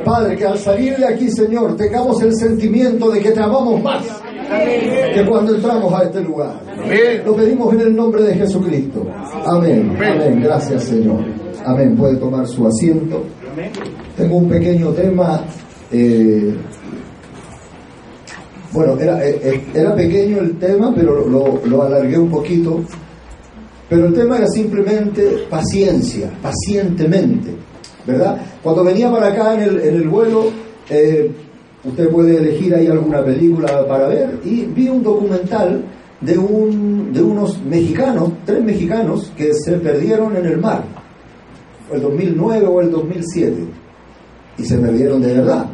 Padre, 0.05 0.36
que 0.38 0.45
al 0.45 0.57
salir 0.59 0.95
de 0.97 1.05
aquí, 1.07 1.32
Señor, 1.32 1.75
tengamos 1.75 2.21
el 2.21 2.36
sentimiento 2.36 3.09
de 3.09 3.19
que 3.21 3.32
te 3.32 3.39
amamos 3.41 3.82
más 3.82 4.05
que 5.15 5.25
cuando 5.25 5.55
entramos 5.55 5.91
a 5.93 6.03
este 6.03 6.21
lugar. 6.21 6.53
Lo 7.25 7.36
pedimos 7.36 7.73
en 7.73 7.82
el 7.82 7.95
nombre 7.95 8.21
de 8.21 8.36
Jesucristo. 8.36 9.03
Amén. 9.45 9.97
Amén. 9.97 10.41
Gracias, 10.43 10.84
Señor. 10.84 11.46
Amén. 11.68 11.97
Puede 11.97 12.15
tomar 12.15 12.47
su 12.47 12.65
asiento. 12.65 13.24
Tengo 14.15 14.38
un 14.38 14.47
pequeño 14.49 14.91
tema. 14.91 15.43
eh, 15.91 16.55
bueno, 18.72 18.97
era, 18.99 19.26
eh, 19.26 19.39
eh, 19.43 19.63
era 19.74 19.93
pequeño 19.95 20.39
el 20.39 20.57
tema, 20.57 20.93
pero 20.95 21.28
lo, 21.28 21.59
lo 21.65 21.84
alargué 21.84 22.18
un 22.18 22.30
poquito. 22.30 22.82
Pero 23.89 24.07
el 24.07 24.13
tema 24.13 24.38
era 24.38 24.47
simplemente 24.47 25.45
paciencia, 25.49 26.30
pacientemente, 26.41 27.51
¿verdad? 28.05 28.38
Cuando 28.63 28.84
venía 28.84 29.09
para 29.11 29.28
acá 29.28 29.55
en 29.55 29.61
el, 29.61 29.80
en 29.80 29.95
el 29.95 30.07
vuelo, 30.09 30.45
eh, 30.89 31.32
usted 31.84 32.09
puede 32.09 32.38
elegir 32.38 32.76
ahí 32.76 32.88
alguna 32.88 33.24
película 33.24 33.88
para 33.88 34.07
ver, 34.07 34.39
y 34.43 34.65
vi 34.65 34.89
un 34.89 35.03
documental 35.03 35.84
de, 36.20 36.38
un, 36.38 37.13
de 37.13 37.22
unos 37.22 37.61
mexicanos, 37.63 38.32
tres 38.45 38.63
mexicanos, 38.63 39.32
que 39.38 39.53
se 39.53 39.74
perdieron 39.78 40.36
en 40.36 40.45
el 40.45 40.57
mar, 40.57 40.84
el 41.91 42.01
2009 42.01 42.67
o 42.67 42.81
el 42.81 42.91
2007, 42.91 43.55
y 44.57 44.65
se 44.65 44.77
perdieron 44.77 45.21
de 45.21 45.33
verdad, 45.33 45.65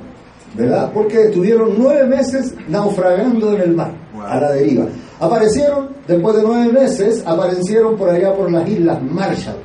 ¿verdad? 0.56 0.92
Porque 0.94 1.24
estuvieron 1.24 1.74
nueve 1.78 2.08
meses 2.08 2.54
naufragando 2.68 3.54
en 3.54 3.62
el 3.62 3.76
mar, 3.76 3.94
a 4.26 4.40
la 4.40 4.52
deriva. 4.52 4.86
Aparecieron, 5.20 5.90
después 6.08 6.36
de 6.36 6.44
nueve 6.44 6.72
meses, 6.72 7.24
aparecieron 7.26 7.96
por 7.98 8.10
allá 8.10 8.34
por 8.34 8.52
las 8.52 8.68
Islas 8.68 9.02
Marshall. 9.02 9.58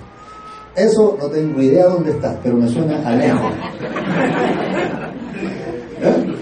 Eso 0.77 1.17
no 1.19 1.27
tengo 1.27 1.61
idea 1.61 1.87
dónde 1.87 2.13
está, 2.13 2.39
pero 2.43 2.57
me 2.57 2.69
suena 2.69 3.07
a 3.07 3.17
lejos. 3.17 3.53
¿Eh? 6.01 6.35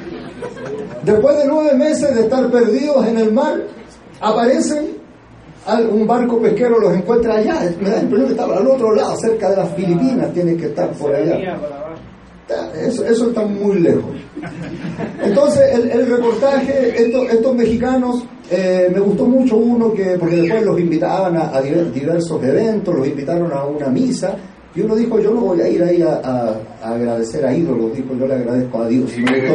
Después 1.02 1.36
de 1.38 1.46
nueve 1.46 1.74
meses 1.74 2.14
de 2.14 2.22
estar 2.22 2.50
perdidos 2.50 3.06
en 3.06 3.16
el 3.18 3.32
mar, 3.32 3.62
aparecen, 4.20 4.98
un 5.74 6.06
barco 6.06 6.40
pesquero 6.40 6.78
los 6.78 6.94
encuentra 6.94 7.36
allá. 7.36 7.60
Me 7.80 7.90
da 7.90 7.96
la 7.96 8.02
impresión 8.02 8.26
que 8.28 8.32
estaba 8.34 8.56
al 8.58 8.66
otro 8.66 8.94
lado, 8.94 9.16
cerca 9.16 9.50
de 9.50 9.56
las 9.56 9.74
Filipinas, 9.74 10.32
tiene 10.32 10.56
que 10.56 10.66
estar 10.66 10.90
por 10.92 11.14
allá. 11.14 11.58
Eso, 12.80 13.04
eso 13.04 13.28
está 13.28 13.44
muy 13.44 13.80
lejos. 13.80 14.04
Entonces, 15.22 15.62
el, 15.74 15.90
el 15.90 16.06
reportaje, 16.08 17.02
estos, 17.02 17.28
estos 17.30 17.54
mexicanos, 17.56 18.24
eh, 18.50 18.88
me 18.92 19.00
gustó 19.00 19.24
mucho 19.26 19.56
uno 19.56 19.92
que, 19.92 20.16
porque 20.18 20.36
después 20.36 20.62
los 20.64 20.78
invitaban 20.78 21.36
a, 21.36 21.48
a 21.56 21.60
diver- 21.62 21.90
diversos 21.90 22.42
eventos, 22.44 22.94
los 22.94 23.06
invitaron 23.08 23.52
a 23.52 23.64
una 23.64 23.88
misa, 23.88 24.36
y 24.76 24.80
uno 24.82 24.94
dijo, 24.94 25.18
yo 25.18 25.30
no 25.32 25.40
voy 25.40 25.60
a 25.62 25.68
ir 25.68 25.82
ahí 25.82 26.02
a, 26.02 26.20
a- 26.22 26.54
a 26.82 26.94
agradecer 26.94 27.44
a 27.46 27.54
ídolos, 27.54 27.94
dijo, 27.96 28.14
yo 28.18 28.26
le 28.26 28.34
agradezco 28.34 28.82
a 28.82 28.88
Dios. 28.88 29.10
Y 29.16 29.22
me 29.22 29.40
gustó, 29.40 29.54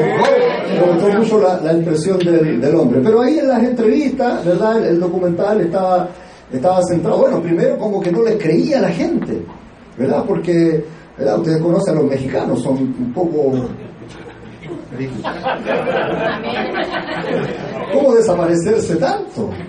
me 0.73 0.81
gustó 0.93 1.07
mucho 1.19 1.39
la, 1.41 1.61
la 1.61 1.73
impresión 1.73 2.17
del, 2.19 2.59
del 2.59 2.75
hombre. 2.75 3.01
Pero 3.03 3.21
ahí 3.21 3.37
en 3.39 3.47
las 3.47 3.63
entrevistas, 3.63 4.43
¿verdad? 4.45 4.77
El, 4.79 4.83
el 4.85 4.99
documental 4.99 5.61
estaba, 5.61 6.09
estaba 6.51 6.79
centrado, 6.89 7.19
bueno, 7.19 7.39
primero 7.41 7.77
como 7.77 8.01
que 8.01 8.11
no 8.11 8.23
les 8.23 8.35
creía 8.41 8.79
a 8.79 8.81
la 8.81 8.89
gente, 8.89 9.41
¿verdad? 9.97 10.23
Porque, 10.27 10.83
¿verdad? 11.17 11.37
Ustedes 11.37 11.61
conocen 11.61 11.95
a 11.95 12.01
los 12.01 12.09
mexicanos, 12.09 12.61
son 12.63 12.77
un 12.77 13.13
poco... 13.13 13.53
¿Cómo 17.93 18.13
desaparecerse 18.15 18.95
tanto? 18.97 19.49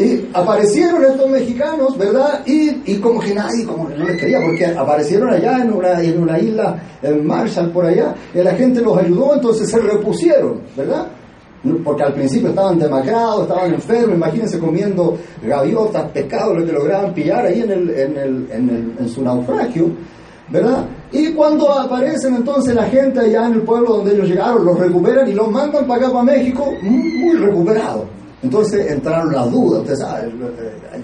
y 0.00 0.30
aparecieron 0.32 1.04
estos 1.04 1.28
mexicanos, 1.28 1.96
¿verdad? 1.98 2.40
Y, 2.46 2.80
y 2.86 2.98
como 2.98 3.20
que 3.20 3.34
nadie 3.34 3.64
como 3.64 3.88
que 3.88 3.96
no 3.96 4.06
les 4.06 4.18
quería, 4.18 4.40
porque 4.40 4.66
aparecieron 4.66 5.30
allá 5.30 5.58
en 5.62 5.72
una, 5.72 6.02
en 6.02 6.22
una 6.22 6.38
isla, 6.38 6.82
en 7.02 7.26
Marshall, 7.26 7.70
por 7.70 7.84
allá, 7.84 8.14
y 8.34 8.38
la 8.38 8.54
gente 8.54 8.80
los 8.80 8.96
ayudó, 8.96 9.34
entonces 9.34 9.68
se 9.68 9.78
repusieron, 9.78 10.60
¿verdad? 10.76 11.06
Porque 11.84 12.02
al 12.02 12.14
principio 12.14 12.48
estaban 12.48 12.78
demacrados, 12.78 13.42
estaban 13.42 13.74
enfermos, 13.74 14.16
imagínense 14.16 14.58
comiendo 14.58 15.18
gaviotas, 15.42 16.10
pescados, 16.10 16.58
lo 16.58 16.64
que 16.64 16.72
lograban 16.72 17.12
pillar 17.12 17.44
ahí 17.44 17.60
en, 17.60 17.70
el, 17.70 17.90
en, 17.90 18.16
el, 18.16 18.48
en, 18.50 18.70
el, 18.70 18.94
en 18.98 19.08
su 19.08 19.22
naufragio, 19.22 19.90
¿verdad? 20.48 20.86
Y 21.12 21.32
cuando 21.32 21.70
aparecen 21.70 22.36
entonces 22.36 22.74
la 22.74 22.84
gente 22.84 23.20
allá 23.20 23.46
en 23.46 23.54
el 23.54 23.62
pueblo 23.62 23.96
donde 23.96 24.14
ellos 24.14 24.28
llegaron, 24.28 24.64
los 24.64 24.78
recuperan 24.78 25.28
y 25.28 25.34
los 25.34 25.50
mandan 25.50 25.86
para 25.86 26.06
acá, 26.06 26.12
para 26.12 26.24
México, 26.24 26.72
muy 26.82 27.36
recuperados. 27.36 28.19
Entonces 28.42 28.90
entraron 28.90 29.32
las 29.32 29.50
dudas, 29.50 29.82
usted 29.82 29.96
sabe, 29.96 30.28
eh, 30.28 30.72
ay, 30.92 31.02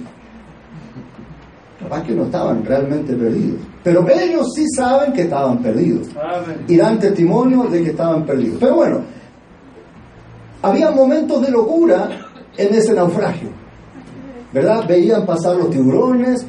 capaz 1.80 2.02
que 2.02 2.14
no 2.14 2.24
estaban 2.24 2.64
realmente 2.64 3.14
perdidos. 3.14 3.60
Pero 3.84 4.06
ellos 4.08 4.52
sí 4.54 4.64
saben 4.74 5.12
que 5.12 5.22
estaban 5.22 5.58
perdidos. 5.58 6.08
Y 6.66 6.76
dan 6.76 6.98
testimonio 6.98 7.64
de 7.64 7.84
que 7.84 7.90
estaban 7.90 8.24
perdidos. 8.24 8.58
Pero 8.58 8.74
bueno, 8.74 9.00
había 10.62 10.90
momentos 10.90 11.42
de 11.42 11.50
locura 11.50 12.08
en 12.56 12.74
ese 12.74 12.94
naufragio. 12.94 13.50
¿Verdad? 14.52 14.86
Veían 14.88 15.26
pasar 15.26 15.56
los 15.56 15.70
tiburones, 15.70 16.46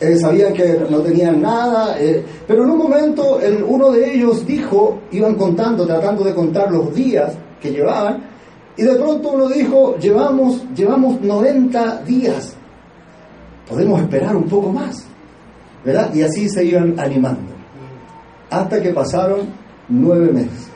eh, 0.00 0.16
sabían 0.16 0.52
que 0.52 0.84
no 0.90 0.98
tenían 0.98 1.40
nada, 1.40 1.96
eh, 1.98 2.22
pero 2.46 2.64
en 2.64 2.70
un 2.70 2.78
momento 2.78 3.40
el, 3.40 3.62
uno 3.62 3.92
de 3.92 4.14
ellos 4.14 4.44
dijo, 4.44 5.00
iban 5.12 5.36
contando, 5.36 5.86
tratando 5.86 6.24
de 6.24 6.34
contar 6.34 6.70
los 6.70 6.94
días 6.94 7.32
que 7.60 7.70
llevaban, 7.70 8.35
y 8.76 8.82
de 8.82 8.94
pronto 8.96 9.30
uno 9.30 9.48
dijo, 9.48 9.96
llevamos, 9.98 10.62
llevamos 10.74 11.20
90 11.20 12.02
días, 12.02 12.54
podemos 13.68 14.00
esperar 14.00 14.36
un 14.36 14.44
poco 14.44 14.70
más, 14.70 15.04
¿verdad? 15.84 16.12
Y 16.14 16.22
así 16.22 16.48
se 16.48 16.64
iban 16.64 16.98
animando, 16.98 17.52
hasta 18.50 18.82
que 18.82 18.90
pasaron 18.90 19.40
nueve 19.88 20.32
meses. 20.32 20.70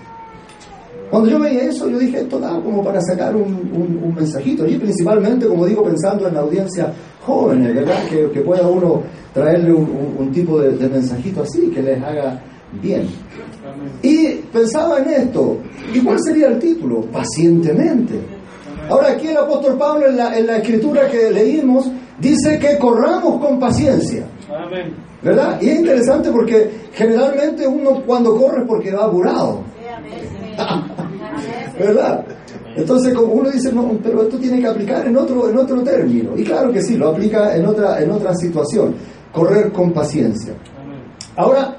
Cuando 1.10 1.28
yo 1.28 1.40
veía 1.40 1.64
eso, 1.64 1.90
yo 1.90 1.98
dije, 1.98 2.20
esto 2.20 2.38
da 2.38 2.60
como 2.60 2.84
para 2.84 3.00
sacar 3.00 3.34
un, 3.34 4.00
un, 4.04 4.14
mensajito. 4.14 4.64
Y 4.64 4.76
principalmente, 4.76 5.48
como 5.48 5.66
digo, 5.66 5.82
pensando 5.82 6.28
en 6.28 6.34
la 6.34 6.40
audiencia 6.40 6.92
jóvenes, 7.26 7.74
¿verdad? 7.74 8.04
Que, 8.08 8.30
que 8.30 8.40
pueda 8.42 8.68
uno 8.68 9.02
traerle 9.34 9.72
un, 9.72 10.30
tipo 10.32 10.60
de, 10.60 10.88
mensajito 10.88 11.42
así, 11.42 11.68
que 11.74 11.82
les 11.82 12.00
haga 12.02 12.40
bien. 12.80 13.08
Y 14.02 14.26
pensaba 14.52 14.98
en 14.98 15.10
esto, 15.10 15.58
¿y 15.92 16.00
cuál 16.00 16.18
sería 16.22 16.48
el 16.48 16.58
título? 16.58 17.02
Pacientemente. 17.02 18.20
Ahora 18.88 19.12
aquí 19.12 19.28
el 19.28 19.36
apóstol 19.36 19.78
Pablo 19.78 20.08
en 20.08 20.16
la, 20.16 20.36
en 20.38 20.46
la 20.46 20.56
escritura 20.58 21.08
que 21.08 21.30
leímos 21.30 21.90
dice 22.18 22.58
que 22.58 22.78
corramos 22.78 23.40
con 23.40 23.58
paciencia. 23.58 24.24
¿Verdad? 25.22 25.60
Y 25.60 25.68
es 25.68 25.80
interesante 25.80 26.30
porque 26.30 26.70
generalmente 26.92 27.66
uno 27.66 28.02
cuando 28.06 28.36
corre 28.36 28.62
es 28.62 28.66
porque 28.66 28.92
va 28.92 29.04
apurado. 29.04 29.62
¿Verdad? 31.78 32.24
Entonces, 32.76 33.12
como 33.14 33.34
uno 33.34 33.50
dice, 33.50 33.72
no, 33.72 33.98
pero 34.02 34.22
esto 34.22 34.38
tiene 34.38 34.60
que 34.60 34.66
aplicar 34.66 35.06
en 35.06 35.16
otro, 35.16 35.50
en 35.50 35.58
otro 35.58 35.82
término. 35.82 36.36
Y 36.36 36.44
claro 36.44 36.72
que 36.72 36.82
sí, 36.82 36.96
lo 36.96 37.08
aplica 37.08 37.56
en 37.56 37.66
otra, 37.66 38.00
en 38.00 38.10
otra 38.10 38.34
situación. 38.34 38.94
Correr 39.32 39.72
con 39.72 39.92
paciencia. 39.92 40.54
Ahora, 41.36 41.76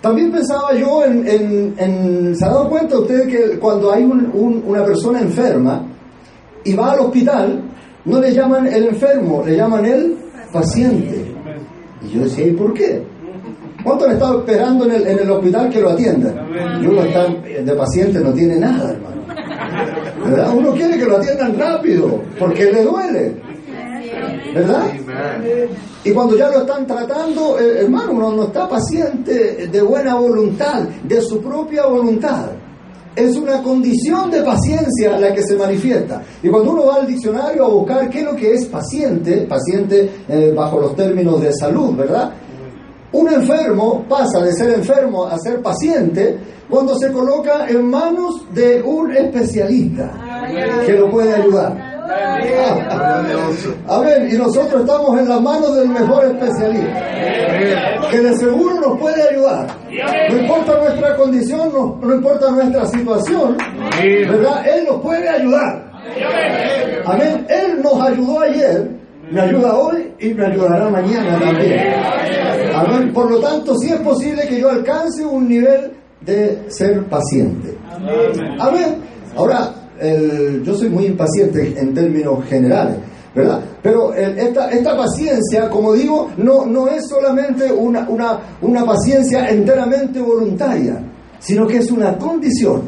también 0.00 0.30
pensaba 0.30 0.74
yo 0.74 1.04
en, 1.04 1.74
en, 1.76 2.36
¿se 2.36 2.44
ha 2.44 2.48
dado 2.48 2.68
cuenta 2.68 2.98
usted 2.98 3.26
que 3.26 3.58
cuando 3.58 3.92
hay 3.92 4.04
una 4.04 4.84
persona 4.84 5.20
enferma 5.20 5.82
y 6.64 6.74
va 6.74 6.92
al 6.92 7.00
hospital, 7.00 7.62
no 8.04 8.20
le 8.20 8.32
llaman 8.32 8.66
el 8.68 8.88
enfermo, 8.88 9.42
le 9.44 9.56
llaman 9.56 9.84
el 9.84 10.16
paciente? 10.52 11.24
Y 12.02 12.14
yo 12.14 12.22
decía, 12.22 12.46
¿y 12.46 12.52
por 12.52 12.72
qué? 12.74 13.02
¿Cuánto 13.82 14.04
han 14.04 14.12
estado 14.12 14.40
esperando 14.40 14.84
en 14.84 14.92
el, 14.92 15.06
en 15.06 15.18
el 15.18 15.30
hospital 15.30 15.68
que 15.70 15.80
lo 15.80 15.90
atiendan? 15.90 16.34
Y 16.80 16.86
uno 16.86 17.02
está 17.02 17.26
de 17.26 17.72
paciente, 17.74 18.20
no 18.20 18.32
tiene 18.32 18.58
nada, 18.58 18.92
hermano. 18.92 19.18
¿Verdad? 20.24 20.54
Uno 20.56 20.72
quiere 20.72 20.98
que 20.98 21.06
lo 21.06 21.16
atiendan 21.16 21.58
rápido, 21.58 22.22
porque 22.38 22.72
le 22.72 22.84
duele. 22.84 23.47
¿Verdad? 24.54 24.86
Y 26.04 26.10
cuando 26.12 26.36
ya 26.36 26.48
lo 26.48 26.60
están 26.60 26.86
tratando, 26.86 27.58
eh, 27.58 27.80
hermano, 27.82 28.12
uno 28.12 28.32
no 28.32 28.44
está 28.44 28.68
paciente 28.68 29.66
de 29.66 29.82
buena 29.82 30.14
voluntad, 30.14 30.82
de 31.02 31.20
su 31.20 31.40
propia 31.40 31.86
voluntad. 31.86 32.46
Es 33.14 33.36
una 33.36 33.62
condición 33.62 34.30
de 34.30 34.42
paciencia 34.42 35.18
la 35.18 35.34
que 35.34 35.42
se 35.42 35.56
manifiesta. 35.56 36.22
Y 36.42 36.48
cuando 36.48 36.70
uno 36.72 36.86
va 36.86 36.96
al 36.96 37.06
diccionario 37.06 37.64
a 37.64 37.68
buscar 37.68 38.08
qué 38.08 38.20
es 38.20 38.24
lo 38.24 38.36
que 38.36 38.54
es 38.54 38.66
paciente, 38.66 39.46
paciente 39.48 40.10
eh, 40.28 40.52
bajo 40.54 40.80
los 40.80 40.94
términos 40.94 41.40
de 41.40 41.52
salud, 41.52 41.96
¿verdad? 41.96 42.32
Un 43.10 43.32
enfermo 43.32 44.04
pasa 44.08 44.40
de 44.40 44.52
ser 44.52 44.70
enfermo 44.74 45.26
a 45.26 45.36
ser 45.38 45.60
paciente 45.62 46.38
cuando 46.68 46.96
se 46.98 47.10
coloca 47.10 47.66
en 47.68 47.88
manos 47.88 48.52
de 48.52 48.82
un 48.82 49.10
especialista 49.16 50.12
que 50.84 50.92
lo 50.92 51.10
puede 51.10 51.34
ayudar. 51.34 51.87
A 53.86 54.00
ver, 54.00 54.32
y 54.32 54.36
nosotros 54.36 54.82
estamos 54.82 55.18
en 55.18 55.28
las 55.28 55.40
manos 55.40 55.76
del 55.76 55.88
mejor 55.88 56.24
especialista, 56.24 58.08
que 58.10 58.20
de 58.20 58.36
seguro 58.36 58.80
nos 58.80 58.98
puede 58.98 59.28
ayudar. 59.28 59.66
No 60.30 60.38
importa 60.38 60.78
nuestra 60.78 61.16
condición, 61.16 61.72
no, 62.02 62.14
importa 62.14 62.50
nuestra 62.50 62.86
situación, 62.86 63.56
¿verdad? 64.00 64.66
Él 64.68 64.84
nos 64.86 65.00
puede 65.02 65.28
ayudar. 65.28 65.90
Amén. 67.04 67.46
Él 67.48 67.82
nos 67.82 68.00
ayudó 68.00 68.40
ayer, 68.40 68.90
me 69.30 69.40
ayuda 69.40 69.74
hoy 69.74 70.12
y 70.18 70.34
me 70.34 70.46
ayudará 70.46 70.88
mañana 70.88 71.38
también. 71.38 73.12
Por 73.12 73.30
lo 73.30 73.40
tanto, 73.40 73.76
sí 73.76 73.92
es 73.92 74.00
posible 74.00 74.46
que 74.48 74.60
yo 74.60 74.70
alcance 74.70 75.24
un 75.24 75.48
nivel 75.48 75.92
de 76.20 76.64
ser 76.68 77.04
paciente. 77.04 77.76
Amén. 78.58 78.96
Ahora, 79.36 79.72
yo 80.64 80.74
soy 80.74 80.88
muy 80.90 81.06
impaciente 81.06 81.74
en 81.78 81.94
términos 81.94 82.44
generales, 82.46 82.96
¿verdad? 83.34 83.60
Pero 83.82 84.14
esta, 84.14 84.70
esta 84.70 84.96
paciencia, 84.96 85.68
como 85.70 85.92
digo, 85.92 86.30
no, 86.36 86.66
no 86.66 86.88
es 86.88 87.08
solamente 87.08 87.72
una, 87.72 88.08
una, 88.08 88.38
una 88.60 88.84
paciencia 88.84 89.48
enteramente 89.50 90.20
voluntaria, 90.20 91.02
sino 91.38 91.66
que 91.66 91.78
es 91.78 91.90
una 91.90 92.16
condición. 92.16 92.82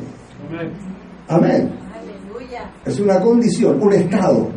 Amén. 1.29 1.71
Es 2.85 2.99
una 2.99 3.21
condición, 3.21 3.81
un 3.83 3.93
estado. 3.93 4.49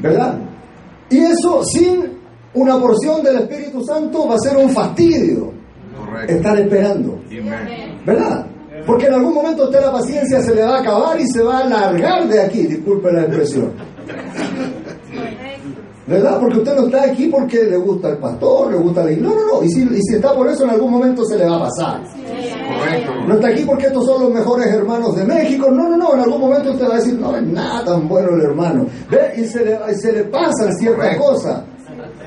¿Verdad? 0.00 0.38
Y 1.08 1.18
eso 1.18 1.62
sin 1.64 2.20
una 2.54 2.78
porción 2.78 3.22
del 3.22 3.36
Espíritu 3.36 3.82
Santo 3.84 4.28
va 4.28 4.34
a 4.34 4.38
ser 4.38 4.56
un 4.56 4.70
fastidio. 4.70 5.52
Estar 6.28 6.58
esperando. 6.58 7.20
¿Verdad? 8.04 8.46
Porque 8.86 9.06
en 9.06 9.14
algún 9.14 9.34
momento 9.34 9.64
usted 9.64 9.80
la 9.80 9.92
paciencia 9.92 10.40
se 10.42 10.54
le 10.54 10.62
va 10.62 10.78
a 10.78 10.80
acabar 10.80 11.20
y 11.20 11.26
se 11.28 11.42
va 11.42 11.58
a 11.58 11.64
alargar 11.64 12.28
de 12.28 12.40
aquí, 12.40 12.62
disculpe 12.66 13.12
la 13.12 13.22
expresión. 13.22 13.72
¿Verdad? 16.06 16.40
Porque 16.40 16.58
usted 16.58 16.74
no 16.74 16.86
está 16.86 17.04
aquí 17.04 17.28
porque 17.28 17.64
le 17.64 17.76
gusta 17.76 18.08
el 18.08 18.18
pastor, 18.18 18.72
le 18.72 18.78
gusta 18.78 19.04
la 19.04 19.12
iglesia. 19.12 19.32
No, 19.32 19.46
no, 19.46 19.60
no. 19.60 19.64
Y 19.64 19.68
si, 19.68 19.82
y 19.82 20.02
si 20.02 20.16
está 20.16 20.34
por 20.34 20.48
eso, 20.48 20.64
en 20.64 20.70
algún 20.70 20.90
momento 20.90 21.24
se 21.24 21.38
le 21.38 21.44
va 21.44 21.58
a 21.58 21.60
pasar. 21.60 22.02
No 23.28 23.34
está 23.34 23.48
aquí 23.48 23.62
porque 23.64 23.86
estos 23.86 24.06
son 24.06 24.24
los 24.24 24.32
mejores 24.32 24.66
hermanos 24.66 25.14
de 25.14 25.24
México. 25.24 25.70
No, 25.70 25.88
no, 25.88 25.96
no. 25.96 26.14
En 26.14 26.20
algún 26.20 26.40
momento 26.40 26.72
usted 26.72 26.88
va 26.88 26.94
a 26.94 26.96
decir, 26.96 27.14
no 27.14 27.36
es 27.36 27.42
nada 27.44 27.84
tan 27.84 28.08
bueno 28.08 28.34
el 28.34 28.40
hermano. 28.40 28.86
¿Ve? 29.08 29.34
Y 29.36 29.44
se 29.44 29.64
le, 29.64 29.94
se 29.94 30.12
le 30.12 30.24
pasan 30.24 30.72
ciertas 30.78 31.16
cosas. 31.16 31.62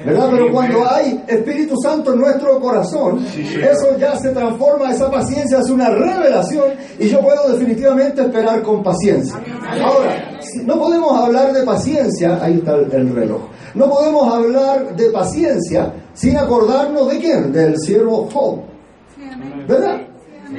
¿Verdad? 0.06 0.30
Pero 0.32 0.51
cuando 0.51 0.88
hay 0.89 1.24
Espíritu 1.28 1.76
Santo 1.82 2.14
en 2.14 2.20
nuestro 2.20 2.60
corazón, 2.60 3.26
eso 3.26 3.97
ya 3.97 4.16
se 4.18 4.30
transforma, 4.30 4.91
esa 4.91 5.10
paciencia 5.10 5.60
es 5.60 5.70
una 5.70 5.89
revelación 5.89 6.74
y 6.99 7.08
yo 7.08 7.22
puedo 7.22 7.49
definitivamente 7.49 8.22
esperar 8.22 8.62
con 8.64 8.84
paciencia. 8.84 9.36
Ahora, 9.82 10.39
no 10.66 10.78
podemos 10.78 11.18
hablar 11.18 11.54
de 11.54 11.64
paciencia, 11.64 12.43
ahí 12.43 12.58
está 12.58 12.76
el, 12.76 13.14
reloj, 13.14 13.41
no 13.76 13.89
podemos 13.89 14.34
hablar 14.34 14.95
de 14.95 15.10
paciencia 15.10 15.93
sin 16.14 16.38
acordarnos 16.38 17.10
de 17.10 17.20
quién, 17.20 17.51
del 17.51 17.78
siervo 17.80 18.30
Job, 18.32 18.62
¿verdad? 19.68 20.01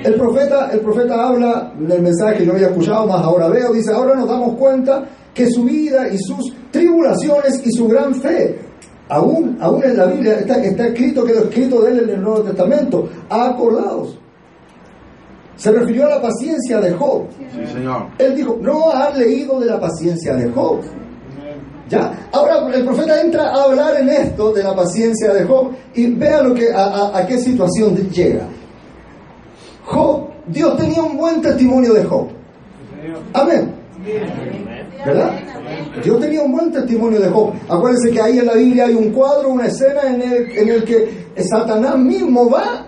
El 0.03 0.14
profeta, 0.14 0.70
el 0.72 0.80
profeta 0.80 1.28
habla 1.28 1.72
del 1.78 2.03
mensaje 2.03 2.38
que 2.38 2.47
no 2.47 2.55
había 2.55 2.66
escuchado, 2.66 3.07
más 3.07 3.22
ahora 3.22 3.49
veo, 3.49 3.72
dice, 3.72 3.92
ahora 3.92 4.14
nos 4.14 4.28
damos 4.28 4.57
cuenta 4.57 5.05
que 5.32 5.51
su 5.51 5.64
vida 5.64 6.09
y 6.09 6.18
sus 6.18 6.53
tribulaciones 6.70 7.61
y 7.64 7.70
su 7.72 7.86
gran 7.86 8.14
fe 8.14 8.59
Aún, 9.09 9.59
aún 9.61 9.84
en 9.84 9.96
la 9.96 10.07
Biblia 10.07 10.38
está, 10.38 10.62
está 10.62 10.86
escrito, 10.86 11.24
quedó 11.24 11.44
escrito 11.44 11.82
de 11.82 11.92
él 11.92 12.00
en 12.05 12.11
el 12.11 12.22
Nuevo 12.22 12.42
Testamento, 12.42 13.09
acordados. 13.28 14.18
Se 15.57 15.70
refirió 15.70 16.07
a 16.07 16.11
la 16.11 16.22
paciencia 16.22 16.80
de 16.80 16.92
Job. 16.92 17.26
Sí, 17.38 17.66
señor. 17.72 18.07
Él 18.18 18.34
dijo, 18.34 18.59
no 18.61 18.90
has 18.90 19.16
leído 19.16 19.61
de 19.61 19.66
la 19.66 19.78
paciencia 19.78 20.34
de 20.34 20.50
Job. 20.50 20.80
¿Ya? 21.88 22.28
Ahora 22.32 22.66
el 22.74 22.84
profeta 22.84 23.20
entra 23.20 23.50
a 23.50 23.64
hablar 23.64 24.00
en 24.00 24.09
esto 24.09 24.52
de 24.52 24.62
la 24.62 24.74
paciencia 24.74 25.34
de 25.34 25.44
Job 25.44 25.72
y 25.94 26.11
vea 26.14 26.42
lo 26.42 26.55
que, 26.55 26.72
a, 26.72 27.16
a 27.16 27.26
qué 27.26 27.38
situación 27.38 27.94
llega. 28.11 28.46
Job, 29.84 30.28
Dios 30.46 30.76
tenía 30.78 31.02
un 31.02 31.16
buen 31.16 31.42
testimonio 31.42 31.92
de 31.92 32.05
Job. 32.05 32.28
Amén. 33.34 33.74
¿Verdad? 35.05 35.32
Dios 36.02 36.20
tenía 36.20 36.42
un 36.42 36.52
buen 36.52 36.72
testimonio 36.72 37.20
de 37.20 37.28
Job. 37.28 37.52
Acuérdense 37.68 38.11
que 38.11 38.20
ahí 38.20 38.38
en 38.38 38.46
la 38.46 38.55
Biblia 38.55 38.86
hay 38.86 38.94
un 38.94 39.11
cuadro, 39.11 39.50
una 39.50 39.66
escena 39.66 40.02
en 40.07 40.22
el, 40.22 40.50
en 40.57 40.68
el 40.68 40.84
que 40.84 41.26
Satanás 41.42 41.98
mismo 41.98 42.50
va 42.50 42.86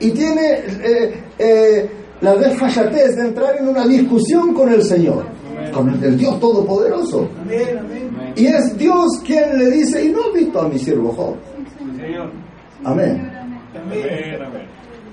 y 0.00 0.10
tiene 0.10 0.58
eh, 0.82 1.24
eh, 1.38 1.90
la 2.20 2.34
desfachatez 2.36 3.16
de 3.16 3.22
entrar 3.22 3.56
en 3.58 3.68
una 3.68 3.86
discusión 3.86 4.52
con 4.54 4.72
el 4.72 4.82
Señor, 4.82 5.26
con 5.72 5.88
el, 6.02 6.16
Dios 6.16 6.38
Todopoderoso. 6.40 7.28
Y 8.34 8.46
es 8.46 8.76
Dios 8.76 9.20
quien 9.24 9.58
le 9.58 9.70
dice, 9.70 10.04
y 10.04 10.10
no 10.10 10.24
has 10.24 10.32
visto 10.32 10.60
a 10.60 10.68
mi 10.68 10.78
siervo 10.78 11.12
Job. 11.12 11.36
Amén. 12.84 13.30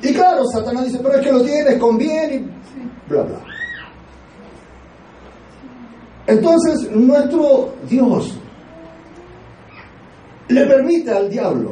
Y 0.01 0.13
claro, 0.13 0.45
Satanás 0.45 0.85
dice, 0.85 0.99
pero 1.03 1.15
es 1.15 1.25
que 1.25 1.31
lo 1.31 1.41
tienes 1.43 1.77
con 1.77 1.97
bien 1.97 2.33
y 2.33 3.09
bla, 3.11 3.23
bla. 3.23 3.58
Entonces, 6.29 6.91
nuestro 6.91 7.73
Dios 7.89 8.37
le 10.47 10.63
permite 10.67 11.11
al 11.11 11.27
diablo 11.27 11.71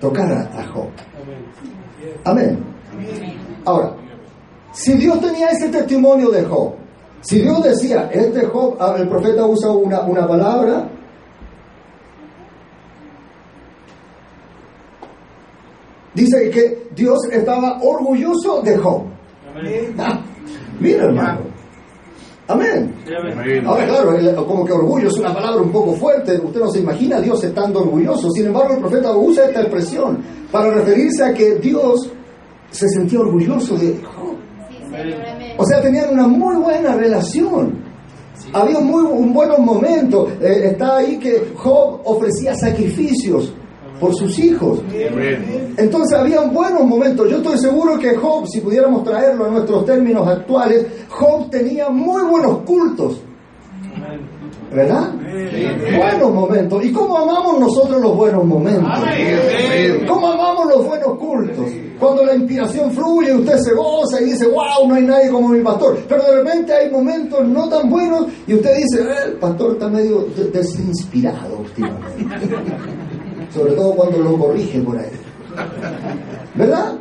tocar 0.00 0.30
a 0.30 0.64
Job. 0.72 0.88
Amén. 2.22 2.62
Ahora, 3.64 3.92
si 4.72 4.92
Dios 4.92 5.20
tenía 5.20 5.48
ese 5.48 5.68
testimonio 5.68 6.30
de 6.30 6.44
Job, 6.44 6.74
si 7.22 7.40
Dios 7.40 7.60
decía, 7.64 8.08
este 8.12 8.46
Job, 8.46 8.76
ah, 8.78 8.94
el 8.96 9.08
profeta 9.08 9.44
usa 9.44 9.72
una, 9.72 10.02
una 10.02 10.28
palabra, 10.28 10.88
dice 16.14 16.50
que 16.50 16.88
Dios 16.94 17.18
estaba 17.32 17.80
orgulloso 17.82 18.62
de 18.62 18.76
Job. 18.78 19.02
Amén. 19.56 19.96
Ah, 19.98 20.20
mira, 20.78 21.06
hermano. 21.06 21.49
Amén. 22.50 22.92
Ahora, 23.64 23.86
claro, 23.86 24.46
como 24.46 24.64
que 24.64 24.72
orgullo 24.72 25.06
es 25.06 25.16
una 25.18 25.32
palabra 25.32 25.62
un 25.62 25.70
poco 25.70 25.92
fuerte. 25.94 26.36
Usted 26.36 26.58
no 26.58 26.70
se 26.70 26.80
imagina 26.80 27.18
a 27.18 27.20
Dios 27.20 27.44
estando 27.44 27.80
orgulloso. 27.80 28.28
Sin 28.32 28.46
embargo, 28.46 28.74
el 28.74 28.80
profeta 28.80 29.16
usa 29.16 29.46
esta 29.46 29.60
expresión 29.60 30.18
para 30.50 30.70
referirse 30.72 31.22
a 31.22 31.32
que 31.32 31.56
Dios 31.56 32.10
se 32.70 32.88
sentía 32.88 33.20
orgulloso 33.20 33.76
de 33.76 34.00
Job. 34.02 34.36
O 35.58 35.64
sea, 35.64 35.80
tenían 35.80 36.12
una 36.12 36.26
muy 36.26 36.56
buena 36.56 36.96
relación. 36.96 37.84
Había 38.52 38.80
muy 38.80 39.04
un 39.04 39.32
buenos 39.32 39.60
momentos. 39.60 40.32
Eh, 40.40 40.70
está 40.72 40.96
ahí 40.96 41.18
que 41.18 41.52
Job 41.54 42.00
ofrecía 42.04 42.54
sacrificios 42.56 43.52
por 44.00 44.14
sus 44.14 44.38
hijos. 44.38 44.80
Entonces 45.76 46.18
habían 46.18 46.52
buenos 46.52 46.84
momentos. 46.84 47.30
Yo 47.30 47.36
estoy 47.36 47.58
seguro 47.58 47.98
que 47.98 48.16
Job, 48.16 48.46
si 48.48 48.60
pudiéramos 48.60 49.04
traerlo 49.04 49.44
a 49.44 49.50
nuestros 49.50 49.84
términos 49.84 50.26
actuales, 50.26 50.86
Job 51.08 51.50
tenía 51.50 51.90
muy 51.90 52.22
buenos 52.22 52.58
cultos. 52.62 53.20
¿Verdad? 54.72 55.12
Buenos 55.96 56.32
momentos. 56.32 56.84
¿Y 56.84 56.92
cómo 56.92 57.18
amamos 57.18 57.58
nosotros 57.58 58.00
los 58.00 58.16
buenos 58.16 58.44
momentos? 58.44 59.00
¿Cómo 60.06 60.28
amamos 60.28 60.66
los 60.68 60.86
buenos 60.86 61.18
cultos? 61.18 61.66
Cuando 61.98 62.24
la 62.24 62.34
inspiración 62.34 62.90
fluye, 62.92 63.34
usted 63.34 63.58
se 63.58 63.74
goza 63.74 64.22
y 64.22 64.26
dice, 64.26 64.46
wow, 64.46 64.88
no 64.88 64.94
hay 64.94 65.02
nadie 65.02 65.30
como 65.30 65.48
mi 65.48 65.60
pastor. 65.60 65.98
Pero 66.08 66.22
de 66.22 66.36
repente 66.36 66.72
hay 66.72 66.90
momentos 66.90 67.46
no 67.46 67.68
tan 67.68 67.90
buenos 67.90 68.26
y 68.46 68.54
usted 68.54 68.76
dice, 68.76 69.02
eh, 69.02 69.16
el 69.26 69.32
pastor 69.34 69.72
está 69.72 69.88
medio 69.88 70.26
desinspirado 70.52 71.58
últimamente. 71.58 72.56
Sobre 73.52 73.72
todo 73.72 73.94
cuando 73.94 74.18
lo 74.18 74.38
corrige 74.38 74.80
por 74.80 74.98
ahí. 74.98 75.10
¿Verdad? 76.54 76.94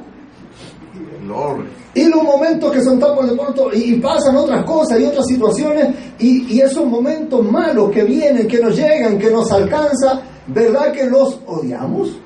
Y 1.93 2.05
los 2.05 2.23
momentos 2.23 2.71
que 2.71 2.81
son 2.81 2.99
tan 2.99 3.15
por 3.15 3.29
de 3.29 3.35
pronto, 3.35 3.69
y 3.73 3.95
pasan 3.95 4.35
otras 4.35 4.63
cosas 4.63 4.99
y 4.99 5.05
otras 5.05 5.25
situaciones, 5.25 5.87
y, 6.19 6.55
y 6.55 6.61
esos 6.61 6.85
momentos 6.85 7.43
malos 7.43 7.91
que 7.91 8.03
vienen, 8.03 8.47
que 8.47 8.59
nos 8.59 8.75
llegan, 8.75 9.17
que 9.17 9.29
nos 9.29 9.51
alcanzan, 9.51 10.21
¿verdad 10.47 10.91
que 10.91 11.05
los 11.05 11.39
odiamos? 11.45 12.17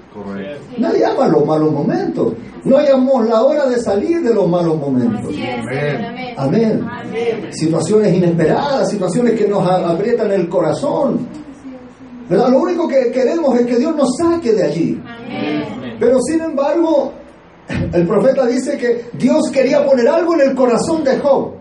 Nadie 0.77 1.05
ama 1.05 1.27
los 1.27 1.45
malos 1.45 1.71
momentos. 1.71 2.33
No 2.63 2.77
hayamos 2.77 3.27
la 3.27 3.41
hora 3.41 3.67
de 3.67 3.79
salir 3.79 4.21
de 4.21 4.33
los 4.33 4.47
malos 4.47 4.77
momentos. 4.77 5.33
Amén. 6.37 6.85
Situaciones 7.49 8.13
inesperadas, 8.13 8.89
situaciones 8.89 9.33
que 9.33 9.47
nos 9.47 9.67
aprietan 9.67 10.31
el 10.31 10.47
corazón. 10.47 11.27
Lo 12.29 12.59
único 12.59 12.87
que 12.87 13.11
queremos 13.11 13.59
es 13.59 13.65
que 13.65 13.77
Dios 13.77 13.95
nos 13.95 14.09
saque 14.17 14.53
de 14.53 14.63
allí. 14.63 15.01
Pero 15.99 16.17
sin 16.21 16.41
embargo, 16.41 17.13
el 17.93 18.07
profeta 18.07 18.45
dice 18.45 18.77
que 18.77 19.05
Dios 19.13 19.49
quería 19.51 19.85
poner 19.85 20.07
algo 20.07 20.33
en 20.35 20.49
el 20.49 20.55
corazón 20.55 21.03
de 21.03 21.17
Job. 21.19 21.53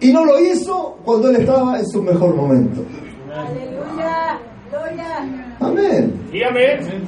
Y 0.00 0.12
no 0.12 0.24
lo 0.24 0.40
hizo 0.40 0.98
cuando 1.04 1.30
él 1.30 1.36
estaba 1.36 1.78
en 1.78 1.86
su 1.86 2.02
mejor 2.02 2.34
momento. 2.34 2.82
Amén. 5.60 6.12
amén. 6.40 7.04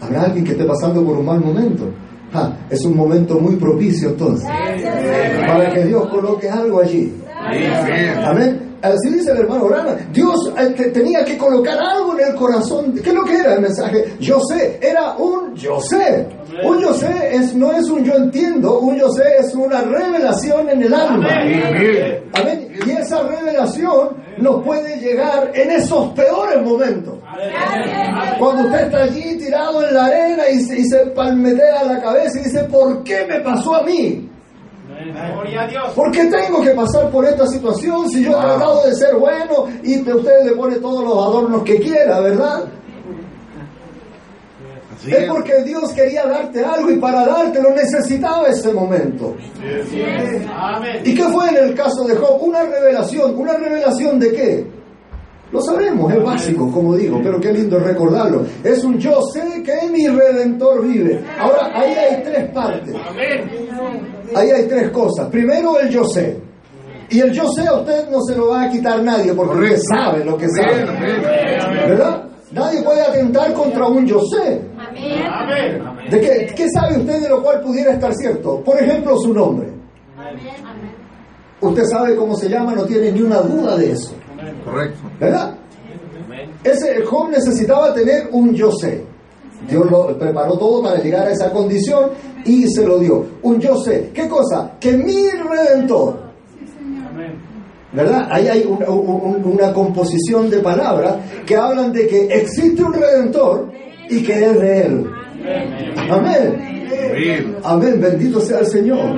Habrá 0.00 0.22
alguien 0.22 0.44
que 0.44 0.52
esté 0.52 0.64
pasando 0.64 1.04
por 1.04 1.18
un 1.18 1.26
mal 1.26 1.40
momento. 1.40 1.84
es 2.70 2.84
un 2.84 2.96
momento 2.96 3.38
muy 3.38 3.56
propicio 3.56 4.10
entonces. 4.10 4.48
Para 4.48 5.72
que 5.72 5.84
Dios 5.84 6.08
coloque 6.08 6.48
algo 6.48 6.80
allí. 6.80 7.14
Amén. 8.24 8.69
Así 8.82 9.10
dice 9.10 9.32
el 9.32 9.38
hermano 9.38 9.68
Rana. 9.68 9.96
Dios 10.12 10.52
eh, 10.58 10.90
tenía 10.92 11.24
que 11.24 11.36
colocar 11.36 11.78
algo 11.78 12.18
en 12.18 12.28
el 12.28 12.34
corazón. 12.34 12.94
¿Qué 12.94 13.10
es 13.10 13.14
lo 13.14 13.24
que 13.24 13.36
era 13.36 13.54
el 13.54 13.60
mensaje? 13.60 14.14
Yo 14.18 14.40
sé, 14.40 14.78
era 14.80 15.14
un 15.16 15.54
yo 15.54 15.80
sé. 15.80 16.26
Un 16.64 16.80
yo 16.80 16.94
sé 16.94 17.34
es, 17.34 17.54
no 17.54 17.72
es 17.72 17.88
un 17.88 18.04
yo 18.04 18.14
entiendo, 18.14 18.80
un 18.80 18.96
yo 18.96 19.08
sé 19.10 19.22
es 19.38 19.54
una 19.54 19.82
revelación 19.82 20.68
en 20.68 20.82
el 20.82 20.94
alma. 20.94 21.28
Amén. 22.32 22.68
Y 22.86 22.90
esa 22.90 23.22
revelación 23.22 24.16
nos 24.38 24.64
puede 24.64 24.96
llegar 24.98 25.50
en 25.54 25.70
esos 25.70 26.12
peores 26.12 26.62
momentos. 26.62 27.18
Cuando 28.38 28.64
usted 28.64 28.80
está 28.86 29.02
allí 29.04 29.36
tirado 29.36 29.86
en 29.86 29.94
la 29.94 30.06
arena 30.06 30.48
y 30.50 30.60
se, 30.60 30.78
y 30.78 30.84
se 30.84 30.98
palmetea 31.06 31.84
la 31.84 32.00
cabeza 32.00 32.40
y 32.40 32.44
dice, 32.44 32.64
¿por 32.64 33.04
qué 33.04 33.26
me 33.28 33.40
pasó 33.40 33.76
a 33.76 33.82
mí? 33.82 34.29
¿Por 35.94 36.10
qué 36.10 36.26
tengo 36.26 36.62
que 36.62 36.70
pasar 36.70 37.10
por 37.10 37.24
esta 37.24 37.46
situación 37.46 38.08
si 38.10 38.24
yo 38.24 38.30
he 38.30 38.40
tratado 38.40 38.86
de 38.86 38.94
ser 38.94 39.14
bueno 39.16 39.66
y 39.82 40.00
usted 40.00 40.44
le 40.44 40.52
pone 40.52 40.76
todos 40.76 41.04
los 41.04 41.14
adornos 41.14 41.62
que 41.62 41.80
quiera, 41.80 42.20
verdad? 42.20 42.64
es 45.06 45.28
porque 45.28 45.62
Dios 45.64 45.92
quería 45.92 46.26
darte 46.26 46.62
algo 46.64 46.90
y 46.90 46.96
para 46.96 47.24
darte 47.24 47.62
lo 47.62 47.70
necesitaba 47.70 48.48
ese 48.48 48.72
momento. 48.72 49.34
¿Y 51.04 51.14
qué 51.14 51.22
fue 51.24 51.48
en 51.48 51.56
el 51.56 51.74
caso 51.74 52.04
de 52.04 52.16
Job? 52.16 52.42
Una 52.42 52.64
revelación. 52.64 53.34
¿Una 53.36 53.54
revelación 53.54 54.18
de 54.18 54.32
qué? 54.32 54.66
Lo 55.52 55.60
sabemos, 55.60 56.12
es 56.12 56.22
básico, 56.22 56.70
como 56.70 56.94
digo, 56.94 57.18
pero 57.22 57.40
qué 57.40 57.52
lindo 57.52 57.78
recordarlo. 57.80 58.46
Es 58.62 58.84
un 58.84 58.98
yo 58.98 59.20
sé 59.32 59.62
que 59.64 59.88
mi 59.90 60.06
redentor 60.06 60.86
vive. 60.86 61.24
Ahora, 61.38 61.72
ahí 61.74 61.92
hay 61.92 62.22
tres 62.22 62.50
partes. 62.50 62.94
Ahí 64.34 64.50
hay 64.50 64.66
tres 64.66 64.90
cosas. 64.90 65.28
Primero, 65.28 65.78
el 65.78 65.88
yo 65.88 66.04
sé. 66.04 66.40
Y 67.10 67.20
el 67.20 67.32
yo 67.32 67.50
sé 67.52 67.66
a 67.66 67.74
usted 67.74 68.08
no 68.08 68.22
se 68.22 68.36
lo 68.36 68.48
va 68.48 68.62
a 68.62 68.70
quitar 68.70 69.02
nadie 69.02 69.34
porque 69.34 69.56
usted 69.56 69.78
sabe 69.90 70.24
lo 70.24 70.36
que 70.36 70.48
sabe. 70.48 70.84
¿Verdad? 71.88 72.24
Nadie 72.52 72.82
puede 72.82 73.00
atentar 73.00 73.52
contra 73.52 73.86
un 73.86 74.06
yo 74.06 74.20
sé. 74.22 74.60
¿De 76.10 76.20
qué, 76.20 76.52
qué 76.54 76.68
sabe 76.70 76.98
usted 76.98 77.20
de 77.22 77.28
lo 77.28 77.42
cual 77.42 77.60
pudiera 77.60 77.92
estar 77.92 78.12
cierto? 78.14 78.60
Por 78.62 78.80
ejemplo, 78.80 79.16
su 79.18 79.34
nombre. 79.34 79.68
Usted 81.60 81.84
sabe 81.84 82.16
cómo 82.16 82.36
se 82.36 82.48
llama, 82.48 82.74
no 82.74 82.84
tiene 82.84 83.12
ni 83.12 83.22
una 83.22 83.40
duda 83.40 83.76
de 83.76 83.92
eso. 83.92 84.14
Correcto. 84.64 84.98
¿Verdad? 85.18 85.54
Ese 86.64 87.04
Job 87.04 87.30
necesitaba 87.30 87.92
tener 87.92 88.28
un 88.32 88.54
yo 88.54 88.70
sé. 88.72 89.04
Dios 89.68 89.90
lo 89.90 90.18
preparó 90.18 90.56
todo 90.58 90.82
para 90.82 91.00
llegar 91.00 91.28
a 91.28 91.32
esa 91.32 91.50
condición 91.50 92.10
y 92.44 92.66
se 92.68 92.86
lo 92.86 92.98
dio. 92.98 93.26
Un 93.42 93.60
yo 93.60 93.76
sé. 93.76 94.10
¿Qué 94.12 94.28
cosa? 94.28 94.72
Que 94.80 94.92
mi 94.92 95.28
redentor. 95.30 96.30
¿Verdad? 97.92 98.28
Ahí 98.30 98.46
hay 98.46 98.64
una 98.66 99.72
composición 99.72 100.48
de 100.48 100.58
palabras 100.58 101.16
que 101.44 101.56
hablan 101.56 101.92
de 101.92 102.06
que 102.06 102.26
existe 102.26 102.82
un 102.82 102.92
redentor 102.92 103.72
y 104.08 104.22
que 104.22 104.32
es 104.32 104.60
de 104.60 104.86
él. 104.86 105.06
Amén. 106.08 106.80
Amén, 107.64 108.00
bendito 108.00 108.40
sea 108.40 108.60
el 108.60 108.66
Señor. 108.66 109.16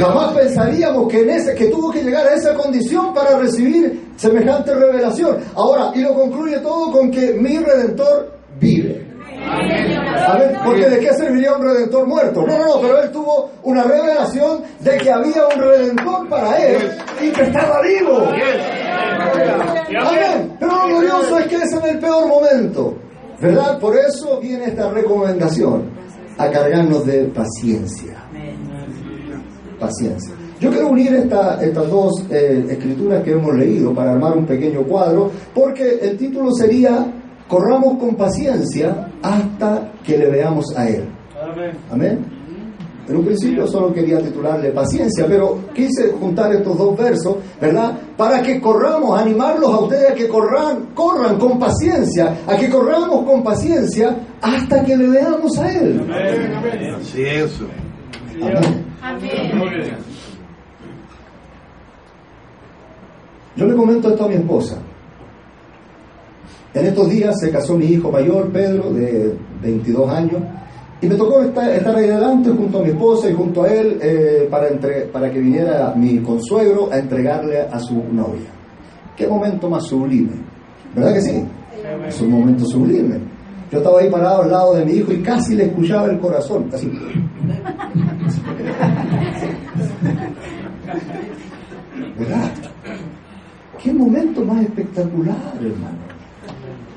Jamás 0.00 0.32
pensaríamos 0.34 1.08
que, 1.08 1.20
en 1.20 1.30
ese, 1.30 1.54
que 1.54 1.66
tuvo 1.66 1.90
que 1.90 2.02
llegar 2.02 2.26
a 2.26 2.34
esa 2.34 2.54
condición 2.54 3.12
para 3.12 3.38
recibir 3.38 4.08
semejante 4.16 4.74
revelación. 4.74 5.36
Ahora, 5.54 5.92
y 5.94 6.00
lo 6.00 6.14
concluye 6.14 6.58
todo 6.58 6.92
con 6.92 7.10
que 7.10 7.34
mi 7.34 7.58
redentor 7.58 8.38
vive. 8.58 9.11
Porque 10.64 10.88
de 10.88 11.00
qué 11.00 11.12
serviría 11.14 11.54
un 11.54 11.62
redentor 11.62 12.06
muerto? 12.06 12.46
No, 12.46 12.58
no, 12.58 12.66
no, 12.66 12.80
pero 12.80 13.02
él 13.02 13.10
tuvo 13.10 13.50
una 13.64 13.82
revelación 13.82 14.62
de 14.80 14.96
que 14.98 15.10
había 15.10 15.46
un 15.54 15.60
redentor 15.60 16.28
para 16.28 16.56
él 16.58 16.90
y 17.20 17.30
que 17.30 17.42
estaba 17.42 17.82
vivo. 17.82 18.18
Amén. 20.00 20.56
Pero 20.58 20.72
lo 20.72 20.86
glorioso 20.86 21.38
es 21.38 21.46
que 21.46 21.56
es 21.56 21.72
en 21.72 21.84
el 21.84 21.98
peor 21.98 22.26
momento. 22.26 22.96
¿Verdad? 23.40 23.78
Por 23.80 23.96
eso 23.96 24.38
viene 24.40 24.66
esta 24.66 24.88
recomendación 24.90 25.90
a 26.38 26.48
cargarnos 26.48 27.04
de 27.04 27.24
paciencia. 27.24 28.22
Paciencia. 29.80 30.32
Yo 30.60 30.70
quiero 30.70 30.90
unir 30.90 31.12
estas 31.12 31.90
dos 31.90 32.24
eh, 32.30 32.64
escrituras 32.70 33.24
que 33.24 33.32
hemos 33.32 33.52
leído 33.56 33.92
para 33.92 34.12
armar 34.12 34.36
un 34.36 34.46
pequeño 34.46 34.84
cuadro, 34.84 35.32
porque 35.52 35.98
el 36.00 36.16
título 36.16 36.52
sería 36.52 37.04
Corramos 37.52 37.98
con 37.98 38.14
paciencia 38.14 39.08
hasta 39.22 39.92
que 40.02 40.16
le 40.16 40.30
veamos 40.30 40.64
a 40.74 40.88
Él. 40.88 41.04
Amén. 41.90 42.24
En 43.06 43.14
un 43.14 43.26
principio 43.26 43.66
solo 43.66 43.92
quería 43.92 44.20
titularle 44.20 44.70
paciencia, 44.70 45.26
pero 45.28 45.58
quise 45.74 46.12
juntar 46.12 46.50
estos 46.54 46.78
dos 46.78 46.96
versos, 46.96 47.36
¿verdad? 47.60 47.92
Para 48.16 48.40
que 48.40 48.58
corramos, 48.58 49.20
animarlos 49.20 49.70
a 49.70 49.80
ustedes 49.80 50.12
a 50.12 50.14
que 50.14 50.28
corran, 50.28 50.94
corran 50.94 51.38
con 51.38 51.58
paciencia, 51.58 52.38
a 52.46 52.56
que 52.56 52.70
corramos 52.70 53.26
con 53.26 53.44
paciencia 53.44 54.16
hasta 54.40 54.82
que 54.82 54.96
le 54.96 55.08
veamos 55.10 55.58
a 55.58 55.74
Él. 55.74 56.00
Amén. 56.00 56.94
Así 56.94 57.22
eso. 57.22 57.66
Amén. 58.40 58.82
Yo 63.56 63.66
le 63.66 63.76
comento 63.76 64.08
esto 64.08 64.24
a 64.24 64.28
mi 64.28 64.36
esposa. 64.36 64.78
En 66.74 66.86
estos 66.86 67.10
días 67.10 67.38
se 67.38 67.50
casó 67.50 67.76
mi 67.76 67.84
hijo 67.86 68.10
mayor, 68.10 68.50
Pedro, 68.50 68.92
de 68.92 69.34
22 69.62 70.10
años, 70.10 70.42
y 71.02 71.06
me 71.06 71.16
tocó 71.16 71.42
estar, 71.42 71.68
ahí 71.68 72.08
adelante 72.08 72.50
junto 72.50 72.78
a 72.78 72.82
mi 72.82 72.90
esposa 72.90 73.28
y 73.28 73.34
junto 73.34 73.64
a 73.64 73.68
él 73.68 73.98
eh, 74.00 74.48
para, 74.50 74.68
entre, 74.68 75.02
para 75.06 75.30
que 75.30 75.40
viniera 75.40 75.92
mi 75.96 76.20
consuegro 76.20 76.88
a 76.92 76.98
entregarle 76.98 77.60
a 77.60 77.78
su 77.80 77.94
novia. 78.12 78.48
Qué 79.16 79.26
momento 79.26 79.68
más 79.68 79.84
sublime, 79.84 80.32
¿verdad 80.94 81.14
que 81.14 81.20
sí? 81.22 81.44
Es 82.06 82.20
un 82.20 82.30
momento 82.30 82.64
sublime. 82.64 83.18
Yo 83.70 83.78
estaba 83.78 84.00
ahí 84.00 84.08
parado 84.10 84.42
al 84.42 84.50
lado 84.50 84.74
de 84.74 84.84
mi 84.84 84.92
hijo 84.92 85.12
y 85.12 85.22
casi 85.22 85.56
le 85.56 85.64
escuchaba 85.64 86.06
el 86.06 86.18
corazón. 86.20 86.70
¿Verdad? 92.18 92.50
Qué 93.82 93.92
momento 93.92 94.44
más 94.44 94.62
espectacular, 94.62 95.54
hermano. 95.56 96.11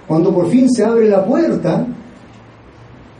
Cuando 0.07 0.33
por 0.33 0.49
fin 0.49 0.69
se 0.69 0.83
abre 0.83 1.09
la 1.09 1.25
puerta 1.25 1.85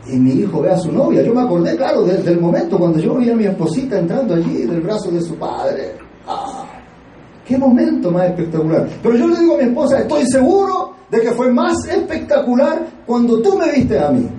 y 0.08 0.16
mi 0.16 0.32
hijo 0.32 0.62
ve 0.62 0.70
a 0.70 0.78
su 0.78 0.92
novia. 0.92 1.22
Yo 1.22 1.34
me 1.34 1.42
acordé, 1.42 1.76
claro, 1.76 2.02
desde 2.02 2.32
el 2.32 2.40
momento 2.40 2.78
cuando 2.78 2.98
yo 2.98 3.14
vi 3.16 3.30
a 3.30 3.34
mi 3.34 3.44
esposita 3.44 3.98
entrando 3.98 4.34
allí 4.34 4.64
del 4.64 4.80
brazo 4.80 5.10
de 5.10 5.20
su 5.20 5.36
padre. 5.36 5.94
¡Ah! 6.26 6.64
¡Qué 7.44 7.58
momento 7.58 8.10
más 8.10 8.26
espectacular! 8.26 8.88
Pero 9.02 9.16
yo 9.16 9.28
le 9.28 9.38
digo 9.38 9.54
a 9.54 9.58
mi 9.58 9.64
esposa, 9.64 10.00
estoy 10.00 10.26
seguro 10.26 10.94
de 11.10 11.20
que 11.20 11.30
fue 11.32 11.52
más 11.52 11.86
espectacular 11.88 12.86
cuando 13.04 13.40
tú 13.40 13.58
me 13.58 13.72
viste 13.72 13.98
a 13.98 14.10
mí. 14.10 14.28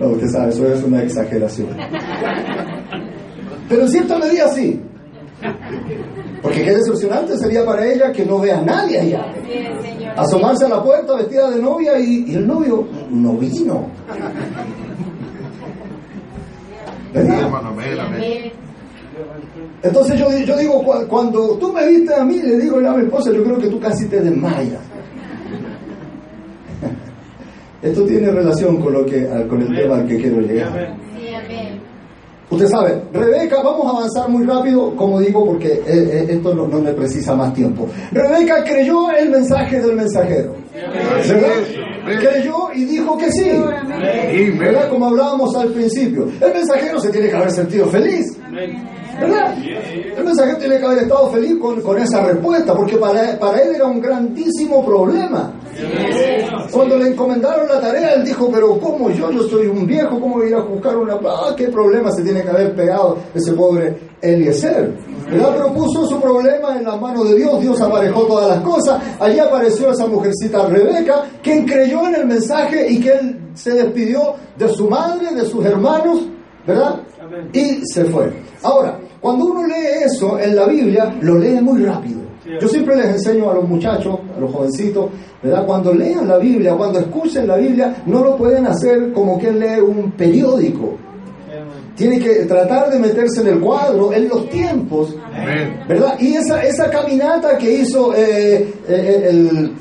No, 0.00 0.06
usted 0.06 0.28
sabe, 0.28 0.48
eso 0.48 0.66
es 0.66 0.82
una 0.82 1.02
exageración. 1.02 1.76
Pero 3.70 3.82
en 3.82 3.88
cierta 3.88 4.18
medida 4.18 4.48
sí. 4.48 4.80
Porque 6.42 6.64
qué 6.64 6.74
decepcionante 6.74 7.38
sería 7.38 7.64
para 7.64 7.86
ella 7.86 8.12
que 8.12 8.26
no 8.26 8.40
vea 8.40 8.58
a 8.58 8.62
nadie 8.62 8.98
allá. 8.98 9.24
Asomarse 10.16 10.64
a 10.64 10.68
la 10.68 10.82
puerta 10.82 11.14
vestida 11.14 11.50
de 11.50 11.62
novia 11.62 11.96
y, 12.00 12.34
el 12.34 12.48
novio 12.48 12.88
no 13.10 13.34
vino. 13.34 13.86
Entonces 19.82 20.18
yo, 20.18 20.36
yo 20.38 20.56
digo, 20.56 20.82
cuando 21.08 21.56
tú 21.56 21.72
me 21.72 21.86
viste 21.86 22.12
a 22.12 22.24
mí, 22.24 22.42
le 22.42 22.58
digo 22.58 22.78
a 22.78 22.96
mi 22.96 23.04
esposa, 23.04 23.30
yo 23.30 23.44
creo 23.44 23.58
que 23.58 23.68
tú 23.68 23.78
casi 23.78 24.08
te 24.08 24.20
desmayas. 24.20 24.82
Esto 27.82 28.04
tiene 28.04 28.32
relación 28.32 28.80
con 28.80 28.94
lo 28.94 29.06
que 29.06 29.28
con 29.48 29.62
el 29.62 29.76
tema 29.76 29.98
al 29.98 30.08
que 30.08 30.16
quiero 30.16 30.40
llegar. 30.40 30.96
Usted 32.50 32.66
sabe, 32.66 33.00
Rebeca, 33.12 33.62
vamos 33.62 33.86
a 33.86 33.90
avanzar 33.90 34.28
muy 34.28 34.44
rápido, 34.44 34.96
como 34.96 35.20
digo, 35.20 35.46
porque 35.46 35.68
eh, 35.68 35.82
eh, 35.86 36.26
esto 36.30 36.52
no, 36.52 36.66
me 36.66 36.92
precisa 36.92 37.36
más 37.36 37.54
tiempo. 37.54 37.86
Rebeca 38.10 38.64
creyó 38.64 39.08
el 39.12 39.30
mensaje 39.30 39.80
del 39.80 39.94
mensajero. 39.94 40.56
Creyó 42.04 42.72
y 42.74 42.84
dijo 42.86 43.16
que 43.16 43.30
sí. 43.30 43.50
¿Verdad? 44.58 44.88
Como 44.90 45.06
hablábamos 45.06 45.54
al 45.54 45.68
principio. 45.68 46.24
El 46.40 46.52
mensajero 46.52 46.98
se 46.98 47.10
tiene 47.10 47.28
que 47.28 47.36
haber 47.36 47.52
sentido 47.52 47.86
feliz. 47.86 48.36
¿Verdad? 49.20 49.54
El 50.16 50.24
mensajero 50.24 50.58
tiene 50.58 50.78
que 50.78 50.84
haber 50.84 50.98
estado 50.98 51.30
feliz 51.30 51.58
con, 51.60 51.80
con 51.82 51.98
esa 51.98 52.24
respuesta, 52.24 52.74
porque 52.74 52.96
para, 52.96 53.38
para 53.38 53.58
él 53.60 53.74
era 53.76 53.86
un 53.86 54.00
grandísimo 54.00 54.84
problema. 54.84 55.52
Cuando 56.72 56.96
le 56.96 57.08
encomendaron 57.08 57.68
la 57.68 57.80
tarea, 57.80 58.14
él 58.14 58.24
dijo, 58.24 58.50
pero 58.52 58.78
¿cómo 58.78 59.10
yo? 59.10 59.30
Yo 59.30 59.42
soy 59.44 59.66
un 59.66 59.86
viejo, 59.86 60.20
¿cómo 60.20 60.36
voy 60.36 60.46
a 60.46 60.48
ir 60.48 60.54
a 60.54 60.60
buscar 60.62 60.96
una... 60.96 61.14
Ah, 61.14 61.54
¿Qué 61.56 61.68
problema 61.68 62.10
se 62.12 62.22
tiene 62.22 62.42
que 62.42 62.48
haber 62.48 62.74
pegado 62.74 63.18
ese 63.34 63.52
pobre 63.52 63.96
Eliezer? 64.20 64.94
¿Verdad? 65.30 65.52
Pero 65.56 65.74
puso 65.74 66.06
su 66.06 66.20
problema 66.20 66.76
en 66.76 66.84
las 66.84 67.00
manos 67.00 67.28
de 67.28 67.36
Dios, 67.36 67.60
Dios 67.60 67.80
aparejó 67.80 68.22
todas 68.22 68.48
las 68.48 68.60
cosas, 68.60 69.00
allí 69.20 69.38
apareció 69.38 69.92
esa 69.92 70.06
mujercita 70.06 70.66
Rebeca, 70.66 71.24
quien 71.42 71.66
creyó 71.66 72.08
en 72.08 72.16
el 72.16 72.26
mensaje 72.26 72.90
y 72.90 73.00
que 73.00 73.12
él 73.12 73.50
se 73.54 73.72
despidió 73.72 74.34
de 74.58 74.68
su 74.68 74.88
madre, 74.88 75.34
de 75.34 75.44
sus 75.44 75.64
hermanos, 75.64 76.26
¿verdad? 76.66 77.00
Y 77.52 77.80
se 77.86 78.04
fue. 78.06 78.32
Ahora, 78.62 78.98
cuando 79.20 79.46
uno 79.46 79.66
lee 79.66 80.04
eso 80.04 80.38
en 80.38 80.56
la 80.56 80.66
Biblia, 80.66 81.14
lo 81.20 81.38
lee 81.38 81.60
muy 81.60 81.82
rápido. 81.82 82.20
Yo 82.60 82.66
siempre 82.68 82.96
les 82.96 83.06
enseño 83.06 83.50
a 83.50 83.54
los 83.54 83.68
muchachos, 83.68 84.18
a 84.36 84.40
los 84.40 84.50
jovencitos, 84.50 85.10
¿verdad? 85.42 85.64
Cuando 85.66 85.92
lean 85.92 86.26
la 86.26 86.38
Biblia, 86.38 86.74
cuando 86.74 86.98
escuchen 86.98 87.46
la 87.46 87.56
Biblia, 87.56 88.02
no 88.06 88.24
lo 88.24 88.36
pueden 88.36 88.66
hacer 88.66 89.12
como 89.12 89.38
que 89.38 89.52
lee 89.52 89.80
un 89.80 90.10
periódico. 90.12 90.96
Tiene 91.94 92.18
que 92.18 92.46
tratar 92.46 92.90
de 92.90 92.98
meterse 92.98 93.42
en 93.42 93.48
el 93.48 93.60
cuadro, 93.60 94.12
en 94.12 94.28
los 94.28 94.48
tiempos, 94.48 95.14
¿verdad? 95.86 96.18
Y 96.18 96.34
esa, 96.34 96.62
esa 96.62 96.88
caminata 96.88 97.58
que 97.58 97.70
hizo 97.74 98.14
eh, 98.14 98.72
eh, 98.88 99.26
el 99.28 99.72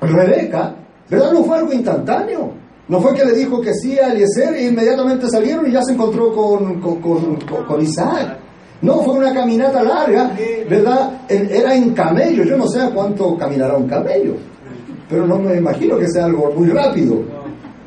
Rebeca, 0.00 0.74
¿verdad? 1.10 1.32
No 1.32 1.44
fue 1.44 1.58
algo 1.58 1.72
instantáneo. 1.72 2.52
No 2.88 3.00
fue 3.02 3.14
que 3.14 3.22
le 3.22 3.32
dijo 3.32 3.60
que 3.60 3.74
sí 3.74 3.98
a 3.98 4.12
Eliezer 4.12 4.54
e 4.54 4.68
inmediatamente 4.68 5.28
salieron 5.28 5.68
y 5.68 5.72
ya 5.72 5.82
se 5.82 5.92
encontró 5.92 6.32
con, 6.32 6.80
con, 6.80 7.02
con, 7.02 7.36
con 7.66 7.82
Isaac. 7.82 8.38
No, 8.80 9.02
fue 9.02 9.14
una 9.14 9.32
caminata 9.34 9.82
larga, 9.82 10.30
¿verdad? 10.68 11.10
Era 11.28 11.74
en 11.74 11.90
camello, 11.94 12.44
yo 12.44 12.56
no 12.56 12.68
sé 12.68 12.80
a 12.80 12.90
cuánto 12.90 13.36
caminará 13.36 13.76
un 13.76 13.88
camello, 13.88 14.34
pero 15.08 15.26
no 15.26 15.38
me 15.38 15.56
imagino 15.56 15.98
que 15.98 16.08
sea 16.08 16.26
algo 16.26 16.52
muy 16.54 16.68
rápido, 16.68 17.22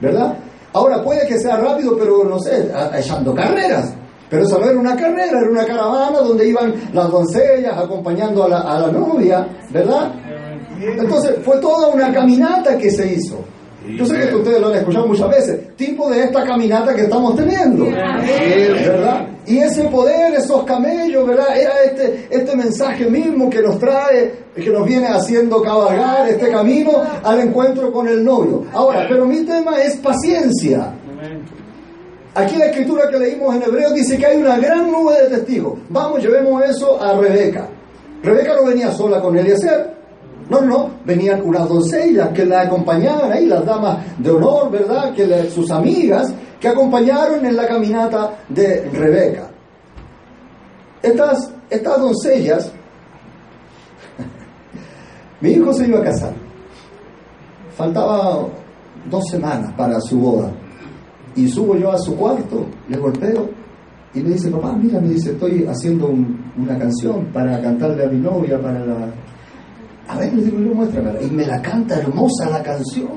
¿verdad? 0.02 0.36
Ahora 0.74 1.02
puede 1.02 1.26
que 1.28 1.40
sea 1.40 1.58
rápido, 1.58 1.98
pero 1.98 2.26
no 2.26 2.40
sé, 2.40 2.70
echando 2.98 3.34
carreras. 3.34 3.94
Pero 4.30 4.44
eso 4.44 4.60
no 4.60 4.70
era 4.70 4.80
una 4.80 4.96
carrera, 4.96 5.40
era 5.40 5.50
una 5.50 5.66
caravana 5.66 6.20
donde 6.20 6.48
iban 6.48 6.74
las 6.94 7.12
doncellas 7.12 7.78
acompañando 7.78 8.46
a 8.46 8.50
la, 8.50 8.60
a 8.60 8.80
la 8.80 8.88
novia, 8.92 9.46
¿verdad? 9.70 10.14
Entonces 10.80 11.36
fue 11.44 11.58
toda 11.58 11.90
una 11.90 12.14
caminata 12.14 12.78
que 12.78 12.90
se 12.90 13.14
hizo. 13.14 13.44
Yo 13.98 14.06
sé 14.06 14.30
que 14.30 14.36
ustedes 14.36 14.62
lo 14.62 14.68
han 14.68 14.76
escuchado 14.76 15.08
muchas 15.08 15.30
veces, 15.30 15.76
tipo 15.76 16.10
de 16.10 16.24
esta 16.24 16.46
caminata 16.46 16.94
que 16.94 17.02
estamos 17.02 17.36
teniendo, 17.36 17.86
¿verdad? 17.86 19.28
Y 19.48 19.58
ese 19.58 19.86
poder, 19.86 20.34
esos 20.36 20.64
camellos, 20.64 21.28
¿verdad? 21.28 21.58
Era 21.58 21.84
este, 21.84 22.28
este 22.30 22.56
mensaje 22.56 23.06
mismo 23.06 23.50
que 23.50 23.62
nos 23.62 23.80
trae, 23.80 24.34
que 24.56 24.70
nos 24.70 24.86
viene 24.86 25.08
haciendo 25.08 25.62
cabalgar 25.62 26.30
este 26.30 26.52
camino 26.52 26.92
al 27.24 27.40
encuentro 27.40 27.92
con 27.92 28.08
el 28.08 28.24
novio. 28.24 28.66
Ahora, 28.72 29.06
pero 29.10 29.26
mi 29.26 29.44
tema 29.44 29.82
es 29.82 29.98
paciencia. 29.98 30.94
Aquí 32.36 32.56
la 32.56 32.68
escritura 32.68 33.10
que 33.10 33.18
leímos 33.18 33.56
en 33.56 33.64
Hebreo 33.64 33.92
dice 33.92 34.18
que 34.18 34.26
hay 34.26 34.38
una 34.38 34.58
gran 34.58 34.90
nube 34.90 35.16
de 35.24 35.38
testigos. 35.38 35.80
Vamos, 35.90 36.22
llevemos 36.22 36.64
eso 36.64 37.02
a 37.02 37.18
Rebeca. 37.18 37.68
Rebeca 38.24 38.56
no 38.56 38.66
venía 38.66 38.92
sola 38.94 39.20
con 39.20 39.38
Eliezer, 39.38 39.96
no, 40.50 40.62
no, 40.62 40.92
venían 41.06 41.42
unas 41.44 41.68
doncellas 41.68 42.30
que 42.30 42.46
la 42.46 42.62
acompañaban 42.62 43.32
ahí, 43.32 43.48
las 43.48 43.66
damas 43.66 44.00
de 44.18 44.30
honor, 44.30 44.70
¿verdad? 44.70 45.14
Que 45.14 45.50
sus 45.50 45.72
amigas 45.72 46.34
que 46.62 46.68
acompañaron 46.68 47.46
en 47.46 47.56
la 47.58 47.68
caminata 47.68 48.38
de 48.48 48.90
Rebeca. 48.92 49.50
Estas, 51.02 51.52
estas 51.70 52.00
doncellas, 52.00 52.72
mi 55.42 55.50
hijo 55.50 55.74
se 55.74 55.88
iba 55.88 56.00
a 56.00 56.04
casar. 56.04 56.34
Faltaba 57.76 58.48
dos 59.10 59.24
semanas 59.30 59.74
para 59.76 60.00
su 60.00 60.20
boda. 60.20 60.52
Y 61.36 61.48
subo 61.48 61.76
yo 61.76 61.92
a 61.92 61.98
su 61.98 62.16
cuarto, 62.16 62.68
le 62.88 62.98
golpeo 62.98 63.50
y 64.14 64.20
me 64.20 64.32
dice, 64.32 64.52
papá, 64.52 64.74
mira, 64.74 65.00
me 65.00 65.10
dice, 65.10 65.32
estoy 65.32 65.66
haciendo 65.66 66.10
una 66.58 66.78
canción 66.78 67.26
para 67.28 67.62
cantarle 67.62 68.06
a 68.06 68.10
mi 68.10 68.20
novia, 68.20 68.62
para 68.62 68.86
la, 68.86 69.08
a 70.08 70.18
ver, 70.18 70.34
le 70.34 70.44
digo 70.44 70.60
yo, 70.60 70.74
muéstramela. 70.76 71.22
Y 71.22 71.32
me 71.32 71.46
la 71.46 71.62
canta 71.62 71.96
hermosa 71.96 72.50
la 72.50 72.62
canción. 72.62 73.08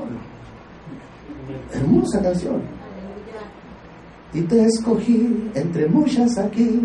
Hermosa 1.73 2.21
canción. 2.21 2.61
Y 4.35 4.41
te 4.41 4.65
escogí 4.65 5.49
entre 5.55 5.87
muchas 5.87 6.37
aquí. 6.37 6.81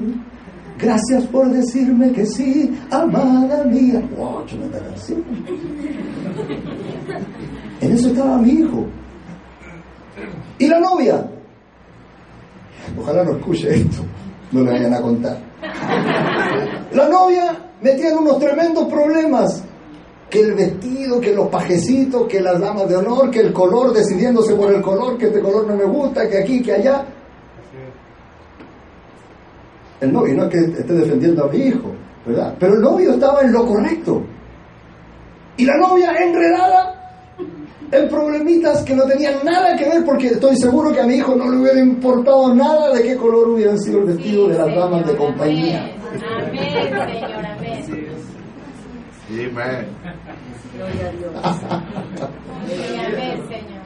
Gracias 0.79 1.27
por 1.27 1.51
decirme 1.51 2.13
que 2.13 2.25
sí, 2.25 2.79
amada 2.91 3.65
mía. 3.65 4.01
¡Wow! 4.17 4.45
canción. 4.47 5.25
En 7.81 7.93
eso 7.93 8.09
estaba 8.09 8.39
mi 8.39 8.51
hijo. 8.51 8.87
¿Y 10.61 10.69
la 10.69 10.79
novia? 10.79 11.29
Ojalá 12.97 13.25
no 13.25 13.33
escuche 13.33 13.75
esto. 13.75 14.05
No 14.53 14.63
le 14.63 14.71
vayan 14.71 14.95
a 14.95 15.01
contar. 15.01 15.39
La 16.93 17.09
novia 17.09 17.59
metía 17.83 18.11
en 18.11 18.19
unos 18.19 18.39
tremendos 18.39 18.87
problemas 18.87 19.65
que 20.31 20.41
el 20.41 20.55
vestido, 20.55 21.21
que 21.21 21.35
los 21.35 21.49
pajecitos, 21.49 22.29
que 22.29 22.41
las 22.41 22.61
damas 22.61 22.89
de 22.89 22.97
honor, 22.97 23.29
que 23.29 23.41
el 23.41 23.53
color, 23.53 23.93
decidiéndose 23.93 24.55
por 24.55 24.73
el 24.73 24.81
color, 24.81 25.19
que 25.19 25.27
este 25.27 25.41
color 25.41 25.67
no 25.67 25.75
me 25.75 25.85
gusta, 25.85 26.29
que 26.29 26.39
aquí, 26.39 26.63
que 26.63 26.75
allá. 26.75 27.05
El 30.01 30.13
novio, 30.13 30.35
no 30.35 30.45
es 30.45 30.51
que 30.51 30.59
esté 30.81 30.93
defendiendo 30.95 31.45
a 31.45 31.49
mi 31.49 31.59
hijo, 31.59 31.93
¿verdad? 32.25 32.55
Pero 32.59 32.75
el 32.75 32.81
novio 32.81 33.13
estaba 33.13 33.43
en 33.43 33.53
lo 33.53 33.67
correcto. 33.67 34.23
Y 35.57 35.65
la 35.67 35.77
novia 35.77 36.13
enredada 36.17 37.01
en 37.93 38.09
problemitas 38.09 38.83
que 38.83 38.95
no 38.95 39.05
tenían 39.05 39.35
nada 39.45 39.77
que 39.77 39.85
ver, 39.85 40.05
porque 40.05 40.29
estoy 40.29 40.57
seguro 40.57 40.93
que 40.93 41.01
a 41.01 41.07
mi 41.07 41.15
hijo 41.15 41.35
no 41.35 41.51
le 41.51 41.59
hubiera 41.59 41.81
importado 41.81 42.55
nada 42.55 42.95
de 42.95 43.03
qué 43.03 43.17
color 43.17 43.49
hubieran 43.49 43.79
sido 43.79 44.01
el 44.01 44.07
vestido 44.07 44.49
de 44.49 44.59
las 44.59 44.75
damas 44.75 45.07
de 45.07 45.17
compañía. 45.17 45.91
Amén, 46.39 46.59
Señor, 46.73 47.47
amén. 47.47 47.85
Amen. 49.31 49.87
Amén, 52.63 53.43
Señor. 53.49 53.80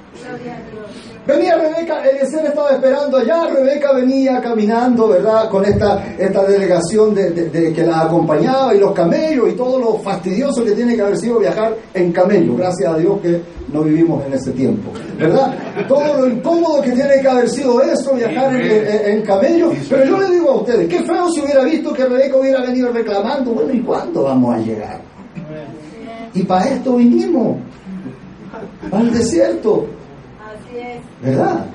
Venía 1.26 1.56
Rebeca, 1.56 2.04
Eliezer 2.04 2.44
estaba 2.44 2.70
esperando 2.72 3.16
allá, 3.16 3.46
Rebeca 3.46 3.92
venía 3.94 4.40
caminando, 4.42 5.08
¿verdad? 5.08 5.48
Con 5.48 5.64
esta, 5.64 6.04
esta 6.18 6.44
delegación 6.44 7.14
de, 7.14 7.72
que 7.74 7.82
la 7.82 8.02
acompañaba 8.02 8.74
y 8.74 8.78
los 8.78 8.92
camellos 8.92 9.48
y 9.50 9.52
todo 9.52 9.78
lo 9.78 9.98
fastidioso 10.00 10.62
que 10.62 10.72
tiene 10.72 10.94
que 10.94 11.00
haber 11.02 11.16
sido 11.16 11.38
viajar 11.38 11.74
en 11.94 12.12
camello. 12.12 12.54
Gracias 12.56 12.92
a 12.92 12.98
Dios 12.98 13.20
que 13.22 13.40
no 13.72 13.82
vivimos 13.82 14.22
en 14.26 14.34
ese 14.34 14.50
tiempo, 14.52 14.90
¿verdad? 15.18 15.54
Todo 15.88 16.18
lo 16.18 16.26
incómodo 16.28 16.82
que 16.82 16.92
tiene 16.92 17.18
que 17.22 17.28
haber 17.28 17.48
sido 17.48 17.80
eso, 17.80 18.14
viajar 18.14 18.54
en, 18.54 18.60
en- 18.70 19.10
en 19.18 19.22
camello. 19.22 19.72
Pero 19.88 20.04
yo 20.04 20.18
le 20.20 20.30
digo 20.30 20.50
a 20.50 20.56
ustedes, 20.58 20.88
qué 20.88 21.02
feo 21.04 21.28
si 21.30 21.40
hubiera 21.40 21.64
visto 21.64 21.92
que 21.94 22.04
Rebeca 22.04 22.36
hubiera 22.36 22.60
venido 22.60 22.92
reclamando, 22.92 23.52
bueno, 23.52 23.72
¿y 23.72 23.80
cuándo 23.80 24.24
vamos 24.24 24.54
a 24.56 24.58
llegar? 24.58 25.00
Y 26.34 26.42
para 26.42 26.68
esto 26.68 26.96
vinimos, 26.96 27.56
al 28.92 29.10
desierto. 29.10 29.86
¿Verdad? 31.22 31.66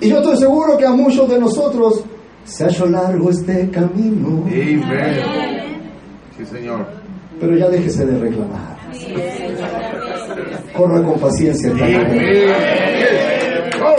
Y 0.00 0.08
yo 0.08 0.18
estoy 0.18 0.36
seguro 0.36 0.76
que 0.76 0.86
a 0.86 0.92
muchos 0.92 1.28
de 1.28 1.38
nosotros 1.38 2.04
se 2.44 2.64
ha 2.64 2.68
hecho 2.68 2.86
largo 2.86 3.30
este 3.30 3.68
camino, 3.70 4.44
Amen. 4.46 5.22
Sí, 6.36 6.44
Señor. 6.46 6.86
pero 7.38 7.56
ya 7.56 7.68
déjese 7.68 8.06
de 8.06 8.18
reclamar. 8.18 8.78
Corra 10.76 11.02
con 11.02 11.18
paciencia. 11.20 11.72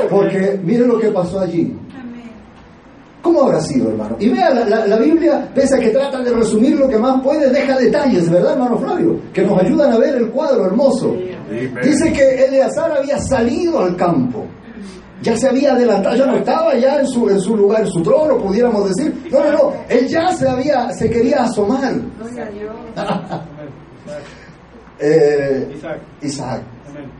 Porque 0.09 0.59
mire 0.63 0.86
lo 0.88 0.99
que 0.99 1.07
pasó 1.09 1.39
allí. 1.39 1.76
¿Cómo 3.22 3.43
habrá 3.43 3.61
sido, 3.61 3.89
hermano? 3.89 4.15
Y 4.19 4.30
vea, 4.30 4.49
la, 4.49 4.65
la- 4.67 4.88
la 4.88 4.97
Biblia, 4.97 5.47
pese 5.53 5.76
a 5.76 5.80
que 5.80 5.89
trata 5.91 6.22
de 6.24 6.32
resumir 6.34 6.76
lo 6.80 6.89
que 6.89 6.97
más 6.97 7.22
puede, 7.22 7.51
deja 7.51 7.78
detalles, 7.78 8.28
¿verdad, 8.32 8.53
hermano 8.53 8.80
Flavio? 8.80 9.19
Que 9.32 9.43
nos 9.43 9.61
ayudan 9.61 9.93
a 9.93 9.97
ver 9.99 10.15
el 10.15 10.30
cuadro 10.30 10.65
hermoso. 10.65 11.15
Dice 11.83 12.13
que 12.13 12.45
Eleazar 12.45 12.91
había 12.91 13.17
salido 13.19 13.79
al 13.81 13.95
campo. 13.95 14.45
Ya 15.21 15.37
se 15.37 15.47
había 15.47 15.73
adelantado, 15.73 16.15
ya 16.15 16.25
no 16.25 16.35
estaba 16.37 16.75
ya 16.75 16.99
en 16.99 17.07
su, 17.07 17.29
en 17.29 17.39
su 17.39 17.55
lugar, 17.55 17.81
en 17.81 17.87
su 17.91 18.01
trono, 18.01 18.37
pudiéramos 18.37 18.89
decir. 18.89 19.27
No, 19.31 19.39
no, 19.43 19.51
no. 19.51 19.73
Él 19.87 20.07
ya 20.07 20.31
se 20.33 20.49
había, 20.49 20.91
se 20.93 21.09
quería 21.09 21.43
asomar. 21.43 21.93
Eh, 25.03 25.67
Isaac. 25.75 25.99
Isaac. 26.21 26.61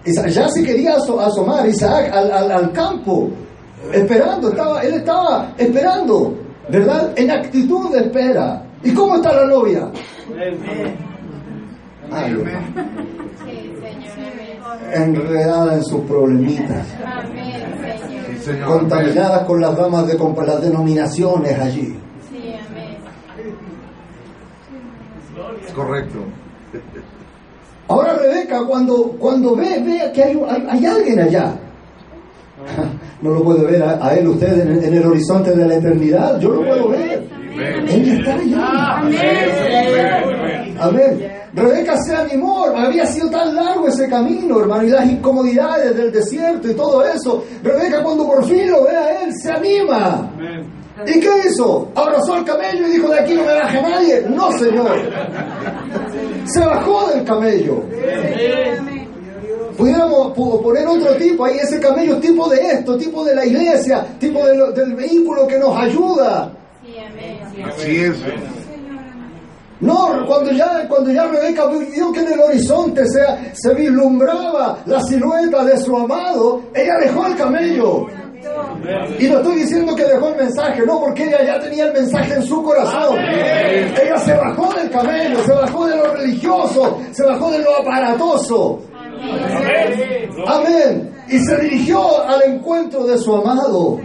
Isaac, 0.06 0.28
ya 0.30 0.48
se 0.50 0.64
quería 0.64 0.96
aso- 0.98 1.20
asomar 1.20 1.68
Isaac 1.68 2.12
al, 2.14 2.32
al- 2.32 2.52
al 2.52 2.72
campo, 2.74 3.30
esperando, 3.92 4.50
estaba, 4.50 4.84
él 4.84 4.94
estaba 4.96 5.52
esperando, 5.58 6.38
¿verdad? 6.70 7.12
En 7.16 7.32
actitud 7.32 7.92
de 7.92 8.00
espera. 8.02 8.64
¿Y 8.84 8.94
cómo 8.94 9.16
está 9.16 9.34
la 9.34 9.46
novia? 9.48 9.90
Amén. 10.32 10.96
Ay, 12.12 12.34
hermano, 14.06 14.80
Sí, 14.80 14.86
Señor. 14.86 14.96
Amén. 14.96 15.16
enredada 15.16 15.74
en 15.76 15.84
sus 15.84 16.02
problemitas, 16.02 16.88
Amén. 17.06 17.62
Sí, 18.44 18.52
contaminadas 18.66 19.44
con 19.46 19.62
las 19.62 19.76
damas 19.78 20.08
de 20.08 20.18
las 20.48 20.62
denominaciones 20.62 21.60
allí. 21.60 21.96
Sí, 22.32 22.56
amén. 22.70 22.98
Es 25.68 25.74
correcto. 25.74 26.18
Ahora 27.88 28.14
Rebeca 28.14 28.64
cuando, 28.66 29.04
cuando 29.20 29.56
ve, 29.56 29.80
ve 29.86 30.12
que 30.14 30.24
hay, 30.24 30.42
hay, 30.50 30.68
hay 30.70 30.86
alguien 30.86 31.20
allá. 31.20 31.54
No 33.22 33.32
lo 33.32 33.44
puede 33.44 33.66
ver 33.70 33.84
a, 33.84 34.04
a 34.08 34.16
él 34.16 34.28
usted 34.30 34.62
en, 34.62 34.72
el- 34.78 34.84
en 34.86 34.94
el 34.96 35.06
horizonte 35.06 35.52
de 35.56 35.68
la 35.68 35.76
eternidad. 35.76 36.40
Yo 36.40 36.50
lo 36.52 36.64
puedo 36.66 36.90
ver. 36.90 37.28
Ella 37.88 38.14
está 38.14 38.34
allá. 38.36 38.98
Amén. 40.80 41.32
Rebeca 41.54 41.98
se 42.02 42.16
animó, 42.16 42.66
había 42.66 43.06
sido 43.06 43.30
tan 43.30 43.54
largo 43.54 43.88
ese 43.88 44.08
camino, 44.08 44.60
hermano, 44.62 44.84
y 44.84 44.90
las 44.90 45.06
incomodidades 45.06 45.96
del 45.98 46.12
desierto 46.12 46.70
y 46.70 46.74
todo 46.74 47.04
eso. 47.06 47.44
Rebeca 47.62 48.02
cuando 48.04 48.26
por 48.26 48.46
fin 48.46 48.72
lo 48.72 48.84
ve 48.86 48.96
a 48.96 49.22
él, 49.24 49.34
se 49.42 49.52
anima. 49.52 50.32
Amén. 50.34 50.82
¿Y 51.08 51.20
qué 51.20 51.30
hizo? 51.48 51.90
Abrazó 51.96 52.36
al 52.36 52.46
camello 52.46 52.88
y 52.88 52.92
dijo, 52.92 53.10
de 53.10 53.20
aquí 53.20 53.34
no 53.34 53.44
me 53.44 53.54
baje 53.54 53.82
nadie. 53.82 54.22
No, 54.30 54.52
señor. 54.54 54.92
Se 56.46 56.60
bajó 56.60 57.08
del 57.10 57.24
camello. 57.26 57.84
Pudiéramos 59.78 60.36
pu- 60.36 60.62
poner 60.62 60.86
otro 60.88 61.16
tipo 61.16 61.46
ahí, 61.46 61.58
ese 61.58 61.80
camello 61.80 62.18
tipo 62.20 62.48
de 62.50 62.62
esto, 62.62 62.98
tipo 62.98 63.24
de 63.26 63.34
la 63.36 63.46
iglesia, 63.46 64.06
tipo 64.20 64.46
de 64.46 64.56
lo- 64.56 64.72
del 64.72 64.94
vehículo 64.96 65.48
que 65.48 65.58
nos 65.58 65.76
ayuda. 65.76 66.52
Sí, 66.86 66.96
amén. 67.00 67.66
Así 67.66 67.96
es. 67.98 68.16
No, 69.82 70.26
cuando 70.28 70.52
ya, 70.52 70.88
cuando 70.88 71.12
ya 71.12 71.26
Rebeca 71.26 71.66
vio 71.68 72.12
que 72.12 72.20
en 72.20 72.34
el 72.34 72.40
horizonte 72.40 73.06
se, 73.08 73.22
se 73.54 73.74
vislumbraba 73.74 74.78
la 74.86 75.02
silueta 75.02 75.66
de 75.66 75.78
su 75.78 75.98
amado, 75.98 76.62
ella 76.76 76.98
dejó 77.02 77.26
el 77.26 77.36
camello. 77.36 78.06
Y 79.20 79.28
no 79.28 79.38
estoy 79.38 79.56
diciendo 79.62 79.96
que 79.96 80.04
dejó 80.04 80.30
el 80.30 80.36
mensaje, 80.38 80.86
no, 80.86 81.00
porque 81.00 81.26
ella 81.26 81.44
ya 81.44 81.60
tenía 81.60 81.86
el 81.86 81.94
mensaje 81.94 82.34
en 82.36 82.44
su 82.44 82.62
corazón. 82.64 83.18
Ella 83.20 84.18
se 84.18 84.34
bajó 84.34 84.74
del 84.74 84.90
camello, 84.90 85.44
se 85.44 85.54
bajó 85.54 85.88
de 85.88 85.98
lo 85.98 86.14
religioso, 86.14 87.00
se 87.12 87.26
bajó 87.26 87.52
de 87.52 87.60
lo 87.60 87.78
aparatoso. 87.78 88.82
Amén. 89.20 90.30
Amén. 90.48 91.12
Y 91.28 91.40
se 91.40 91.58
dirigió 91.58 92.24
al 92.28 92.42
encuentro 92.44 93.06
de 93.06 93.18
su 93.18 93.36
amado. 93.36 94.00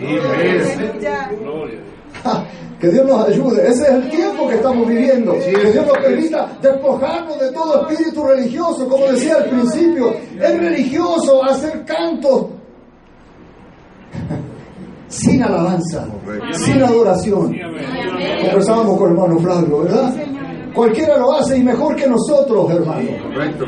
Que 2.80 2.88
Dios 2.88 3.06
nos 3.06 3.28
ayude. 3.28 3.68
Ese 3.68 3.82
es 3.84 3.88
el 3.88 4.10
tiempo 4.10 4.48
que 4.48 4.56
estamos 4.56 4.86
viviendo. 4.86 5.32
Que 5.38 5.72
Dios 5.72 5.86
nos 5.86 5.98
permita 5.98 6.58
despojarnos 6.60 7.38
de 7.40 7.50
todo 7.52 7.88
espíritu 7.88 8.24
religioso, 8.24 8.88
como 8.88 9.06
decía 9.06 9.36
al 9.36 9.48
principio. 9.48 10.14
Es 10.38 10.58
religioso 10.58 11.42
hacer 11.44 11.84
cantos 11.84 12.46
sin 15.08 15.42
alabanza, 15.42 16.06
sin 16.52 16.82
adoración. 16.82 17.54
Conversábamos 18.42 18.98
con 18.98 19.12
el 19.12 19.16
hermano 19.16 19.38
Flavio, 19.38 19.82
¿verdad? 19.82 20.14
Cualquiera 20.74 21.16
lo 21.16 21.32
hace 21.32 21.56
y 21.56 21.62
mejor 21.62 21.96
que 21.96 22.06
nosotros, 22.06 22.70
hermano. 22.70 23.08
Correcto. 23.22 23.64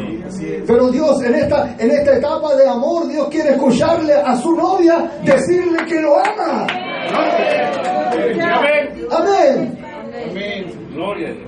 Pero 0.67 0.91
Dios 0.91 1.23
en 1.23 1.35
esta, 1.37 1.75
en 1.79 1.91
esta 1.91 2.17
etapa 2.17 2.55
de 2.55 2.69
amor, 2.69 3.09
Dios 3.09 3.29
quiere 3.29 3.53
escucharle 3.53 4.13
a 4.13 4.37
su 4.37 4.53
novia 4.53 5.11
decirle 5.25 5.79
que 5.87 6.03
lo 6.03 6.19
ama. 6.19 6.67
Amén. 9.11 9.79
Gloria 10.95 11.29
a 11.29 11.33
Dios. 11.33 11.45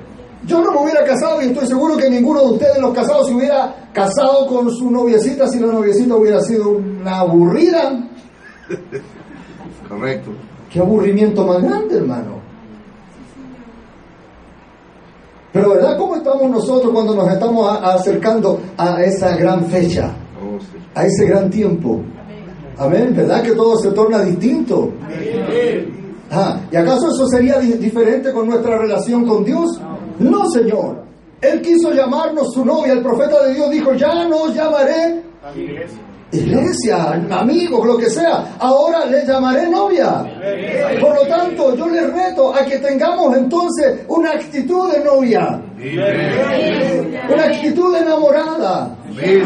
Yo 0.46 0.62
no 0.64 0.72
me 0.72 0.78
hubiera 0.82 1.04
casado 1.04 1.42
y 1.42 1.46
estoy 1.46 1.66
seguro 1.66 1.96
que 1.96 2.08
ninguno 2.08 2.40
de 2.40 2.52
ustedes 2.52 2.78
los 2.78 2.94
casados 2.94 3.26
se 3.28 3.34
hubiera 3.34 3.74
casado 3.92 4.46
con 4.46 4.70
su 4.70 4.90
noviecita 4.90 5.46
si 5.48 5.58
la 5.60 5.66
noviecita 5.72 6.14
hubiera 6.16 6.40
sido 6.40 6.70
una 6.70 7.18
aburrida. 7.20 7.92
Correcto. 9.88 10.30
Qué 10.72 10.78
aburrimiento 10.80 11.44
más 11.44 11.62
grande, 11.62 11.96
hermano. 11.98 12.40
Pero 15.52 15.70
¿verdad 15.70 15.98
cómo 15.98 16.16
estamos 16.16 16.48
nosotros 16.48 16.92
cuando 16.92 17.14
nos 17.14 17.28
estamos 17.30 17.68
a- 17.68 17.94
acercando 17.94 18.60
a 18.78 19.02
esa 19.02 19.36
gran 19.36 19.64
fecha, 19.66 20.12
Oh, 20.40 20.58
sí. 20.60 20.78
a 20.94 21.04
ese 21.06 21.26
gran 21.26 21.50
tiempo? 21.50 22.00
Amén, 22.78 23.12
¿verdad 23.14 23.42
que 23.42 23.50
todo 23.52 23.76
se 23.76 23.90
torna 23.90 24.22
distinto? 24.22 24.92
Ah, 26.30 26.60
¿Y 26.70 26.76
acaso 26.76 27.08
eso 27.10 27.26
sería 27.28 27.58
di- 27.58 27.72
diferente 27.74 28.32
con 28.32 28.46
nuestra 28.48 28.78
relación 28.78 29.26
con 29.26 29.44
Dios? 29.44 29.80
No, 30.18 30.48
Señor. 30.50 31.02
Él 31.40 31.60
quiso 31.62 31.90
llamarnos 31.92 32.52
su 32.52 32.64
novia. 32.64 32.92
El 32.92 33.02
profeta 33.02 33.44
de 33.46 33.54
Dios 33.54 33.70
dijo, 33.70 33.94
ya 33.94 34.26
no 34.28 34.42
os 34.42 34.54
llamaré 34.54 35.22
iglesia. 35.56 35.98
iglesia, 36.32 37.12
amigos, 37.30 37.86
lo 37.86 37.96
que 37.96 38.10
sea. 38.10 38.54
Ahora 38.58 39.06
le 39.06 39.26
llamaré 39.26 39.68
novia. 39.68 40.22
Por 41.00 41.14
lo 41.16 41.26
tanto, 41.26 41.74
yo 41.74 41.88
les 41.88 42.12
reto 42.12 42.54
a 42.54 42.64
que 42.64 42.78
tengamos 42.78 43.34
entonces 43.36 44.00
una 44.06 44.30
actitud 44.32 44.92
de 44.92 45.02
novia, 45.02 45.60
una 47.32 47.44
actitud 47.44 47.96
enamorada. 47.96 48.96
Amén. 49.10 49.44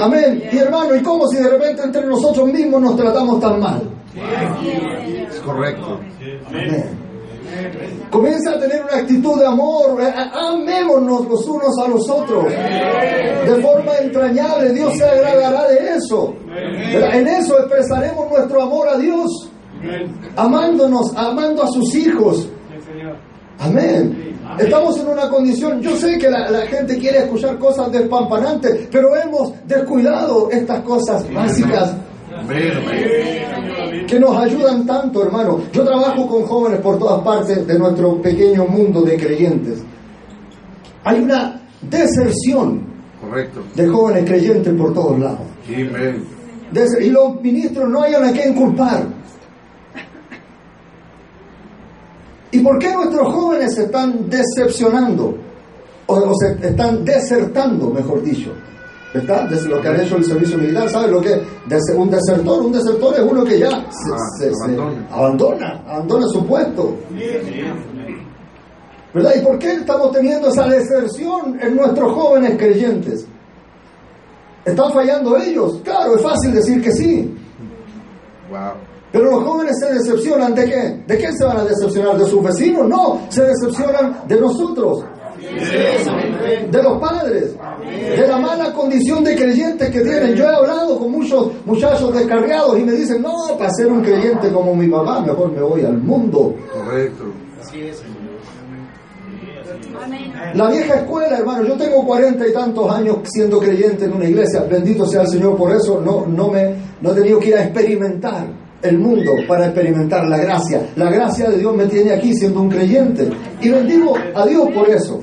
Amén. 0.00 0.42
Y 0.52 0.58
hermano, 0.58 0.94
¿y 0.94 1.02
cómo 1.02 1.26
si 1.28 1.36
de 1.38 1.48
repente 1.48 1.82
entre 1.82 2.06
nosotros 2.06 2.52
mismos 2.52 2.80
nos 2.80 2.96
tratamos 2.96 3.40
tan 3.40 3.60
mal? 3.60 3.82
Es 5.30 5.40
correcto. 5.40 6.00
Amén. 6.46 7.10
Comienza 8.10 8.52
a 8.52 8.58
tener 8.58 8.82
una 8.82 9.02
actitud 9.02 9.38
de 9.38 9.46
amor, 9.46 10.00
eh, 10.00 10.12
amémonos 10.32 11.26
los 11.28 11.46
unos 11.46 11.78
a 11.78 11.88
los 11.88 12.08
otros 12.08 12.44
de 12.44 13.62
forma 13.62 13.92
entrañable. 14.00 14.72
Dios 14.72 14.96
se 14.96 15.04
agradará 15.04 15.68
de 15.68 15.96
eso. 15.96 16.34
En 16.48 17.26
eso 17.26 17.58
expresaremos 17.58 18.28
nuestro 18.30 18.62
amor 18.62 18.88
a 18.88 18.98
Dios, 18.98 19.50
amándonos, 20.36 21.16
amando 21.16 21.62
a 21.62 21.68
sus 21.68 21.94
hijos. 21.94 22.48
Amén. 23.60 24.36
Estamos 24.58 24.98
en 24.98 25.08
una 25.08 25.28
condición, 25.28 25.80
yo 25.80 25.94
sé 25.96 26.18
que 26.18 26.28
la, 26.28 26.50
la 26.50 26.62
gente 26.62 26.98
quiere 26.98 27.18
escuchar 27.18 27.56
cosas 27.58 27.92
despampanantes, 27.92 28.88
pero 28.90 29.14
hemos 29.14 29.52
descuidado 29.66 30.50
estas 30.50 30.80
cosas 30.80 31.32
básicas 31.32 31.94
que 34.08 34.18
nos 34.18 34.36
ayudan 34.36 34.86
tanto, 34.86 35.22
hermano. 35.24 35.60
Yo 35.72 35.84
trabajo 35.84 36.26
con 36.26 36.42
jóvenes 36.44 36.80
por 36.80 36.98
todas 36.98 37.22
partes 37.22 37.66
de 37.66 37.78
nuestro 37.78 38.20
pequeño 38.20 38.66
mundo 38.66 39.02
de 39.02 39.16
creyentes. 39.16 39.82
Hay 41.04 41.20
una 41.20 41.60
deserción 41.82 42.82
de 43.74 43.88
jóvenes 43.88 44.24
creyentes 44.24 44.74
por 44.74 44.92
todos 44.92 45.18
lados. 45.18 45.46
Y 45.68 47.10
los 47.10 47.40
ministros 47.40 47.88
no 47.88 48.02
hayan 48.02 48.24
a 48.24 48.32
quién 48.32 48.54
culpar. 48.54 49.19
¿Y 52.52 52.60
por 52.60 52.78
qué 52.78 52.92
nuestros 52.92 53.32
jóvenes 53.32 53.74
se 53.74 53.82
están 53.84 54.28
decepcionando? 54.28 55.36
O, 56.06 56.14
o 56.14 56.32
se 56.34 56.66
están 56.66 57.04
desertando, 57.04 57.90
mejor 57.90 58.22
dicho. 58.22 58.52
¿Verdad? 59.14 59.48
Desde 59.48 59.68
lo 59.68 59.80
que 59.80 59.88
han 59.88 60.00
hecho 60.00 60.16
el 60.16 60.24
servicio 60.24 60.56
militar, 60.56 60.88
¿sabes 60.88 61.10
lo 61.10 61.20
que 61.20 61.32
es? 61.32 61.40
Un 61.96 62.10
desertor? 62.10 62.62
Un 62.64 62.72
desertor 62.72 63.14
es 63.14 63.20
uno 63.20 63.44
que 63.44 63.58
ya 63.58 63.68
se, 63.70 64.12
Ah, 64.12 64.16
se- 64.38 64.52
se 64.54 64.64
abandona. 64.64 65.06
abandona, 65.10 65.82
abandona 65.86 66.26
su 66.28 66.46
puesto. 66.46 66.96
¿Verdad? 69.12 69.32
¿Y 69.36 69.40
por 69.44 69.58
qué 69.58 69.72
estamos 69.74 70.12
teniendo 70.12 70.48
esa 70.48 70.68
deserción 70.68 71.58
en 71.60 71.74
nuestros 71.76 72.12
jóvenes 72.12 72.56
creyentes? 72.56 73.26
¿Están 74.64 74.92
fallando 74.92 75.36
ellos? 75.38 75.80
Claro, 75.82 76.14
es 76.16 76.22
fácil 76.22 76.52
decir 76.52 76.80
que 76.80 76.92
sí. 76.92 77.34
Wow. 78.48 78.58
Pero 79.12 79.24
los 79.24 79.44
jóvenes 79.44 79.76
se 79.80 79.92
decepcionan 79.92 80.54
de 80.54 80.64
qué? 80.66 81.02
¿De 81.06 81.18
qué 81.18 81.32
se 81.32 81.44
van 81.44 81.58
a 81.58 81.64
decepcionar? 81.64 82.16
¿De 82.16 82.26
sus 82.26 82.42
vecinos? 82.42 82.88
No, 82.88 83.20
se 83.28 83.42
decepcionan 83.42 84.20
de 84.28 84.40
nosotros, 84.40 85.04
de 86.70 86.82
los 86.82 87.00
padres, 87.00 87.56
de 87.90 88.26
la 88.28 88.38
mala 88.38 88.72
condición 88.72 89.24
de 89.24 89.34
creyentes 89.34 89.90
que 89.90 90.00
tienen. 90.00 90.34
Yo 90.34 90.44
he 90.44 90.54
hablado 90.54 90.98
con 90.98 91.10
muchos 91.10 91.50
muchachos 91.66 92.14
descarriados 92.14 92.78
y 92.78 92.84
me 92.84 92.92
dicen, 92.92 93.20
no, 93.20 93.56
para 93.58 93.70
ser 93.70 93.88
un 93.88 94.00
creyente 94.00 94.48
como 94.52 94.76
mi 94.76 94.88
papá, 94.88 95.20
mejor 95.22 95.50
me 95.52 95.60
voy 95.60 95.84
al 95.84 95.98
mundo. 95.98 96.54
Correcto. 96.72 97.24
Amén. 100.02 100.32
La 100.54 100.70
vieja 100.70 100.94
escuela, 100.94 101.38
hermano, 101.38 101.66
yo 101.66 101.76
tengo 101.76 102.06
cuarenta 102.06 102.46
y 102.46 102.52
tantos 102.52 102.90
años 102.90 103.18
siendo 103.24 103.58
creyente 103.58 104.04
en 104.04 104.14
una 104.14 104.24
iglesia, 104.24 104.62
bendito 104.62 105.04
sea 105.04 105.22
el 105.22 105.28
Señor 105.28 105.56
por 105.56 105.72
eso, 105.72 106.00
no, 106.00 106.26
no, 106.26 106.48
me, 106.48 106.74
no 107.00 107.12
he 107.12 107.14
tenido 107.14 107.38
que 107.38 107.48
ir 107.48 107.56
a 107.56 107.64
experimentar 107.64 108.59
el 108.82 108.98
mundo 108.98 109.32
para 109.46 109.66
experimentar 109.66 110.26
la 110.26 110.38
gracia. 110.38 110.88
La 110.96 111.10
gracia 111.10 111.50
de 111.50 111.58
Dios 111.58 111.74
me 111.76 111.86
tiene 111.86 112.12
aquí 112.12 112.34
siendo 112.34 112.60
un 112.60 112.68
creyente 112.68 113.30
y 113.60 113.68
bendigo 113.68 114.14
a 114.34 114.46
Dios 114.46 114.68
por 114.74 114.88
eso. 114.88 115.20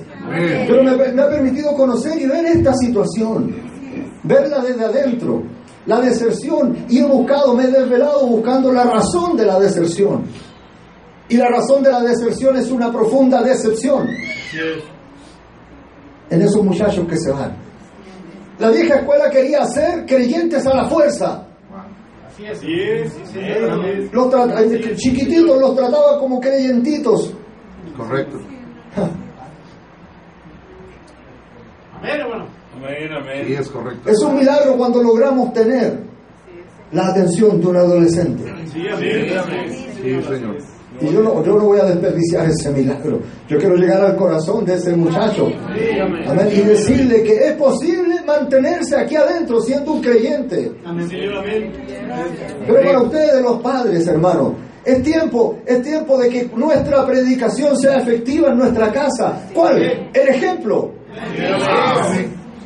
Pero 0.68 0.84
me, 0.84 0.96
me 1.14 1.22
ha 1.22 1.30
permitido 1.30 1.74
conocer 1.74 2.22
y 2.22 2.28
ver 2.28 2.46
esta 2.46 2.74
situación, 2.74 3.56
verla 4.24 4.60
desde 4.60 4.84
adentro, 4.84 5.44
la 5.86 6.02
deserción, 6.02 6.86
y 6.90 7.00
he 7.00 7.06
buscado, 7.06 7.56
me 7.56 7.64
he 7.64 7.68
desvelado 7.68 8.28
buscando 8.28 8.72
la 8.74 8.84
razón 8.84 9.38
de 9.38 9.46
la 9.46 9.58
deserción. 9.60 10.26
Y 11.30 11.38
la 11.38 11.50
razón 11.50 11.82
de 11.82 11.92
la 11.92 12.02
deserción 12.02 12.58
es 12.58 12.70
una 12.72 12.92
profunda 12.92 13.42
decepción 13.42 14.08
en 16.30 16.42
esos 16.42 16.64
muchachos 16.64 17.06
que 17.08 17.18
se 17.18 17.32
van. 17.32 17.56
La 18.60 18.70
vieja 18.70 18.96
escuela 18.96 19.30
quería 19.30 19.62
hacer 19.62 20.06
creyentes 20.06 20.66
a 20.66 20.74
la 20.74 20.90
fuerza. 20.90 21.47
Así 22.38 22.46
es. 22.82 23.14
Sí, 23.14 23.20
sí, 23.26 23.34
señor. 23.34 23.70
Amén. 23.72 24.10
Los 24.14 24.30
trata- 24.30 24.64
chiquititos 24.96 25.60
los 25.60 25.76
trataba 25.76 26.20
como 26.20 26.40
creyentitos. 26.40 27.34
Correcto. 27.98 28.38
Amén, 32.00 32.20
hermano. 32.22 32.46
Amén, 32.76 32.96
Sí, 33.10 33.14
amén. 33.16 33.58
es 33.60 33.70
correcto. 33.70 34.10
Es 34.10 34.20
un 34.22 34.36
milagro 34.38 34.78
cuando 34.78 35.02
logramos 35.02 35.52
tener 35.54 36.00
la 36.92 37.08
atención 37.08 37.60
de 37.60 37.68
un 37.68 37.76
adolescente. 37.76 38.44
Sí, 38.72 38.88
amén, 38.88 39.38
amén. 39.38 39.70
Sí, 39.96 40.22
Señor. 40.24 40.58
Y 41.00 41.10
yo 41.10 41.22
no, 41.22 41.44
yo 41.44 41.58
no 41.58 41.66
voy 41.66 41.80
a 41.80 41.86
desperdiciar 41.86 42.48
ese 42.50 42.72
milagro. 42.72 43.20
Yo 43.48 43.58
quiero 43.58 43.76
llegar 43.76 44.02
al 44.02 44.16
corazón 44.16 44.66
de 44.66 44.76
ese 44.76 44.96
muchacho. 44.96 45.48
Amén. 46.28 46.50
Y 46.52 46.62
decirle 46.62 47.24
que 47.24 47.34
es 47.34 47.54
posible 47.54 48.16
mantenerse 48.26 48.98
aquí 48.98 49.16
adentro 49.16 49.62
siendo 49.62 49.94
un 49.94 50.02
creyente. 50.02 50.72
Pero 52.66 52.82
para 52.84 53.02
ustedes 53.02 53.42
los 53.42 53.62
padres, 53.62 54.08
hermano, 54.08 54.56
es 54.84 55.04
tiempo, 55.04 55.60
es 55.66 55.82
tiempo 55.84 56.18
de 56.18 56.30
que 56.30 56.50
nuestra 56.56 57.06
predicación 57.06 57.78
sea 57.78 57.98
efectiva 57.98 58.50
en 58.50 58.58
nuestra 58.58 58.92
casa. 58.92 59.42
¿Cuál? 59.54 59.82
El 60.14 60.30
ejemplo. 60.30 60.92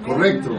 Correcto. 0.06 0.50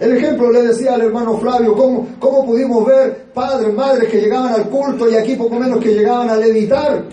El 0.00 0.16
ejemplo 0.16 0.50
le 0.50 0.62
decía 0.62 0.94
al 0.94 1.02
hermano 1.02 1.36
Flavio, 1.36 1.74
cómo, 1.74 2.08
cómo 2.18 2.46
pudimos 2.46 2.86
ver 2.86 3.26
padres, 3.34 3.74
madres 3.74 4.08
que 4.08 4.18
llegaban 4.18 4.54
al 4.54 4.70
culto 4.70 5.10
y 5.10 5.14
aquí 5.14 5.36
poco 5.36 5.60
menos 5.60 5.78
que 5.78 5.92
llegaban 5.92 6.30
a 6.30 6.36
levitar. 6.36 7.04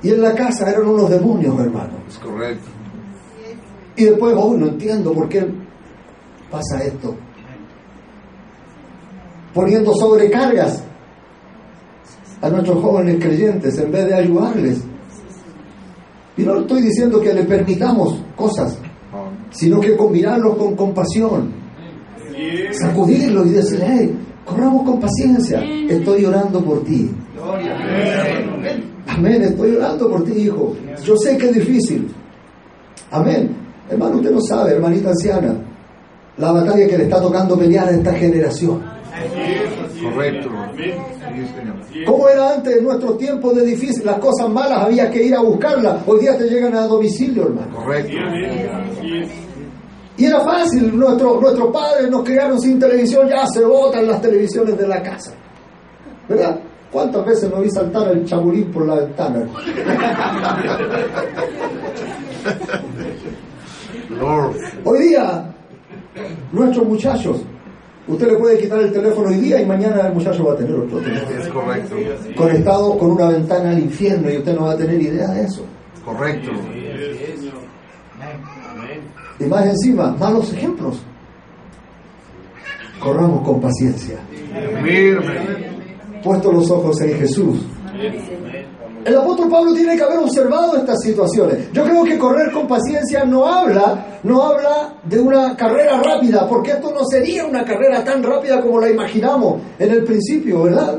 Y 0.00 0.10
en 0.10 0.22
la 0.22 0.32
casa 0.32 0.70
eran 0.70 0.86
unos 0.86 1.10
demonios, 1.10 1.58
hermano. 1.58 1.94
Es 2.08 2.18
correcto. 2.18 2.68
Y 3.96 4.04
después, 4.04 4.34
oh, 4.38 4.54
no 4.54 4.68
entiendo 4.68 5.12
por 5.12 5.28
qué 5.28 5.44
pasa 6.50 6.84
esto. 6.84 7.16
Poniendo 9.52 9.92
sobrecargas 9.94 10.84
a 12.40 12.48
nuestros 12.48 12.80
jóvenes 12.80 13.16
creyentes 13.20 13.76
en 13.76 13.90
vez 13.90 14.06
de 14.06 14.14
ayudarles. 14.14 14.82
Y 16.36 16.42
no 16.42 16.60
estoy 16.60 16.82
diciendo 16.82 17.20
que 17.20 17.34
le 17.34 17.42
permitamos 17.42 18.18
cosas. 18.36 18.78
Sino 19.52 19.80
que 19.80 19.96
combinarlos 19.96 20.56
con 20.56 20.74
compasión, 20.74 21.52
sacudirlos 22.72 23.46
y 23.46 23.50
decirle, 23.50 23.86
hey, 23.88 24.18
corramos 24.44 24.82
con 24.84 25.00
paciencia, 25.00 25.62
estoy 25.88 26.24
orando 26.24 26.62
por 26.64 26.82
ti. 26.84 27.10
Amén, 29.06 29.42
estoy 29.42 29.76
orando 29.76 30.08
por 30.08 30.24
ti, 30.24 30.32
hijo. 30.32 30.74
Yo 31.04 31.16
sé 31.16 31.36
que 31.36 31.46
es 31.46 31.54
difícil. 31.54 32.08
Amén. 33.10 33.56
Hermano, 33.90 34.16
usted 34.16 34.30
no 34.30 34.40
sabe, 34.40 34.72
hermanita 34.72 35.10
anciana, 35.10 35.54
la 36.38 36.52
batalla 36.52 36.86
que 36.88 36.96
le 36.96 37.04
está 37.04 37.20
tocando 37.20 37.58
pelear 37.58 37.88
a 37.88 37.92
esta 37.92 38.12
generación. 38.14 38.82
Correcto. 40.02 40.48
¿Cómo 42.06 42.28
era 42.28 42.54
antes 42.54 42.76
en 42.76 42.84
nuestros 42.84 43.18
tiempos 43.18 43.54
de 43.54 43.66
difícil? 43.66 44.04
Las 44.04 44.18
cosas 44.18 44.48
malas 44.48 44.84
había 44.84 45.10
que 45.10 45.22
ir 45.22 45.34
a 45.34 45.40
buscarlas. 45.40 46.02
Hoy 46.06 46.20
día 46.20 46.36
te 46.36 46.44
llegan 46.48 46.74
a 46.74 46.86
domicilio, 46.86 47.44
hermano. 47.44 47.76
Correcto. 47.76 48.10
Sí, 48.10 48.16
amén. 48.18 48.70
Así 48.72 49.18
es. 49.18 49.28
Y 50.22 50.26
era 50.26 50.40
fácil, 50.40 50.96
nuestro, 50.96 51.40
nuestros 51.40 51.72
padres 51.72 52.08
nos 52.08 52.22
criaron 52.22 52.60
sin 52.60 52.78
televisión, 52.78 53.28
ya 53.28 53.44
se 53.44 53.64
botan 53.64 54.06
las 54.06 54.22
televisiones 54.22 54.78
de 54.78 54.86
la 54.86 55.02
casa. 55.02 55.32
¿Verdad? 56.28 56.60
¿Cuántas 56.92 57.26
veces 57.26 57.50
no 57.50 57.60
vi 57.60 57.68
saltar 57.68 58.12
el 58.12 58.24
chaburín 58.24 58.70
por 58.70 58.86
la 58.86 58.94
ventana? 58.94 59.44
Hoy 64.84 64.98
día, 65.00 65.52
nuestros 66.52 66.86
muchachos, 66.86 67.42
usted 68.06 68.28
le 68.28 68.36
puede 68.36 68.58
quitar 68.60 68.78
el 68.78 68.92
teléfono 68.92 69.28
hoy 69.28 69.38
día 69.38 69.60
y 69.60 69.66
mañana 69.66 70.06
el 70.06 70.14
muchacho 70.14 70.44
va 70.44 70.52
a 70.52 70.56
tener 70.56 70.76
otro 70.76 71.00
teléfono. 71.00 71.36
Es 71.36 71.48
correcto. 71.48 71.96
Conectado 72.36 72.96
con 72.96 73.10
una 73.10 73.26
ventana 73.30 73.70
al 73.70 73.80
infierno 73.80 74.30
y 74.30 74.36
usted 74.36 74.54
no 74.54 74.66
va 74.66 74.74
a 74.74 74.76
tener 74.76 75.02
idea 75.02 75.26
de 75.32 75.46
eso. 75.46 75.64
Correcto. 76.04 76.52
Más 79.46 79.66
encima, 79.66 80.16
malos 80.18 80.52
ejemplos. 80.52 81.00
Corramos 83.00 83.46
con 83.46 83.60
paciencia. 83.60 84.18
Puesto 86.22 86.52
los 86.52 86.70
ojos 86.70 87.00
en 87.00 87.18
Jesús. 87.18 87.58
El 89.04 89.16
apóstol 89.16 89.48
Pablo 89.50 89.74
tiene 89.74 89.96
que 89.96 90.02
haber 90.02 90.18
observado 90.18 90.76
estas 90.76 91.00
situaciones. 91.02 91.72
Yo 91.72 91.82
creo 91.82 92.04
que 92.04 92.16
correr 92.16 92.52
con 92.52 92.68
paciencia 92.68 93.24
no 93.24 93.46
habla, 93.46 94.20
no 94.22 94.42
habla 94.42 94.94
de 95.04 95.18
una 95.18 95.56
carrera 95.56 96.00
rápida, 96.00 96.48
porque 96.48 96.72
esto 96.72 96.92
no 96.92 97.04
sería 97.04 97.44
una 97.44 97.64
carrera 97.64 98.04
tan 98.04 98.22
rápida 98.22 98.60
como 98.60 98.80
la 98.80 98.90
imaginamos 98.90 99.60
en 99.78 99.90
el 99.90 100.04
principio, 100.04 100.62
¿verdad? 100.62 100.98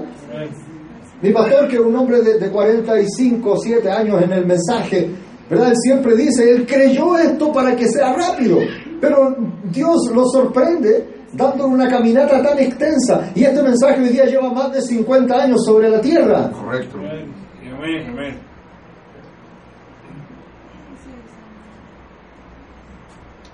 Mi 1.22 1.32
pastor, 1.32 1.70
que 1.70 1.80
un 1.80 1.96
hombre 1.96 2.22
de, 2.22 2.38
de 2.38 2.50
45, 2.50 3.58
7 3.58 3.89
años 3.89 4.22
en 4.22 4.34
el 4.34 4.46
mensaje, 4.46 5.10
¿verdad? 5.50 5.70
Él 5.70 5.78
siempre 5.82 6.16
dice, 6.16 6.50
él 6.50 6.66
creyó 6.66 7.18
esto 7.18 7.52
para 7.52 7.76
que 7.76 7.88
sea 7.88 8.14
rápido, 8.14 8.60
pero 9.00 9.36
Dios 9.72 10.12
lo 10.14 10.26
sorprende 10.26 11.14
dándole 11.34 11.74
una 11.74 11.89
caminata 11.89 12.41
tan 12.41 12.60
extensa. 12.60 13.32
Y 13.36 13.44
este 13.44 13.62
mensaje 13.62 14.02
hoy 14.02 14.10
día 14.10 14.26
lleva 14.26 14.52
más 14.52 14.72
de 14.72 14.82
50 14.82 15.36
años 15.36 15.66
sobre 15.66 15.89
la 15.89 16.00
tierra. 16.00 16.50
Correcto. 16.52 16.98
Amén, 16.98 18.10
amén. 18.10 18.39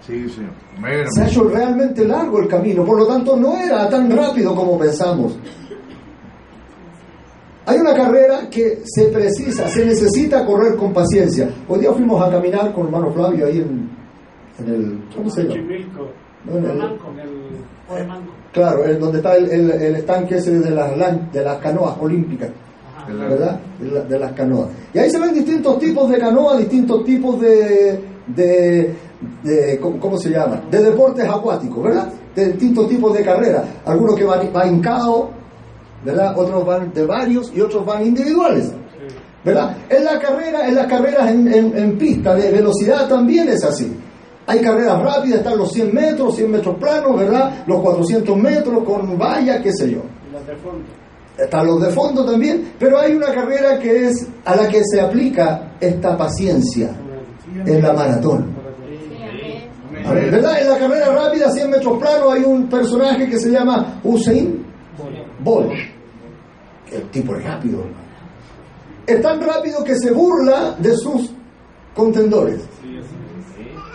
Sí, 0.05 0.27
Señor. 0.29 0.51
Mírame. 0.77 1.05
Se 1.11 1.21
ha 1.21 1.27
hecho 1.27 1.43
realmente 1.43 2.03
largo 2.05 2.39
el 2.39 2.47
camino, 2.47 2.83
por 2.83 2.97
lo 2.97 3.07
tanto 3.07 3.35
no 3.35 3.57
era 3.57 3.87
tan 3.89 4.09
rápido 4.09 4.55
como 4.55 4.77
pensamos. 4.77 5.37
Hay 7.69 7.77
una 7.79 7.93
carrera 7.93 8.49
que 8.49 8.79
se 8.83 9.05
precisa, 9.09 9.67
se 9.67 9.85
necesita 9.85 10.43
correr 10.45 10.75
con 10.75 10.91
paciencia. 10.91 11.49
Hoy 11.67 11.79
día 11.81 11.91
fuimos 11.93 12.19
a 12.21 12.31
caminar 12.31 12.73
con 12.73 12.85
hermano 12.85 13.11
Flavio 13.11 13.45
ahí 13.45 13.59
en, 13.59 13.89
en 14.59 14.73
el... 14.73 15.03
¿Cómo 15.15 15.29
se 15.29 15.43
llama? 15.43 15.55
No, 16.45 16.57
en 16.57 16.65
el-. 16.65 16.77
Claro, 18.51 18.85
en 18.85 18.99
donde 18.99 19.17
está 19.19 19.35
el, 19.35 19.49
el- 19.51 19.71
el 19.71 19.95
estanque 19.97 20.35
ese 20.37 20.59
de 20.59 20.71
las, 20.71 20.91
de 21.31 21.43
las 21.43 21.57
canoas 21.59 21.95
olímpicas. 22.01 22.49
¿verdad? 23.29 23.59
De, 23.79 23.91
la- 23.91 24.01
de 24.01 24.19
las 24.19 24.31
canoas. 24.33 24.69
Y 24.93 24.97
ahí 24.99 25.09
se 25.11 25.19
ven 25.19 25.33
distintos 25.33 25.77
tipos 25.79 26.09
de 26.09 26.17
canoas, 26.17 26.57
distintos 26.59 27.03
tipos 27.05 27.39
de, 27.39 27.99
de, 28.35 28.93
de- 29.43 29.79
¿cómo, 29.79 30.17
se 30.17 30.29
llama? 30.31 30.61
De 30.71 30.81
deportes 30.83 31.27
acuáticos, 31.29 31.83
¿verdad? 31.83 32.11
De 32.35 32.45
distintos 32.53 32.87
tipos 32.89 33.13
de 33.15 33.23
carreras. 33.23 33.63
Algunos 33.85 34.15
que 34.15 34.23
van, 34.23 34.51
van 34.53 34.75
hincado, 34.75 35.29
¿verdad? 36.03 36.33
Otros 36.37 36.65
van 36.65 36.91
de 36.93 37.05
varios 37.05 37.51
y 37.55 37.61
otros 37.61 37.85
van 37.85 38.05
individuales. 38.05 38.71
¿verdad? 39.43 39.77
En 39.89 40.03
la 40.03 40.19
carrera, 40.19 40.67
en 40.67 40.75
las 40.75 40.87
carreras 40.87 41.29
en, 41.31 41.47
en- 41.53 41.77
en 41.77 41.97
pista 41.97 42.35
de 42.35 42.51
velocidad 42.51 43.07
también 43.07 43.47
es 43.47 43.63
así. 43.63 43.95
Hay 44.45 44.59
carreras 44.59 45.01
rápidas, 45.01 45.39
están 45.39 45.57
los 45.57 45.71
100 45.71 45.93
metros, 45.93 46.35
100 46.35 46.51
metros 46.51 46.75
planos, 46.77 47.17
¿verdad? 47.17 47.63
Los 47.67 47.79
400 47.81 48.35
metros 48.37 48.83
con 48.83 49.17
valla, 49.17 49.61
qué 49.61 49.71
sé 49.71 49.91
yo. 49.91 50.01
Y 50.29 50.33
las 50.33 50.45
de 50.45 50.55
fondo. 50.57 50.83
Están 51.37 51.67
los 51.67 51.81
de 51.81 51.89
fondo 51.91 52.25
también, 52.25 52.73
pero 52.77 52.99
hay 52.99 53.13
una 53.13 53.27
carrera 53.31 53.79
que 53.79 54.07
es 54.09 54.27
a 54.43 54.55
la 54.57 54.67
que 54.67 54.81
se 54.83 54.99
aplica 54.99 55.71
esta 55.79 56.17
paciencia, 56.17 56.89
en 57.65 57.81
la 57.81 57.93
maratón. 57.93 58.57
A 60.05 60.11
ver, 60.13 60.31
¿Verdad? 60.31 60.61
En 60.61 60.69
la 60.69 60.77
carrera 60.77 61.05
rápida, 61.13 61.49
100 61.51 61.69
metros 61.69 61.97
planos, 61.99 62.33
hay 62.33 62.43
un 62.43 62.67
personaje 62.67 63.29
que 63.29 63.39
se 63.39 63.51
llama 63.51 63.99
Usain 64.03 64.65
Bolt. 65.43 65.73
El 66.91 67.03
tipo 67.11 67.35
es 67.35 67.43
rápido. 67.43 67.83
Es 69.05 69.21
tan 69.21 69.41
rápido 69.41 69.83
que 69.83 69.97
se 69.97 70.11
burla 70.11 70.75
de 70.79 70.95
sus 70.95 71.31
contendores. 71.95 72.61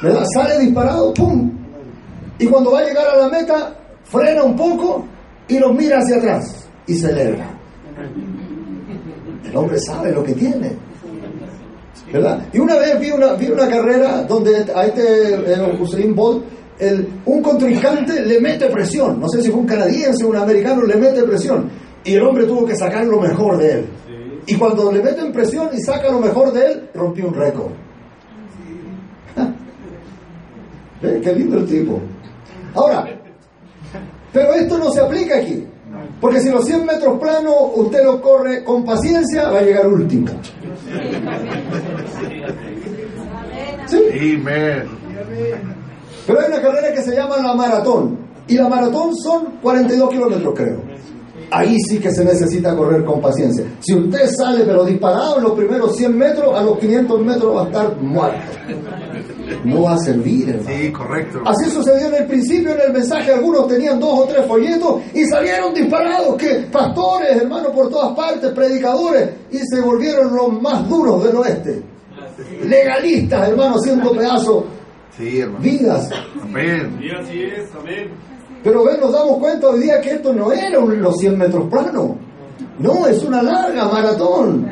¿Verdad? 0.02 0.24
Sale 0.34 0.58
disparado, 0.58 1.14
¡pum! 1.14 1.50
Y 2.38 2.46
cuando 2.46 2.72
va 2.72 2.80
a 2.80 2.84
llegar 2.84 3.06
a 3.06 3.16
la 3.16 3.28
meta, 3.28 3.76
frena 4.04 4.42
un 4.42 4.56
poco 4.56 5.06
y 5.48 5.58
los 5.58 5.72
mira 5.74 5.98
hacia 5.98 6.16
atrás 6.16 6.68
y 6.86 6.94
celebra. 6.94 7.48
El 9.44 9.56
hombre 9.56 9.78
sabe 9.78 10.12
lo 10.12 10.24
que 10.24 10.34
tiene. 10.34 10.72
¿verdad? 12.12 12.46
Y 12.52 12.58
una 12.58 12.76
vez 12.76 13.00
vi 13.00 13.10
una, 13.10 13.32
vi 13.34 13.48
una 13.48 13.68
carrera 13.68 14.22
donde 14.22 14.64
a 14.74 14.86
este 14.86 15.34
eh, 15.34 15.78
Usain 15.80 16.14
Bolt, 16.14 16.44
el, 16.88 17.08
un 17.26 17.42
contrincante 17.42 18.24
le 18.24 18.40
mete 18.40 18.66
presión, 18.68 19.20
no 19.20 19.28
sé 19.28 19.42
si 19.42 19.50
fue 19.50 19.60
un 19.60 19.66
canadiense 19.66 20.24
o 20.24 20.28
un 20.28 20.36
americano, 20.36 20.82
le 20.82 20.96
mete 20.96 21.22
presión, 21.22 21.70
y 22.04 22.14
el 22.14 22.22
hombre 22.22 22.44
tuvo 22.44 22.66
que 22.66 22.76
sacar 22.76 23.04
lo 23.06 23.20
mejor 23.20 23.58
de 23.58 23.72
él. 23.72 23.86
Y 24.46 24.54
cuando 24.56 24.92
le 24.92 25.02
meten 25.02 25.32
presión 25.32 25.70
y 25.72 25.80
saca 25.80 26.10
lo 26.10 26.20
mejor 26.20 26.52
de 26.52 26.66
él, 26.66 26.90
rompió 26.94 27.28
un 27.28 27.34
récord. 27.34 27.72
¿Ve? 31.00 31.20
Qué 31.22 31.34
lindo 31.34 31.58
el 31.58 31.66
tipo. 31.66 32.00
Ahora, 32.74 33.06
pero 34.32 34.54
esto 34.54 34.78
no 34.78 34.90
se 34.90 35.00
aplica 35.00 35.36
aquí. 35.36 35.66
Porque 36.20 36.40
si 36.40 36.50
los 36.50 36.64
100 36.64 36.84
metros 36.84 37.18
planos 37.18 37.54
usted 37.74 38.04
lo 38.04 38.20
corre 38.20 38.64
con 38.64 38.84
paciencia, 38.84 39.48
va 39.50 39.58
a 39.60 39.62
llegar 39.62 39.86
último. 39.86 40.26
¿Sí? 43.86 43.98
Pero 46.26 46.40
hay 46.40 46.46
una 46.46 46.62
carrera 46.62 46.92
que 46.92 47.02
se 47.02 47.14
llama 47.14 47.36
la 47.38 47.54
maratón. 47.54 48.18
Y 48.46 48.56
la 48.56 48.68
maratón 48.68 49.14
son 49.16 49.58
42 49.62 50.10
kilómetros, 50.10 50.54
creo. 50.54 50.94
Ahí 51.50 51.78
sí 51.88 51.98
que 51.98 52.10
se 52.10 52.24
necesita 52.24 52.74
correr 52.74 53.04
con 53.04 53.20
paciencia. 53.20 53.64
Si 53.80 53.94
usted 53.94 54.28
sale 54.30 54.64
pero 54.64 54.84
disparado 54.84 55.38
en 55.38 55.44
los 55.44 55.52
primeros 55.52 55.96
100 55.96 56.16
metros, 56.16 56.58
a 56.58 56.62
los 56.62 56.78
500 56.78 57.20
metros 57.20 57.56
va 57.56 57.62
a 57.62 57.66
estar 57.66 57.96
muerto. 58.00 58.38
No 59.64 59.82
va 59.82 59.94
a 59.94 59.98
servir, 59.98 60.48
hermano. 60.48 60.76
Sí, 60.76 60.92
correcto. 60.92 61.42
Así 61.44 61.70
sucedió 61.70 62.08
en 62.08 62.14
el 62.14 62.26
principio, 62.26 62.74
en 62.74 62.80
el 62.80 62.92
mensaje, 62.92 63.32
algunos 63.32 63.68
tenían 63.68 64.00
dos 64.00 64.20
o 64.20 64.24
tres 64.24 64.46
folletos 64.46 65.02
y 65.12 65.24
salieron 65.26 65.74
disparados, 65.74 66.36
que 66.36 66.66
pastores, 66.72 67.36
hermanos, 67.36 67.72
por 67.72 67.90
todas 67.90 68.16
partes, 68.16 68.50
predicadores, 68.52 69.30
y 69.50 69.58
se 69.58 69.80
volvieron 69.80 70.34
los 70.34 70.60
más 70.60 70.88
duros 70.88 71.24
del 71.24 71.36
oeste. 71.36 71.82
Legalistas, 72.64 73.48
hermanos, 73.48 73.80
haciendo 73.80 74.10
pedazos, 74.12 74.64
Sí, 75.16 75.40
hermano. 75.40 75.60
vidas. 75.62 76.10
Amén. 76.42 76.98
Así 77.20 77.42
es, 77.42 77.70
amén. 77.78 78.10
Pero 78.62 78.84
ven, 78.84 78.98
nos 79.00 79.12
damos 79.12 79.38
cuenta 79.38 79.68
hoy 79.68 79.80
día 79.82 80.00
que 80.00 80.10
esto 80.12 80.32
no 80.32 80.50
era 80.52 80.78
un- 80.78 81.00
los 81.00 81.16
100 81.18 81.36
metros 81.38 81.68
planos. 81.70 82.12
No, 82.78 83.06
es 83.06 83.22
una 83.22 83.42
larga 83.42 83.84
maratón. 83.86 84.70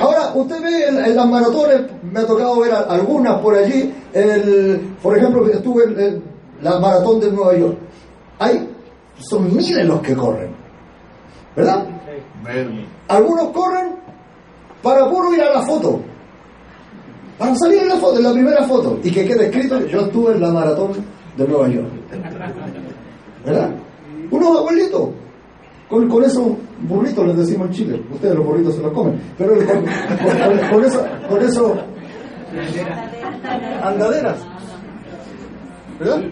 Ahora, 0.00 0.32
usted 0.34 0.62
ve 0.62 0.86
en, 0.88 1.04
en 1.04 1.16
las 1.16 1.26
maratones, 1.28 1.82
me 2.02 2.20
ha 2.20 2.26
tocado 2.26 2.60
ver 2.60 2.72
a- 2.72 2.80
algunas 2.82 3.40
por 3.40 3.54
allí, 3.54 3.92
el, 4.12 4.80
por 5.02 5.16
ejemplo, 5.18 5.46
estuve 5.48 5.84
en, 5.84 6.00
en 6.00 6.22
la 6.62 6.78
maratón 6.78 7.20
de 7.20 7.30
Nueva 7.32 7.56
York. 7.56 7.76
Hay, 8.38 8.68
son 9.16 9.54
miles 9.54 9.84
los 9.86 10.00
que 10.00 10.14
corren, 10.14 10.54
¿verdad? 11.56 11.84
Algunos 13.08 13.48
corren 13.48 13.96
para 14.82 15.08
puro 15.08 15.34
ir 15.34 15.42
a 15.42 15.52
la 15.54 15.62
foto, 15.62 16.00
para 17.38 17.54
salir 17.56 17.82
en 17.82 17.88
la 17.88 17.96
foto, 17.96 18.18
en 18.18 18.22
la 18.24 18.32
primera 18.32 18.62
foto, 18.64 18.98
y 19.02 19.10
que 19.10 19.24
quede 19.26 19.46
escrito, 19.46 19.84
yo 19.86 20.00
estuve 20.02 20.34
en 20.34 20.40
la 20.40 20.50
maratón 20.50 20.92
de 21.36 21.48
Nueva 21.48 21.68
York. 21.68 21.88
¿Verdad? 23.44 23.70
Unos 24.30 24.58
abuelitos, 24.58 25.08
con, 25.88 26.08
con 26.08 26.24
esos 26.24 26.46
burritos 26.88 27.26
les 27.26 27.36
decimos 27.36 27.68
en 27.68 27.72
Chile, 27.74 28.02
ustedes 28.12 28.34
los 28.34 28.46
burritos 28.46 28.74
se 28.76 28.82
los 28.82 28.92
comen, 28.92 29.20
pero 29.36 29.54
con, 29.56 29.66
con- 29.66 29.76
con- 29.78 30.68
con 30.70 30.84
eso, 30.84 31.04
con 31.28 31.42
eso, 31.42 31.74
andaderas, 33.82 34.38
¿verdad? 35.98 36.22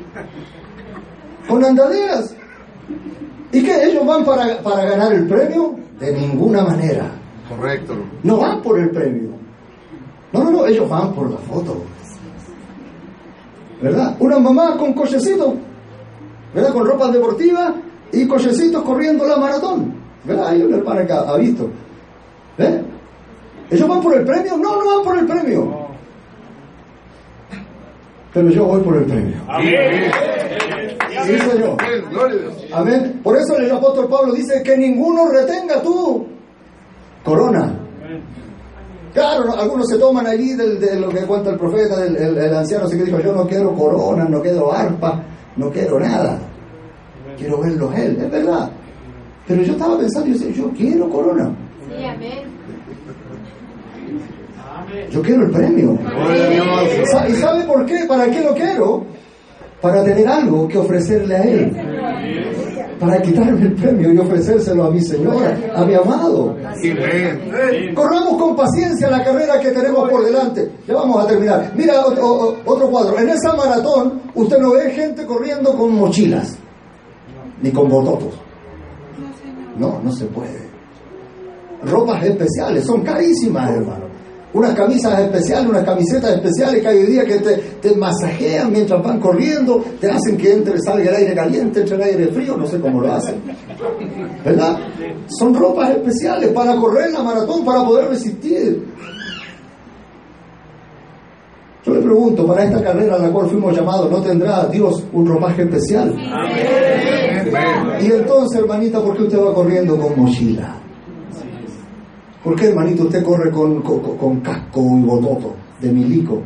Con 1.48 1.64
andaderas. 1.64 2.36
¿Y 3.53 3.62
qué? 3.64 3.84
¿Ellos 3.84 4.07
van 4.07 4.24
para, 4.24 4.59
para 4.62 4.84
ganar 4.84 5.12
el 5.12 5.26
premio? 5.26 5.74
De 5.98 6.12
ninguna 6.12 6.62
manera. 6.62 7.11
Correcto. 7.48 7.94
No 8.22 8.38
van 8.38 8.62
por 8.62 8.78
el 8.78 8.90
premio. 8.90 9.30
No, 10.33 10.45
no, 10.45 10.51
no, 10.51 10.66
ellos 10.66 10.89
van 10.89 11.12
por 11.12 11.31
la 11.31 11.39
foto. 11.39 11.83
¿Verdad? 13.83 14.16
Una 14.20 14.39
mamá 14.39 14.76
con 14.76 14.93
cochecitos, 14.93 15.55
¿verdad? 16.55 16.72
Con 16.72 16.87
ropas 16.87 17.12
deportivas 17.12 17.72
y 18.12 18.26
cochecitos 18.26 18.83
corriendo 18.83 19.26
la 19.26 19.37
maratón. 19.37 19.95
¿Verdad? 20.24 20.49
Hay 20.49 20.62
una 20.62 20.76
hermana 20.76 21.07
que 21.07 21.12
ha, 21.12 21.20
ha 21.20 21.37
visto. 21.39 21.68
¿Eh? 22.59 22.83
¿Ellos 23.70 23.89
van 23.89 24.01
por 24.01 24.14
el 24.14 24.24
premio? 24.24 24.57
No, 24.57 24.76
no 24.76 24.97
van 24.97 25.05
por 25.05 25.18
el 25.18 25.26
premio. 25.26 25.87
Pero 28.33 28.49
yo 28.51 28.64
voy 28.64 28.81
por 28.83 28.97
el 28.97 29.05
premio. 29.05 29.37
Amén. 29.49 30.11
Sí, 31.24 31.39
señor. 31.39 31.76
Amén. 32.72 33.20
Por 33.22 33.37
eso 33.37 33.57
el 33.57 33.70
apóstol 33.70 34.09
Pablo 34.09 34.33
dice 34.33 34.62
que 34.62 34.76
ninguno 34.76 35.28
retenga 35.28 35.83
tu 35.83 36.26
corona. 37.24 37.74
Claro, 39.12 39.45
no, 39.45 39.55
algunos 39.55 39.89
se 39.89 39.99
toman 39.99 40.27
allí 40.27 40.55
de, 40.55 40.99
lo 41.01 41.09
que 41.09 41.20
cuenta 41.27 41.51
el 41.51 41.59
profeta, 41.59 42.05
el, 42.05 42.16
el 42.16 42.55
anciano, 42.55 42.85
así 42.85 42.97
que 42.97 43.05
dijo, 43.05 43.19
yo 43.20 43.32
no 43.32 43.47
quiero 43.47 43.74
corona, 43.74 44.24
no 44.28 44.41
quiero 44.41 44.73
arpa, 44.73 45.23
no 45.57 45.70
quiero 45.70 45.99
nada. 45.99 46.39
Quiero 47.37 47.61
verlo 47.61 47.91
a 47.91 47.99
él, 48.01 48.19
es 48.20 48.31
verdad. 48.31 48.70
Pero 49.49 49.62
yo 49.62 49.73
estaba 49.73 49.99
pensando, 49.99 50.28
yo 50.28 50.35
decía, 50.35 50.51
yo 50.62 50.70
quiero 50.77 51.09
corona, 51.11 51.51
Sí, 51.89 52.05
amén. 52.05 52.45
yo 55.11 55.23
quiero 55.23 55.45
el 55.47 55.51
premio. 55.51 55.99
¿Y 57.28 57.32
sabe 57.32 57.65
por 57.65 57.85
qué? 57.87 58.05
¿Para 58.07 58.31
qué 58.31 58.41
lo 58.43 58.55
quiero? 58.55 59.05
Para 59.81 60.05
tener 60.05 60.28
algo 60.28 60.69
que 60.69 60.78
ofrecerle 60.78 61.35
a 61.37 61.43
él. 61.43 61.73
Para 63.01 63.22
quitarme 63.22 63.62
el 63.62 63.74
premio 63.74 64.12
y 64.12 64.18
ofrecérselo 64.18 64.85
a 64.85 64.90
mi 64.90 65.01
señora, 65.01 65.59
a 65.74 65.86
mi 65.86 65.94
amado. 65.94 66.55
Corramos 67.94 68.36
con 68.39 68.55
paciencia 68.55 69.09
la 69.10 69.24
carrera 69.24 69.59
que 69.59 69.70
tenemos 69.70 70.09
por 70.10 70.22
delante. 70.22 70.70
Ya 70.86 70.94
vamos 70.94 71.24
a 71.24 71.27
terminar. 71.27 71.72
Mira 71.74 72.05
otro, 72.05 72.59
otro 72.62 72.90
cuadro. 72.90 73.18
En 73.18 73.31
esa 73.31 73.55
maratón 73.55 74.20
usted 74.35 74.59
no 74.59 74.72
ve 74.72 74.90
gente 74.90 75.24
corriendo 75.24 75.74
con 75.78 75.94
mochilas, 75.94 76.59
ni 77.62 77.70
con 77.70 77.89
bototos. 77.89 78.35
No, 79.78 79.98
no 80.02 80.12
se 80.12 80.27
puede. 80.27 80.68
Ropas 81.82 82.22
especiales, 82.22 82.85
son 82.85 83.01
carísimas, 83.01 83.70
hermano. 83.70 84.10
Unas 84.52 84.74
camisas 84.74 85.20
especiales, 85.20 85.68
unas 85.68 85.85
camisetas 85.85 86.35
especiales 86.35 86.82
que 86.82 86.89
hay 86.89 86.98
hoy 86.98 87.06
día 87.06 87.24
que 87.24 87.39
te, 87.39 87.56
te 87.56 87.94
masajean 87.94 88.72
mientras 88.72 89.01
van 89.02 89.20
corriendo, 89.20 89.85
te 90.01 90.10
hacen 90.10 90.36
que 90.36 90.52
entre, 90.52 90.81
salga 90.81 91.10
el 91.10 91.16
aire 91.16 91.35
caliente, 91.35 91.81
entre 91.81 91.94
el 91.94 92.02
aire 92.02 92.27
frío, 92.28 92.56
no 92.56 92.66
sé 92.66 92.81
cómo 92.81 93.01
lo 93.01 93.12
hacen. 93.12 93.36
¿Verdad? 94.44 94.77
Son 95.39 95.55
ropas 95.55 95.90
especiales 95.90 96.48
para 96.51 96.74
correr 96.74 97.12
la 97.12 97.22
maratón, 97.22 97.64
para 97.64 97.85
poder 97.85 98.09
resistir. 98.09 98.85
Yo 101.85 101.94
le 101.94 102.01
pregunto, 102.01 102.47
para 102.47 102.64
esta 102.64 102.82
carrera 102.82 103.14
a 103.14 103.18
la 103.18 103.31
cual 103.31 103.48
fuimos 103.48 103.74
llamados, 103.74 104.10
¿no 104.10 104.20
tendrá 104.20 104.66
Dios 104.66 105.02
un 105.12 105.27
ropaje 105.27 105.62
especial? 105.62 106.14
Amén. 106.31 108.01
Y 108.01 108.12
entonces, 108.12 108.60
hermanita, 108.60 109.01
¿por 109.01 109.16
qué 109.16 109.22
usted 109.22 109.39
va 109.39 109.55
corriendo 109.55 109.97
con 109.97 110.20
mochila? 110.20 110.77
¿Por 112.43 112.57
qué, 112.57 112.69
hermanito, 112.69 113.05
usted 113.05 113.23
corre 113.23 113.51
con, 113.51 113.83
con, 113.83 114.17
con 114.17 114.41
casco 114.41 114.81
y 114.81 115.03
bototo 115.03 115.55
de 115.81 115.93
milico? 115.93 116.43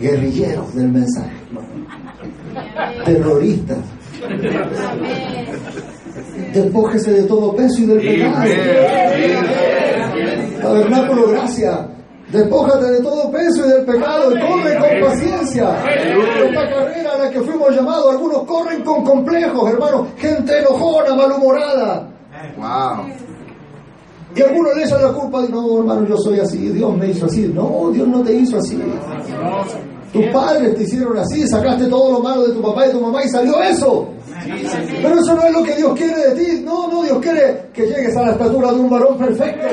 Guerrilleros 0.00 0.74
del 0.74 0.88
mensaje. 0.88 1.36
Terroristas. 3.04 3.78
Amén. 4.24 5.46
Despójese 6.52 7.12
de 7.12 7.22
todo 7.24 7.54
peso 7.54 7.82
y 7.82 7.86
del 7.86 8.00
pecado. 8.00 8.44
Tabernáculo, 10.60 11.28
gracia. 11.28 11.86
Despójate 12.32 12.84
de 12.86 13.00
todo 13.00 13.30
peso 13.30 13.66
y 13.66 13.68
del 13.68 13.84
pecado 13.84 14.32
y 14.32 14.40
corre 14.40 14.78
con 14.78 15.08
paciencia. 15.08 15.84
Esta 15.84 16.68
carrera 16.68 17.14
a 17.14 17.18
la 17.18 17.30
que 17.30 17.40
fuimos 17.40 17.74
llamados, 17.74 18.12
algunos 18.12 18.44
corren 18.44 18.82
con 18.82 19.04
complejos, 19.04 19.70
hermano. 19.70 20.08
Gente 20.16 20.58
enojona, 20.58 21.14
malhumorada. 21.14 22.08
Wow. 22.56 23.29
Y 24.34 24.42
algunos 24.42 24.76
le 24.76 24.84
echan 24.84 25.02
la 25.02 25.12
culpa 25.12 25.42
de, 25.42 25.48
no, 25.48 25.78
hermano, 25.78 26.06
yo 26.06 26.16
soy 26.16 26.38
así, 26.40 26.68
Dios 26.68 26.96
me 26.96 27.08
hizo 27.08 27.26
así. 27.26 27.50
No, 27.52 27.90
Dios 27.92 28.06
no 28.06 28.22
te 28.22 28.32
hizo 28.32 28.58
así. 28.58 28.80
Tus 30.12 30.26
padres 30.26 30.74
te 30.76 30.82
hicieron 30.82 31.16
así, 31.18 31.46
sacaste 31.46 31.86
todo 31.86 32.12
lo 32.12 32.20
malo 32.20 32.46
de 32.46 32.54
tu 32.54 32.62
papá 32.62 32.84
y 32.84 32.88
de 32.88 32.94
tu 32.94 33.00
mamá 33.00 33.24
y 33.24 33.28
salió 33.28 33.62
eso. 33.62 34.08
Pero 35.02 35.14
eso 35.14 35.36
no 35.36 35.44
es 35.44 35.52
lo 35.52 35.62
que 35.62 35.76
Dios 35.76 35.92
quiere 35.96 36.30
de 36.30 36.44
ti. 36.44 36.62
No, 36.64 36.88
no, 36.88 37.02
Dios 37.02 37.18
quiere 37.20 37.68
que 37.72 37.82
llegues 37.82 38.16
a 38.16 38.22
la 38.22 38.32
estatura 38.32 38.72
de 38.72 38.80
un 38.80 38.90
varón 38.90 39.18
perfecto. 39.18 39.66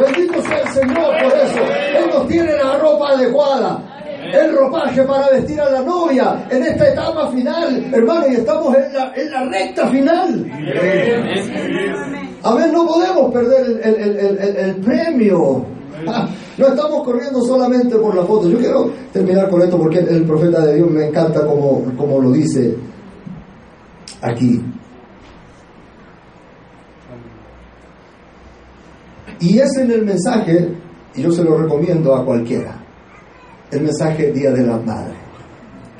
Bendito 0.00 0.42
sea 0.42 0.60
el 0.60 0.68
Señor 0.68 1.10
por 1.22 1.38
eso. 1.38 1.60
Él 1.98 2.10
nos 2.12 2.28
tiene 2.28 2.56
la 2.56 2.78
ropa 2.78 3.10
adecuada. 3.10 3.84
El 4.32 4.54
ropaje 4.54 5.02
para 5.04 5.30
vestir 5.30 5.60
a 5.60 5.70
la 5.70 5.80
novia 5.80 6.46
en 6.50 6.62
esta 6.62 6.88
etapa 6.88 7.30
final, 7.30 7.88
hermano, 7.94 8.28
y 8.28 8.34
estamos 8.34 8.76
en 8.76 8.92
la, 8.92 9.12
en 9.14 9.30
la 9.30 9.44
recta 9.44 9.88
final. 9.88 10.44
A 12.42 12.54
ver, 12.54 12.72
no 12.72 12.86
podemos 12.86 13.32
perder 13.32 13.66
el, 13.82 13.94
el- 13.94 14.18
el- 14.18 14.38
el- 14.56 14.76
premio. 14.76 15.64
Ah, 16.06 16.28
No 16.56 16.66
estamos 16.68 17.02
corriendo 17.04 17.40
solamente 17.42 17.96
por 17.96 18.14
la 18.14 18.22
foto. 18.24 18.48
Yo 18.48 18.58
quiero 18.58 18.90
terminar 19.12 19.48
con 19.50 19.62
esto 19.62 19.76
porque 19.78 19.98
el 19.98 20.24
profeta 20.24 20.64
de 20.64 20.76
Dios 20.76 20.90
me 20.90 21.06
encanta 21.08 21.44
como, 21.44 21.82
como 21.96 22.20
lo 22.20 22.30
dice 22.32 22.76
aquí. 24.22 24.60
Y 29.40 29.58
es 29.58 29.76
en 29.76 29.90
el 29.90 30.04
mensaje, 30.04 30.68
y 31.14 31.22
yo 31.22 31.30
se 31.32 31.44
lo 31.44 31.56
recomiendo 31.58 32.14
a 32.14 32.24
cualquiera, 32.24 32.76
el 33.70 33.82
mensaje 33.82 34.32
Día 34.32 34.50
de 34.50 34.66
las 34.66 34.84
Madres. 34.84 35.16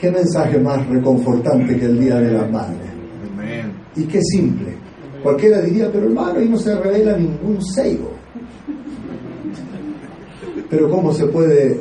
¿Qué 0.00 0.10
mensaje 0.10 0.58
más 0.58 0.84
reconfortante 0.88 1.76
que 1.78 1.84
el 1.86 2.00
Día 2.00 2.16
de 2.16 2.32
las 2.32 2.50
Madres? 2.50 2.88
Y 3.96 4.04
qué 4.04 4.20
simple. 4.22 4.76
Cualquiera 5.22 5.60
diría, 5.60 5.90
pero 5.92 6.06
hermano, 6.06 6.38
ahí 6.38 6.48
no 6.48 6.58
se 6.58 6.74
revela 6.78 7.16
ningún 7.16 7.62
sello. 7.62 8.10
Pero 10.70 10.90
¿cómo 10.90 11.12
se 11.12 11.26
puede 11.26 11.80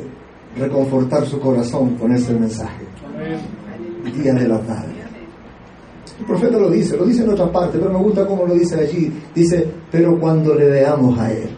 reconfortar 0.56 1.24
su 1.26 1.38
corazón 1.38 1.94
con 1.96 2.12
ese 2.12 2.34
mensaje? 2.34 2.84
Día 4.16 4.34
de 4.34 4.48
las 4.48 4.66
Madres. 4.66 4.96
El 6.18 6.26
profeta 6.26 6.58
lo 6.58 6.70
dice, 6.70 6.96
lo 6.96 7.04
dice 7.04 7.22
en 7.22 7.30
otra 7.30 7.50
parte, 7.52 7.78
pero 7.78 7.92
me 7.92 7.98
gusta 7.98 8.26
cómo 8.26 8.44
lo 8.44 8.54
dice 8.54 8.80
allí. 8.80 9.12
Dice, 9.34 9.68
pero 9.90 10.18
cuando 10.18 10.54
le 10.54 10.68
veamos 10.68 11.16
a 11.18 11.30
Él. 11.30 11.48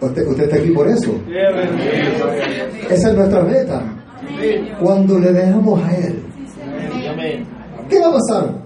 Usted, 0.00 0.26
usted 0.26 0.44
está 0.44 0.56
aquí 0.56 0.70
por 0.70 0.88
eso. 0.88 1.14
Esa 2.90 3.10
es 3.10 3.16
nuestra 3.16 3.42
meta. 3.44 3.84
Cuando 4.82 5.18
le 5.20 5.32
veamos 5.32 5.80
a 5.80 5.96
Él. 5.96 6.22
¿Qué 7.88 8.00
va 8.00 8.08
a 8.08 8.12
pasar 8.12 8.61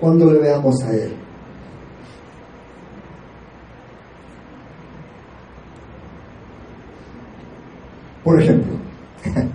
cuando 0.00 0.32
le 0.32 0.38
veamos 0.38 0.74
a 0.84 0.92
Él? 0.92 1.12
Por 8.24 8.42
ejemplo, 8.42 8.74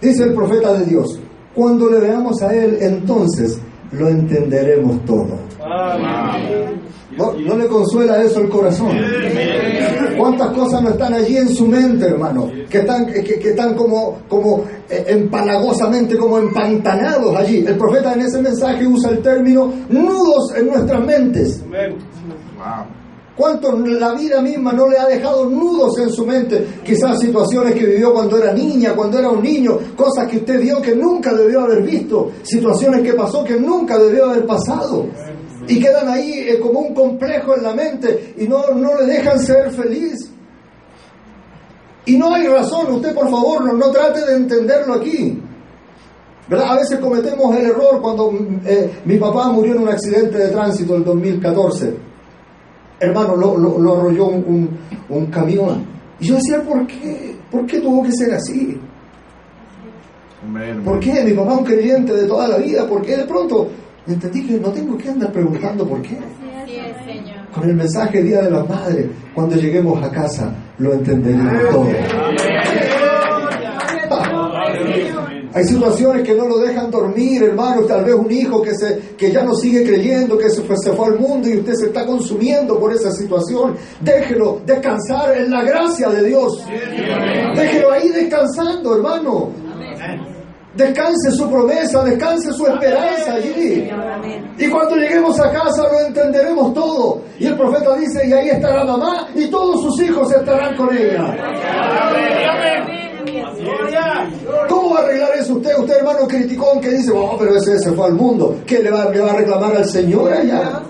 dice 0.00 0.24
el 0.24 0.34
profeta 0.34 0.74
de 0.74 0.86
Dios, 0.86 1.18
cuando 1.54 1.90
le 1.90 2.00
veamos 2.00 2.40
a 2.42 2.54
Él, 2.54 2.78
entonces 2.80 3.60
lo 3.92 4.08
entenderemos 4.08 5.04
todo. 5.04 5.38
¿No, 7.16 7.32
no 7.32 7.56
le 7.56 7.66
consuela 7.66 8.22
eso 8.22 8.40
el 8.40 8.48
corazón? 8.48 8.96
¿Cuántas 10.16 10.52
cosas 10.52 10.82
no 10.82 10.90
están 10.90 11.14
allí 11.14 11.36
en 11.36 11.48
su 11.48 11.66
mente, 11.66 12.06
hermano? 12.06 12.50
Que 12.68 12.78
están, 12.78 13.06
que, 13.06 13.22
que 13.22 13.50
están 13.50 13.74
como, 13.74 14.20
como 14.28 14.64
eh, 14.88 15.04
empalagosamente, 15.08 16.16
como 16.16 16.38
empantanados 16.38 17.34
allí. 17.36 17.64
El 17.66 17.76
profeta 17.76 18.14
en 18.14 18.22
ese 18.22 18.40
mensaje 18.40 18.86
usa 18.86 19.10
el 19.10 19.18
término 19.20 19.72
nudos 19.88 20.54
en 20.56 20.66
nuestras 20.66 21.04
mentes. 21.04 21.62
¿Cuánto 23.36 23.72
la 23.78 24.12
vida 24.12 24.42
misma 24.42 24.72
no 24.72 24.88
le 24.88 24.98
ha 24.98 25.06
dejado 25.06 25.48
nudos 25.48 25.98
en 25.98 26.10
su 26.10 26.26
mente? 26.26 26.66
Quizás 26.84 27.18
situaciones 27.18 27.74
que 27.74 27.86
vivió 27.86 28.12
cuando 28.12 28.36
era 28.36 28.52
niña, 28.52 28.94
cuando 28.94 29.18
era 29.18 29.30
un 29.30 29.42
niño, 29.42 29.78
cosas 29.96 30.28
que 30.28 30.36
usted 30.36 30.60
vio 30.60 30.82
que 30.82 30.94
nunca 30.94 31.32
debió 31.32 31.62
haber 31.62 31.82
visto, 31.82 32.30
situaciones 32.42 33.00
que 33.00 33.14
pasó 33.14 33.42
que 33.42 33.58
nunca 33.58 33.98
debió 33.98 34.26
haber 34.26 34.44
pasado. 34.44 35.06
Y 35.68 35.80
quedan 35.80 36.08
ahí 36.08 36.32
eh, 36.32 36.58
como 36.60 36.80
un 36.80 36.94
complejo 36.94 37.56
en 37.56 37.62
la 37.62 37.74
mente 37.74 38.34
y 38.38 38.46
no, 38.46 38.70
no 38.74 39.00
le 39.00 39.06
dejan 39.06 39.38
ser 39.38 39.70
feliz. 39.70 40.30
Y 42.04 42.16
no 42.16 42.34
hay 42.34 42.46
razón, 42.46 42.92
usted 42.94 43.14
por 43.14 43.30
favor 43.30 43.64
no, 43.64 43.72
no 43.74 43.90
trate 43.90 44.24
de 44.24 44.36
entenderlo 44.36 44.94
aquí. 44.94 45.40
¿Verdad? 46.48 46.72
A 46.72 46.76
veces 46.76 46.98
cometemos 46.98 47.56
el 47.56 47.66
error 47.66 48.00
cuando 48.02 48.32
eh, 48.64 48.90
mi 49.04 49.16
papá 49.16 49.48
murió 49.48 49.74
en 49.74 49.82
un 49.82 49.88
accidente 49.88 50.38
de 50.38 50.48
tránsito 50.48 50.96
en 50.96 51.04
2014 51.04 52.12
hermano, 53.02 53.36
lo, 53.36 53.58
lo, 53.58 53.78
lo 53.78 53.98
arrolló 53.98 54.26
un, 54.26 54.44
un, 54.46 54.78
un 55.08 55.26
camión. 55.26 55.84
Y 56.20 56.26
yo 56.26 56.36
decía, 56.36 56.62
¿por 56.62 56.86
qué? 56.86 57.36
¿Por 57.50 57.66
qué 57.66 57.80
tuvo 57.80 58.02
que 58.04 58.12
ser 58.12 58.32
así? 58.34 58.78
¿Por 60.84 61.00
qué? 61.00 61.22
Mi 61.24 61.32
papá 61.32 61.52
es 61.52 61.58
un 61.58 61.64
creyente 61.64 62.12
de 62.14 62.26
toda 62.26 62.48
la 62.48 62.58
vida. 62.58 62.86
¿Por 62.86 63.02
qué 63.02 63.16
de 63.16 63.24
pronto? 63.24 63.68
Entendí 64.06 64.46
que 64.46 64.58
no 64.58 64.70
tengo 64.70 64.98
que 64.98 65.08
andar 65.08 65.32
preguntando 65.32 65.86
por 65.86 66.02
qué. 66.02 66.18
Con 67.54 67.68
el 67.68 67.76
mensaje 67.76 68.22
Día 68.22 68.42
de 68.42 68.50
las 68.50 68.68
Madres, 68.68 69.06
cuando 69.34 69.56
lleguemos 69.56 70.02
a 70.02 70.10
casa, 70.10 70.52
lo 70.78 70.92
entenderemos 70.94 71.70
todo. 71.70 71.88
Hay 75.54 75.64
situaciones 75.64 76.26
que 76.26 76.34
no 76.34 76.48
lo 76.48 76.58
dejan 76.58 76.90
dormir, 76.90 77.42
hermano. 77.42 77.82
Tal 77.82 78.04
vez 78.04 78.14
un 78.14 78.30
hijo 78.32 78.62
que, 78.62 78.74
se, 78.74 78.98
que 79.18 79.30
ya 79.30 79.44
no 79.44 79.54
sigue 79.54 79.84
creyendo, 79.84 80.38
que 80.38 80.48
se 80.48 80.62
fue, 80.62 80.76
se 80.78 80.92
fue 80.92 81.08
al 81.08 81.18
mundo 81.18 81.48
y 81.48 81.58
usted 81.58 81.74
se 81.74 81.86
está 81.86 82.06
consumiendo 82.06 82.78
por 82.80 82.92
esa 82.92 83.12
situación. 83.12 83.76
Déjelo 84.00 84.62
descansar 84.64 85.36
en 85.36 85.50
la 85.50 85.62
gracia 85.62 86.08
de 86.08 86.24
Dios. 86.24 86.64
Déjelo 87.54 87.92
ahí 87.92 88.08
descansando, 88.08 88.96
hermano. 88.96 89.61
Descanse 90.74 91.30
su 91.32 91.50
promesa, 91.50 92.02
descanse 92.02 92.50
su 92.52 92.66
esperanza 92.66 93.34
allí. 93.34 93.90
Y 94.58 94.68
cuando 94.68 94.96
lleguemos 94.96 95.38
a 95.38 95.50
casa 95.52 95.82
lo 95.92 96.00
entenderemos 96.06 96.72
todo. 96.72 97.22
Y 97.38 97.46
el 97.46 97.56
profeta 97.56 97.94
dice, 97.96 98.26
y 98.26 98.32
ahí 98.32 98.48
estará 98.50 98.84
mamá 98.84 99.28
y 99.34 99.48
todos 99.48 99.82
sus 99.82 100.02
hijos 100.02 100.32
estarán 100.32 100.74
con 100.76 100.96
ella. 100.96 101.36
¿Cómo 104.68 104.94
va 104.94 105.00
a 105.00 105.02
arreglar 105.02 105.30
eso 105.38 105.54
usted? 105.54 105.78
Usted, 105.78 105.98
hermano 105.98 106.26
criticón, 106.26 106.80
que 106.80 106.90
dice, 106.90 107.12
oh, 107.14 107.36
pero 107.38 107.56
ese 107.56 107.78
se 107.78 107.92
fue 107.92 108.06
al 108.06 108.14
mundo. 108.14 108.56
¿Qué 108.66 108.78
le 108.82 108.90
va, 108.90 109.10
le 109.10 109.20
va 109.20 109.32
a 109.32 109.36
reclamar 109.36 109.76
al 109.76 109.84
Señor 109.86 110.32
allá? 110.32 110.82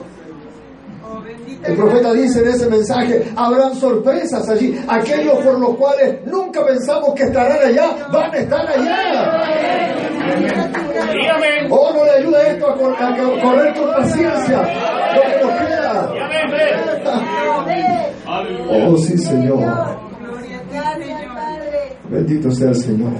El 1.64 1.76
profeta 1.76 2.12
dice 2.12 2.40
en 2.40 2.48
ese 2.48 2.66
mensaje, 2.68 3.32
habrán 3.36 3.74
sorpresas 3.76 4.48
allí. 4.48 4.80
Aquellos 4.88 5.34
por 5.44 5.58
los 5.60 5.76
cuales 5.76 6.16
nunca 6.26 6.64
pensamos 6.66 7.14
que 7.14 7.22
estarán 7.24 7.58
allá, 7.68 7.90
van 8.12 8.34
a 8.34 8.36
estar 8.38 8.66
allá. 8.66 9.42
Oh, 11.70 11.92
no 11.94 12.04
le 12.04 12.10
ayuda 12.10 12.42
esto 12.48 12.68
a, 12.68 12.76
cor- 12.76 12.96
a 12.98 13.16
co- 13.16 13.40
correr 13.40 13.74
con 13.74 13.92
paciencia 13.92 14.62
lo 15.14 15.22
que 15.22 15.44
nos 15.44 15.52
queda. 15.60 16.12
Oh, 18.70 18.96
sí, 18.98 19.18
Señor. 19.18 19.98
Bendito 22.08 22.50
sea 22.50 22.68
el 22.70 22.76
Señor. 22.76 23.12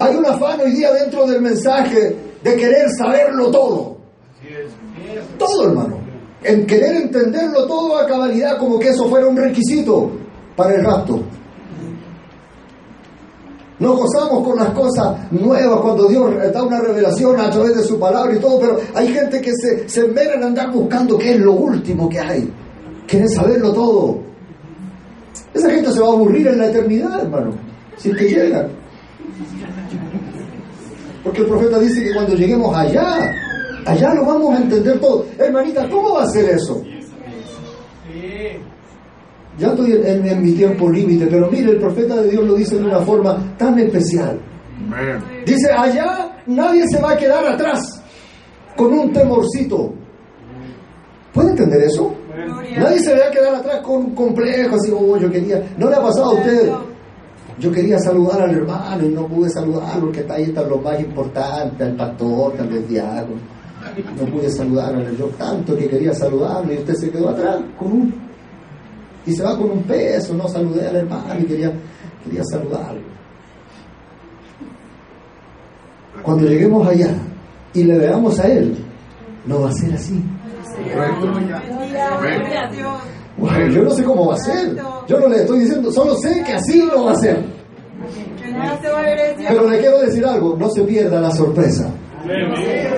Hay 0.00 0.16
un 0.16 0.26
afán 0.26 0.60
hoy 0.60 0.70
día 0.72 0.92
dentro 0.92 1.26
del 1.26 1.40
mensaje 1.42 2.16
de 2.42 2.56
querer 2.56 2.88
saberlo 2.98 3.50
todo. 3.50 3.93
Todo, 5.44 5.68
hermano. 5.68 5.98
En 6.42 6.66
querer 6.66 6.96
entenderlo 6.96 7.66
todo 7.66 7.98
a 7.98 8.06
cabalidad 8.06 8.58
como 8.58 8.78
que 8.78 8.88
eso 8.88 9.08
fuera 9.08 9.26
un 9.26 9.36
requisito 9.36 10.10
para 10.56 10.74
el 10.74 10.84
rapto. 10.84 11.20
Nos 13.78 13.96
gozamos 13.96 14.46
con 14.46 14.56
las 14.56 14.70
cosas 14.70 15.32
nuevas 15.32 15.80
cuando 15.80 16.06
Dios 16.06 16.30
da 16.52 16.62
una 16.62 16.80
revelación 16.80 17.40
a 17.40 17.50
través 17.50 17.76
de 17.76 17.82
su 17.82 17.98
palabra 17.98 18.34
y 18.34 18.38
todo, 18.38 18.60
pero 18.60 18.78
hay 18.94 19.08
gente 19.08 19.40
que 19.40 19.50
se, 19.54 19.88
se 19.88 20.02
enmera 20.02 20.34
en 20.34 20.44
andar 20.44 20.70
buscando 20.70 21.18
qué 21.18 21.32
es 21.32 21.40
lo 21.40 21.52
último 21.52 22.08
que 22.08 22.20
hay. 22.20 22.50
Quieren 23.06 23.28
saberlo 23.28 23.72
todo. 23.72 24.18
Esa 25.52 25.70
gente 25.70 25.90
se 25.90 26.00
va 26.00 26.06
a 26.08 26.12
aburrir 26.12 26.46
en 26.46 26.58
la 26.58 26.66
eternidad, 26.66 27.20
hermano, 27.20 27.52
si 27.96 28.10
es 28.10 28.16
que 28.16 28.28
llegan. 28.28 28.68
Porque 31.24 31.40
el 31.40 31.46
profeta 31.46 31.78
dice 31.78 32.04
que 32.04 32.14
cuando 32.14 32.34
lleguemos 32.34 32.76
allá, 32.76 33.34
allá 33.86 34.14
lo 34.14 34.24
vamos 34.24 34.54
a 34.54 34.62
entender 34.62 34.98
todo. 35.00 35.26
Hermanita, 35.38 35.88
¿cómo 35.88 36.14
va 36.14 36.24
a 36.24 36.28
ser 36.28 36.50
eso? 36.50 36.82
Ya 39.58 39.68
estoy 39.68 39.92
en, 40.04 40.42
mi 40.42 40.52
tiempo 40.52 40.90
límite, 40.90 41.26
pero 41.26 41.48
mire, 41.50 41.70
el 41.72 41.78
profeta 41.78 42.16
de 42.16 42.30
Dios 42.30 42.44
lo 42.44 42.54
dice 42.54 42.76
de 42.76 42.84
una 42.84 43.00
forma 43.00 43.56
tan 43.56 43.78
especial. 43.78 44.40
Dice, 45.46 45.70
allá 45.70 46.36
nadie 46.46 46.84
se 46.88 47.00
va 47.00 47.12
a 47.12 47.16
quedar 47.16 47.46
atrás 47.46 48.02
con 48.76 48.92
un 48.92 49.12
temorcito. 49.12 49.92
¿Puede 51.32 51.50
entender 51.50 51.82
eso? 51.82 52.14
Nadie 52.76 52.98
se 52.98 53.16
va 53.16 53.26
a 53.26 53.30
quedar 53.30 53.54
atrás 53.54 53.80
con 53.82 53.96
un 53.96 54.14
complejo, 54.14 54.76
así, 54.76 54.90
oh, 54.92 55.16
yo 55.16 55.30
quería... 55.30 55.62
¿No 55.78 55.88
le 55.88 55.96
ha 55.96 56.02
pasado 56.02 56.30
a 56.30 56.34
usted? 56.34 56.72
Yo 57.58 57.70
quería 57.70 57.98
saludar 58.00 58.42
al 58.42 58.50
hermano 58.50 59.04
y 59.04 59.08
no 59.08 59.26
pude 59.28 59.48
saludarlo 59.48 60.06
porque 60.06 60.20
está 60.20 60.34
ahí 60.34 60.44
están 60.44 60.68
los 60.68 60.82
más 60.82 60.98
importantes, 60.98 61.80
al 61.80 61.96
pastor, 61.96 62.52
tal 62.54 62.68
vez 62.68 62.88
diácono. 62.88 63.40
No 63.96 64.26
pude 64.26 64.50
saludarlo, 64.50 65.10
yo 65.12 65.26
tanto 65.38 65.76
que 65.76 65.88
quería 65.88 66.12
saludarlo 66.14 66.72
y 66.72 66.78
usted 66.78 66.94
se 66.94 67.10
quedó 67.10 67.28
atrás 67.30 67.58
con 67.78 67.92
un... 67.92 68.14
Y 69.26 69.32
se 69.32 69.42
va 69.42 69.56
con 69.56 69.70
un 69.70 69.82
peso, 69.84 70.34
no 70.34 70.48
saludé 70.48 70.88
al 70.88 70.96
hermano 70.96 71.40
y 71.40 71.44
quería, 71.44 71.72
quería 72.24 72.42
saludarlo. 72.44 73.00
Cuando 76.22 76.46
lleguemos 76.46 76.86
allá 76.86 77.14
y 77.72 77.84
le 77.84 77.98
veamos 77.98 78.38
a 78.38 78.48
él, 78.48 78.76
no 79.46 79.60
va 79.62 79.68
a 79.68 79.72
ser 79.72 79.94
así. 79.94 80.22
Yo 83.72 83.82
no 83.82 83.90
sé 83.90 84.04
cómo 84.04 84.26
va 84.26 84.34
a 84.34 84.38
ser. 84.38 84.76
Yo 85.06 85.20
no 85.20 85.28
le 85.28 85.36
estoy 85.36 85.60
diciendo, 85.60 85.92
solo 85.92 86.16
sé 86.16 86.42
que 86.44 86.52
así 86.52 86.82
lo 86.82 87.04
va 87.04 87.12
a 87.12 87.16
ser. 87.16 87.44
Pero 89.48 89.68
le 89.68 89.78
quiero 89.78 90.00
decir 90.00 90.24
algo, 90.24 90.56
no 90.58 90.68
se 90.70 90.82
pierda 90.82 91.20
la 91.20 91.30
sorpresa. 91.30 91.90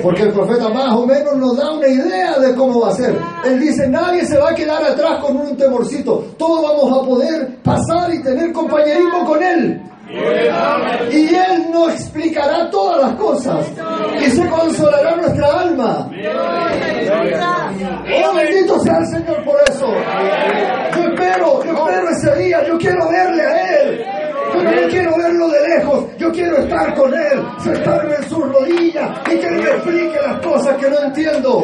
Porque 0.03 0.23
el 0.23 0.33
profeta 0.33 0.69
más 0.69 0.95
o 0.95 1.07
menos 1.07 1.37
nos 1.37 1.57
da 1.57 1.73
una 1.73 1.89
idea 1.89 2.39
de 2.39 2.55
cómo 2.55 2.81
va 2.81 2.91
a 2.91 2.95
ser. 2.95 3.17
Él 3.45 3.61
dice, 3.61 3.89
nadie 3.89 4.25
se 4.25 4.39
va 4.39 4.51
a 4.51 4.55
quedar 4.55 4.85
atrás 4.85 5.21
con 5.21 5.37
un 5.37 5.57
temorcito. 5.57 6.25
Todos 6.39 6.63
vamos 6.63 7.03
a 7.03 7.07
poder 7.07 7.57
pasar 7.63 8.13
y 8.15 8.23
tener 8.23 8.53
compañerismo 8.53 9.25
con 9.25 9.43
Él. 9.43 9.83
Y 11.11 11.35
Él 11.35 11.71
nos 11.73 11.93
explicará 11.93 12.71
todas 12.71 13.03
las 13.03 13.13
cosas. 13.15 13.67
Y 14.21 14.31
se 14.31 14.47
consolará 14.49 15.17
nuestra 15.17 15.61
alma. 15.61 16.09
Oh, 18.25 18.35
bendito 18.35 18.79
sea 18.81 18.99
el 18.99 19.07
Señor 19.07 19.45
por 19.45 19.57
eso. 19.69 19.87
Yo 20.95 21.03
espero, 21.03 21.65
yo 21.65 21.73
espero 21.73 22.11
ese 22.11 22.37
día. 22.37 22.67
Yo 22.67 22.79
quiero 22.79 23.09
verle 23.09 23.43
a 23.43 23.83
Él. 23.83 24.16
Yo 24.57 24.63
no 24.63 24.89
quiero 24.89 25.17
verlo 25.17 25.49
de 25.49 25.69
lejos, 25.69 26.05
yo 26.19 26.33
quiero 26.33 26.57
estar 26.59 26.95
con 26.95 27.13
Él, 27.13 27.43
sentarme 27.63 28.15
en 28.15 28.29
sus 28.29 28.53
rodillas 28.53 29.21
y 29.27 29.37
que 29.39 29.47
Él 29.47 29.63
me 29.63 29.71
explique 29.71 30.17
las 30.27 30.41
cosas 30.41 30.77
que 30.77 30.91
no 30.91 30.99
entiendo. 31.03 31.63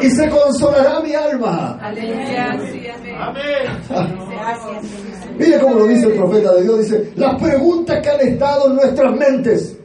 Y 0.00 0.10
se 0.10 0.28
consolará 0.28 1.00
mi 1.00 1.14
alma. 1.14 1.78
Mire 5.38 5.58
cómo 5.58 5.74
lo 5.76 5.86
dice 5.86 6.06
el 6.06 6.14
profeta 6.14 6.54
de 6.54 6.62
Dios, 6.62 6.78
dice, 6.78 7.12
las 7.16 7.40
preguntas 7.40 8.00
que 8.00 8.10
han 8.10 8.20
estado 8.20 8.70
en 8.70 8.76
nuestras 8.76 9.16
mentes. 9.16 9.78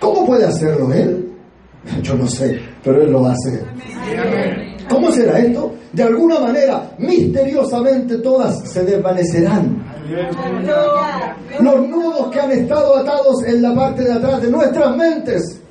¿Cómo 0.00 0.26
puede 0.26 0.46
hacerlo 0.46 0.92
Él? 0.92 1.32
Yo 2.02 2.14
no 2.14 2.26
sé, 2.26 2.60
pero 2.82 3.02
Él 3.02 3.12
lo 3.12 3.26
hacer. 3.26 3.64
¿Cómo 4.88 5.10
será 5.12 5.38
esto? 5.38 5.72
De 5.92 6.02
alguna 6.02 6.38
manera, 6.40 6.90
misteriosamente 6.98 8.18
todas 8.18 8.60
se 8.68 8.84
desvanecerán. 8.84 9.82
Los 11.60 11.88
nudos 11.88 12.28
que 12.30 12.40
han 12.40 12.52
estado 12.52 12.96
atados 12.96 13.44
en 13.46 13.62
la 13.62 13.74
parte 13.74 14.04
de 14.04 14.12
atrás 14.12 14.42
de 14.42 14.50
nuestras 14.50 14.96
mentes. 14.96 15.62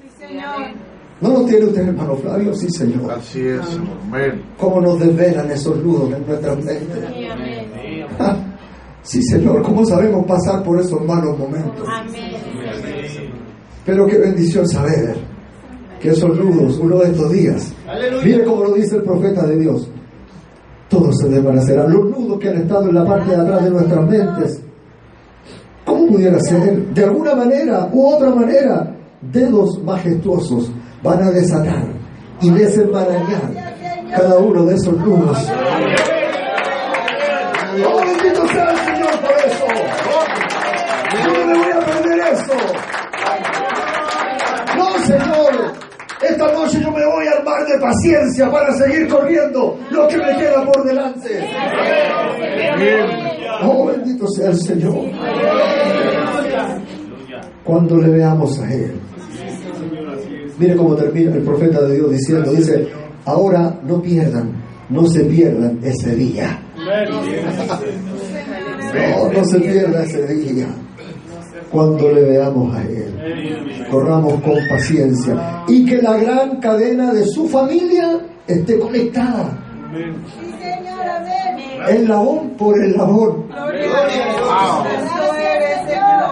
¿No 1.20 1.30
lo 1.30 1.46
tiene 1.46 1.66
usted, 1.66 1.88
hermano 1.88 2.16
Flavio? 2.18 2.54
Sí, 2.54 2.68
Señor. 2.70 3.12
Así 3.12 3.42
es. 3.48 3.62
Amén. 4.04 4.44
¿Cómo 4.60 4.80
nos 4.82 5.00
desvelan 5.00 5.50
esos 5.50 5.76
nudos 5.84 6.14
en 6.14 6.28
nuestras 6.28 6.58
mentes? 6.58 7.04
Ah, 8.20 8.36
Sí, 9.02 9.24
Señor. 9.24 9.64
¿Cómo 9.64 9.86
sabemos 9.86 10.26
pasar 10.28 10.62
por 10.64 10.80
esos 10.82 11.02
malos 11.06 11.38
momentos? 11.40 11.88
Pero 13.86 14.06
qué 14.06 14.18
bendición 14.18 14.68
saber 14.68 15.16
que 16.00 16.10
esos 16.10 16.38
nudos, 16.38 16.78
uno 16.80 16.98
de 17.00 17.12
estos 17.12 17.32
días, 17.32 17.74
mire 18.24 18.44
cómo 18.44 18.64
lo 18.64 18.74
dice 18.74 18.98
el 18.98 19.04
profeta 19.04 19.46
de 19.46 19.58
Dios, 19.58 19.90
todos 20.90 21.18
se 21.18 21.30
desvanecerán. 21.30 21.92
Los 21.92 22.06
nudos 22.06 22.40
que 22.40 22.50
han 22.50 22.58
estado 22.58 22.90
en 22.90 22.96
la 22.96 23.06
parte 23.06 23.32
de 23.32 23.42
atrás 23.42 23.64
de 23.64 23.70
nuestras 23.70 24.08
mentes, 24.08 24.62
¿cómo 25.86 26.08
pudiera 26.08 26.40
ser? 26.40 26.94
De 26.94 27.04
alguna 27.04 27.36
manera 27.36 27.90
u 27.92 28.08
otra 28.08 28.30
manera, 28.30 28.96
dedos 29.22 29.84
majestuosos 29.84 30.72
van 31.04 31.24
a 31.24 31.32
desatar 31.32 31.84
y 32.42 32.50
desenmarañar 32.52 33.76
cada 34.16 34.38
uno 34.40 34.66
de 34.66 34.76
esos 34.76 34.98
nudos. 34.98 35.38
¡Oh, 37.86 38.02
bendito 38.02 38.48
sea 38.48 38.72
el 38.72 38.78
Señor 38.78 39.12
por 39.20 39.32
eso! 39.46 39.66
Yo 41.24 41.34
no 41.34 41.46
me 41.46 41.58
voy 41.58 41.72
a 41.72 41.80
perder 41.80 42.20
eso. 42.34 42.54
No, 44.78 45.00
Señor. 45.06 45.47
Esta 46.22 46.52
noche 46.52 46.80
yo 46.82 46.92
me 46.92 47.06
voy 47.06 47.28
a 47.28 47.38
armar 47.38 47.66
de 47.68 47.78
paciencia 47.80 48.50
para 48.50 48.74
seguir 48.76 49.08
corriendo 49.08 49.78
lo 49.92 50.08
que 50.08 50.18
me 50.18 50.36
queda 50.38 50.66
por 50.66 50.84
delante. 50.84 51.48
Oh, 53.62 53.86
bendito 53.86 54.28
sea 54.28 54.50
el 54.50 54.58
Señor. 54.58 55.06
Cuando 57.64 57.98
le 57.98 58.10
veamos 58.10 58.60
a 58.60 58.74
Él. 58.74 59.00
Mire 60.58 60.76
cómo 60.76 60.96
termina 60.96 61.36
el 61.36 61.44
profeta 61.44 61.82
de 61.82 61.96
Dios 61.96 62.12
diciendo, 62.12 62.52
dice, 62.52 62.88
ahora 63.26 63.80
no 63.84 64.02
pierdan, 64.02 64.54
no 64.90 65.06
se 65.06 65.24
pierdan 65.26 65.80
ese 65.84 66.16
día. 66.16 66.60
No, 68.94 69.32
no 69.32 69.46
se 69.46 69.60
pierda 69.60 70.04
ese 70.04 70.26
día. 70.34 70.68
Cuando 71.72 72.12
le 72.12 72.24
veamos 72.24 72.76
a 72.76 72.82
Él. 72.82 73.88
Corramos 73.92 74.34
con 74.42 74.56
paciencia. 74.70 75.64
Y 75.68 75.86
que 75.86 76.02
la 76.02 76.18
gran 76.18 76.60
cadena 76.60 77.14
de 77.14 77.26
su 77.26 77.48
familia 77.48 78.20
esté 78.48 78.80
conectada. 78.80 79.58
El 81.88 82.08
labón 82.08 82.52
por 82.52 82.78
el 82.82 82.94
labón. 82.94 83.48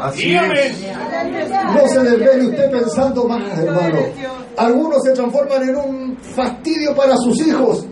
Así 0.04 0.36
es. 0.36 0.86
No 1.74 1.88
se 1.88 2.00
desvele 2.04 2.46
usted 2.48 2.72
pensando 2.72 3.28
más, 3.28 3.60
hermano. 3.60 4.00
Algunos 4.58 5.04
se 5.04 5.12
transforman 5.12 5.70
en 5.70 5.76
un 5.76 6.18
fastidio 6.18 6.96
para 6.96 7.18
sus 7.18 7.46
hijos, 7.46 7.86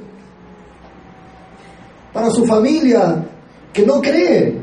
para 2.13 2.29
su 2.29 2.45
familia, 2.45 3.25
que 3.73 3.85
no 3.85 3.99
cree. 3.99 4.61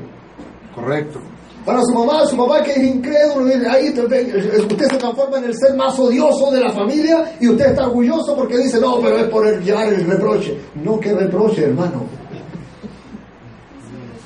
Correcto. 0.74 1.20
Para 1.65 1.82
su 1.82 1.93
mamá, 1.95 2.24
su 2.27 2.37
papá 2.37 2.62
que 2.62 2.73
es 2.73 2.82
incrédulo, 2.82 3.53
ahí 3.70 3.91
usted 3.91 4.87
se 4.91 4.97
transforma 4.97 5.39
en 5.39 5.45
el 5.45 5.55
ser 5.55 5.77
más 5.77 5.99
odioso 5.99 6.51
de 6.51 6.61
la 6.61 6.73
familia 6.73 7.32
y 7.39 7.49
usted 7.49 7.66
está 7.66 7.87
orgulloso 7.87 8.35
porque 8.35 8.57
dice, 8.59 8.81
no, 8.81 8.99
pero 9.01 9.19
es 9.19 9.27
por 9.27 9.47
el, 9.47 9.62
llevar 9.62 9.89
el 9.93 10.07
reproche. 10.07 10.57
No, 10.82 10.99
que 10.99 11.12
reproche, 11.12 11.65
hermano. 11.65 12.05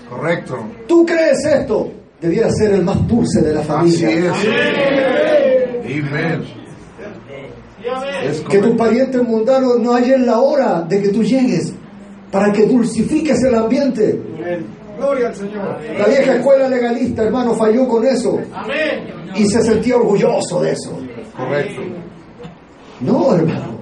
Correcto. 0.09 0.59
¿Tú 0.87 1.05
crees 1.05 1.45
esto? 1.45 1.91
Debiera 2.21 2.49
ser 2.51 2.73
el 2.73 2.85
más 2.85 3.07
dulce 3.09 3.43
de 3.43 3.53
la 3.53 3.61
Así 3.61 3.69
familia. 3.69 4.09
es. 4.09 4.25
Amén. 6.09 6.45
Es 8.25 8.41
Que 8.41 8.59
tus 8.59 8.77
parientes 8.77 9.23
mundanos 9.23 9.79
no 9.81 9.93
hallen 9.93 10.25
la 10.25 10.39
hora 10.41 10.83
de 10.89 11.03
que 11.03 11.09
tú 11.09 11.23
llegues 11.23 11.73
para 12.31 12.53
que 12.53 12.65
dulcifiques 12.67 13.43
el 13.45 13.55
ambiente. 13.55 14.21
Gloria 14.97 15.29
al 15.29 15.35
Señor. 15.35 15.79
La 15.99 16.07
vieja 16.07 16.37
escuela 16.37 16.69
legalista, 16.69 17.23
hermano, 17.25 17.55
falló 17.55 17.89
con 17.89 18.07
eso 18.07 18.39
y 19.35 19.47
se 19.47 19.63
sentía 19.63 19.97
orgulloso 19.97 20.63
de 20.63 20.73
eso. 20.73 20.91
Correcto. 21.37 21.83
No, 23.01 23.35
hermano. 23.35 23.75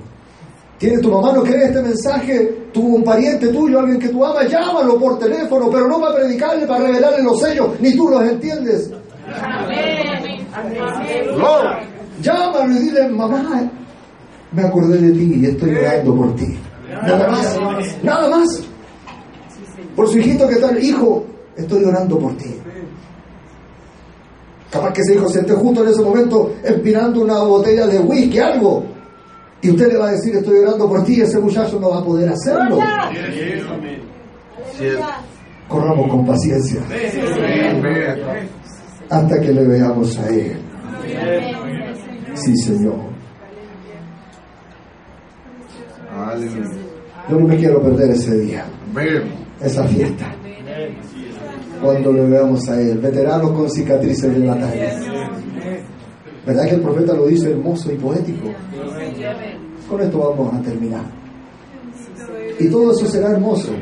Tiene 0.79 0.99
tu 0.99 1.13
mamá, 1.13 1.33
no 1.33 1.45
cree 1.45 1.67
este 1.67 1.81
mensaje, 1.81 2.67
tuvo 2.73 2.97
un 2.97 3.05
pariente 3.05 3.49
tuyo, 3.49 3.79
alguien 3.79 4.01
que 4.01 4.09
tú 4.09 4.25
amas, 4.25 4.51
llámalo 4.51 4.99
por 4.99 5.17
teléfono, 5.17 5.71
pero 5.71 5.87
no 5.87 6.01
para 6.01 6.17
predicarle, 6.17 6.67
para 6.67 6.87
revelarle 6.87 7.23
los 7.23 7.41
sellos, 7.41 7.69
ni 7.79 7.95
tú 7.95 8.09
los 8.09 8.21
entiendes. 8.29 8.91
Gloria. 11.37 11.79
Llámalo 12.21 12.73
y 12.73 12.79
dile, 12.81 13.09
mamá, 13.11 13.71
me 14.51 14.63
acordé 14.63 14.99
de 14.99 15.13
ti 15.13 15.35
y 15.37 15.47
estoy 15.47 15.75
orando 15.77 16.17
por 16.17 16.35
ti. 16.35 16.59
Nada 16.91 17.29
más, 17.29 17.59
nada 18.03 18.29
más. 18.29 18.72
Por 19.97 20.09
su 20.09 20.19
hijito 20.19 20.49
que 20.49 20.55
está, 20.55 20.79
hijo, 20.79 21.25
estoy 21.57 21.85
orando 21.85 22.19
por 22.19 22.37
ti. 22.37 22.57
Capaz 24.71 24.93
que 24.93 25.03
ese 25.03 25.15
hijo 25.15 25.29
se 25.29 25.41
esté 25.41 25.53
justo 25.53 25.83
en 25.83 25.91
ese 25.91 26.03
momento 26.03 26.55
empinando 26.65 27.21
una 27.21 27.41
botella 27.41 27.87
de 27.87 27.99
whisky, 27.99 28.39
algo. 28.39 28.85
Y 29.61 29.71
usted 29.71 29.93
le 29.93 29.99
va 29.99 30.09
a 30.09 30.13
decir, 30.13 30.35
estoy 30.35 30.59
orando 30.59 30.89
por 30.89 31.05
ti, 31.05 31.19
y 31.19 31.21
ese 31.21 31.39
muchacho 31.39 31.79
no 31.79 31.91
va 31.91 31.99
a 31.99 32.05
poder 32.05 32.31
hacerlo. 32.31 32.79
Corramos 35.69 36.11
con 36.11 36.27
paciencia 36.27 36.81
hasta 39.13 39.41
que 39.41 39.53
le 39.53 39.65
veamos 39.67 40.19
a 40.19 40.29
Él. 40.29 40.57
Sí, 42.35 42.57
Señor. 42.57 43.13
Yo 47.29 47.39
no 47.39 47.47
me 47.47 47.57
quiero 47.57 47.83
perder 47.83 48.11
ese 48.11 48.39
día, 48.39 48.67
Amén. 48.91 49.23
Esa 49.63 49.85
fiesta. 49.85 50.35
cuando 51.81 52.13
le 52.13 52.27
veamos 52.27 52.69
a 52.69 52.81
Él, 52.81 52.99
veteranos 52.99 53.51
con 53.53 53.71
cicatrices 53.71 54.39
de 54.39 54.47
batalla. 54.47 55.01
¿Verdad 56.47 56.65
que 56.65 56.75
el 56.75 56.81
profeta 56.81 57.15
lo 57.15 57.27
dice 57.27 57.51
hermoso 57.51 57.93
y 57.93 57.97
poético? 57.97 58.49
Con 59.89 60.01
esto 60.01 60.19
vamos 60.19 60.55
a 60.55 60.63
terminar. 60.63 61.05
Y 62.59 62.69
todo 62.69 62.93
eso 62.93 63.07
será 63.07 63.31
hermoso, 63.31 63.73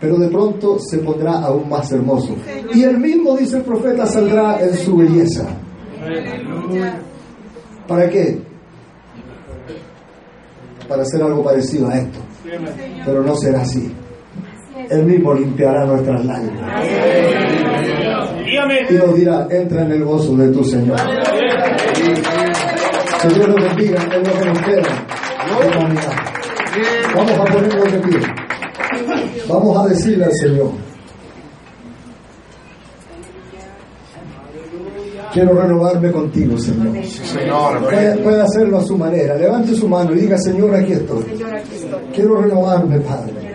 pero 0.00 0.18
de 0.18 0.28
pronto 0.28 0.78
se 0.78 0.98
pondrá 0.98 1.40
aún 1.40 1.68
más 1.68 1.90
hermoso. 1.92 2.34
Y 2.74 2.82
el 2.82 2.98
mismo, 2.98 3.36
dice 3.36 3.58
el 3.58 3.62
profeta, 3.62 4.06
saldrá 4.06 4.60
en 4.60 4.74
su 4.76 4.96
belleza. 4.96 5.46
¿Para 7.86 8.08
qué? 8.08 8.40
Para 10.88 11.02
hacer 11.02 11.22
algo 11.22 11.44
parecido 11.44 11.88
a 11.88 11.98
esto. 11.98 12.18
Pero 13.04 13.22
no 13.22 13.36
será 13.36 13.60
así. 13.60 13.92
Él 14.88 15.04
mismo 15.04 15.34
limpiará 15.34 15.84
nuestras 15.86 16.24
lágrimas. 16.24 16.84
Y 18.90 18.94
nos 18.94 19.14
dirá, 19.14 19.46
entra 19.50 19.82
en 19.82 19.92
el 19.92 20.04
gozo 20.04 20.36
de 20.36 20.48
tu 20.48 20.64
Señor. 20.64 20.98
Señor 23.20 23.48
nos 23.50 23.64
bendiga 23.64 24.02
en 24.02 24.22
lo 24.22 24.32
que 24.32 24.46
nos 24.46 24.58
queda. 24.62 25.06
Vamos 27.14 27.32
a 27.32 27.44
ponernos 27.44 27.92
de 27.92 27.98
pie. 27.98 28.20
Vamos 29.48 29.76
a 29.76 29.88
decirle 29.88 30.24
al 30.24 30.32
Señor. 30.32 30.70
Quiero 35.32 35.60
renovarme 35.60 36.10
contigo, 36.10 36.58
Señor. 36.58 36.92
Puede, 37.84 38.18
puede, 38.18 38.40
hacerlo 38.40 38.78
a 38.78 38.82
su 38.82 38.98
manera. 38.98 39.36
Levante 39.36 39.74
su 39.74 39.88
mano 39.88 40.12
y 40.12 40.22
diga, 40.22 40.36
Señor, 40.38 40.74
aquí 40.74 40.92
estoy. 40.92 41.24
Quiero 42.12 42.40
renovarme, 42.42 42.98
Padre. 43.00 43.49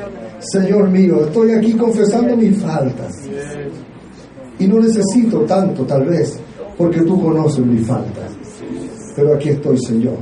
Señor 0.52 0.90
mío, 0.90 1.26
estoy 1.26 1.52
aquí 1.52 1.74
confesando 1.74 2.36
mis 2.38 2.62
faltas. 2.62 3.14
Y 4.60 4.68
no 4.68 4.80
necesito 4.80 5.40
tanto, 5.42 5.84
tal 5.84 6.06
vez, 6.06 6.40
porque 6.78 7.02
tú 7.02 7.22
conoces 7.22 7.66
mis 7.66 7.86
faltas. 7.86 8.32
Pero 9.16 9.36
aquí 9.36 9.50
estoy, 9.50 9.78
Señor. 9.80 10.18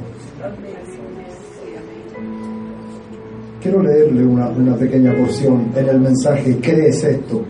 Quiero 3.61 3.81
leerle 3.81 4.25
una, 4.25 4.49
una 4.49 4.75
pequeña 4.75 5.15
porción 5.15 5.71
en 5.75 5.87
el 5.87 5.99
mensaje. 5.99 6.57
¿Crees 6.61 7.03
esto? 7.03 7.41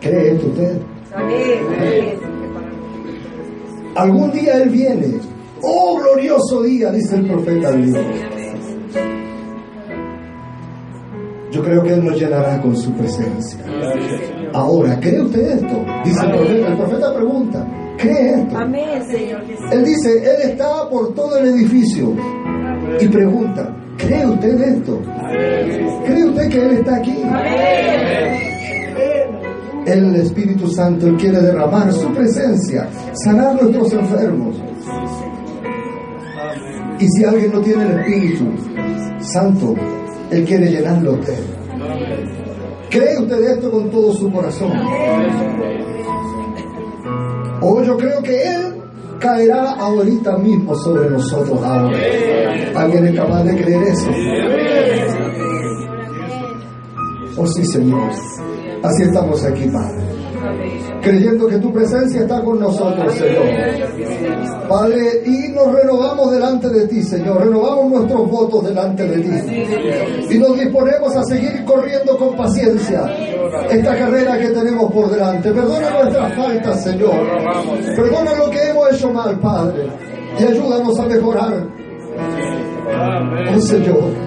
¿Cree 0.00 0.32
esto 0.32 0.46
usted? 0.46 0.78
Algún 3.94 4.32
día 4.32 4.62
Él 4.62 4.68
viene. 4.68 5.14
Oh, 5.62 5.98
glorioso 5.98 6.62
día, 6.62 6.92
dice 6.92 7.16
el 7.16 7.26
profeta 7.26 7.72
Dios. 7.72 8.35
Yo 11.56 11.62
creo 11.62 11.82
que 11.82 11.94
Él 11.94 12.04
nos 12.04 12.20
llenará 12.20 12.60
con 12.60 12.76
su 12.76 12.92
presencia. 12.92 13.58
Ahora, 14.52 15.00
¿cree 15.00 15.22
usted 15.22 15.52
esto? 15.52 15.86
Dice 16.04 16.26
el 16.26 16.32
profeta. 16.32 16.68
El 16.68 16.76
profeta 16.76 17.14
pregunta, 17.14 17.66
¿cree 17.96 18.34
esto? 18.34 18.60
Él 19.72 19.84
dice, 19.86 20.18
Él 20.18 20.50
está 20.50 20.86
por 20.90 21.14
todo 21.14 21.38
el 21.38 21.48
edificio. 21.48 22.12
Y 23.00 23.08
pregunta, 23.08 23.74
¿cree 23.96 24.26
usted 24.26 24.60
esto? 24.60 25.00
¿Cree 26.04 26.24
usted 26.26 26.48
que 26.50 26.58
Él 26.58 26.70
está 26.72 26.96
aquí? 26.96 27.22
El 29.86 30.16
Espíritu 30.16 30.68
Santo 30.68 31.06
Él 31.06 31.16
quiere 31.16 31.40
derramar 31.40 31.90
su 31.90 32.12
presencia, 32.12 32.86
sanar 33.24 33.54
nuestros 33.62 33.94
enfermos. 33.94 34.56
Y 36.98 37.08
si 37.08 37.24
alguien 37.24 37.50
no 37.50 37.60
tiene 37.62 37.82
el 37.82 37.98
Espíritu 38.00 38.44
Santo, 39.20 39.74
Él 40.30 40.44
quiere 40.44 40.70
llenarlo 40.70 41.10
a 41.10 41.14
usted. 41.14 41.38
¿Cree 42.90 43.18
usted 43.18 43.50
esto 43.50 43.70
con 43.70 43.90
todo 43.90 44.12
su 44.12 44.30
corazón? 44.30 44.72
O 47.60 47.82
yo 47.82 47.96
creo 47.96 48.22
que 48.22 48.42
Él 48.42 48.76
caerá 49.18 49.72
ahorita 49.72 50.36
mismo 50.38 50.74
sobre 50.76 51.10
nosotros. 51.10 51.60
¿Alguien 52.74 53.06
es 53.06 53.16
capaz 53.16 53.44
de 53.44 53.56
creer 53.56 53.82
eso? 53.84 54.10
Oh 57.38 57.46
sí, 57.46 57.64
Señor. 57.66 58.10
Así 58.82 59.02
estamos 59.02 59.44
aquí, 59.44 59.68
Padre. 59.68 60.05
Creyendo 61.02 61.46
que 61.46 61.58
tu 61.58 61.72
presencia 61.72 62.22
está 62.22 62.42
con 62.42 62.58
nosotros, 62.58 63.14
Señor. 63.14 63.44
Padre, 64.68 65.22
y 65.24 65.52
nos 65.52 65.72
renovamos 65.72 66.32
delante 66.32 66.68
de 66.68 66.86
ti, 66.86 67.02
Señor. 67.02 67.44
Renovamos 67.44 67.90
nuestros 67.90 68.30
votos 68.30 68.64
delante 68.64 69.06
de 69.06 69.22
ti. 69.22 70.34
Y 70.34 70.38
nos 70.38 70.58
disponemos 70.58 71.14
a 71.16 71.22
seguir 71.24 71.64
corriendo 71.64 72.16
con 72.16 72.36
paciencia 72.36 73.08
esta 73.70 73.96
carrera 73.96 74.38
que 74.38 74.48
tenemos 74.48 74.92
por 74.92 75.10
delante. 75.10 75.52
Perdona 75.52 75.90
nuestras 75.90 76.34
faltas, 76.34 76.84
Señor. 76.84 77.14
Perdona 77.96 78.34
lo 78.34 78.50
que 78.50 78.70
hemos 78.70 78.92
hecho 78.92 79.12
mal, 79.12 79.38
Padre. 79.38 79.86
Y 80.38 80.44
ayúdanos 80.44 80.98
a 80.98 81.06
mejorar. 81.06 81.66
Oh, 83.54 83.60
Señor. 83.60 84.25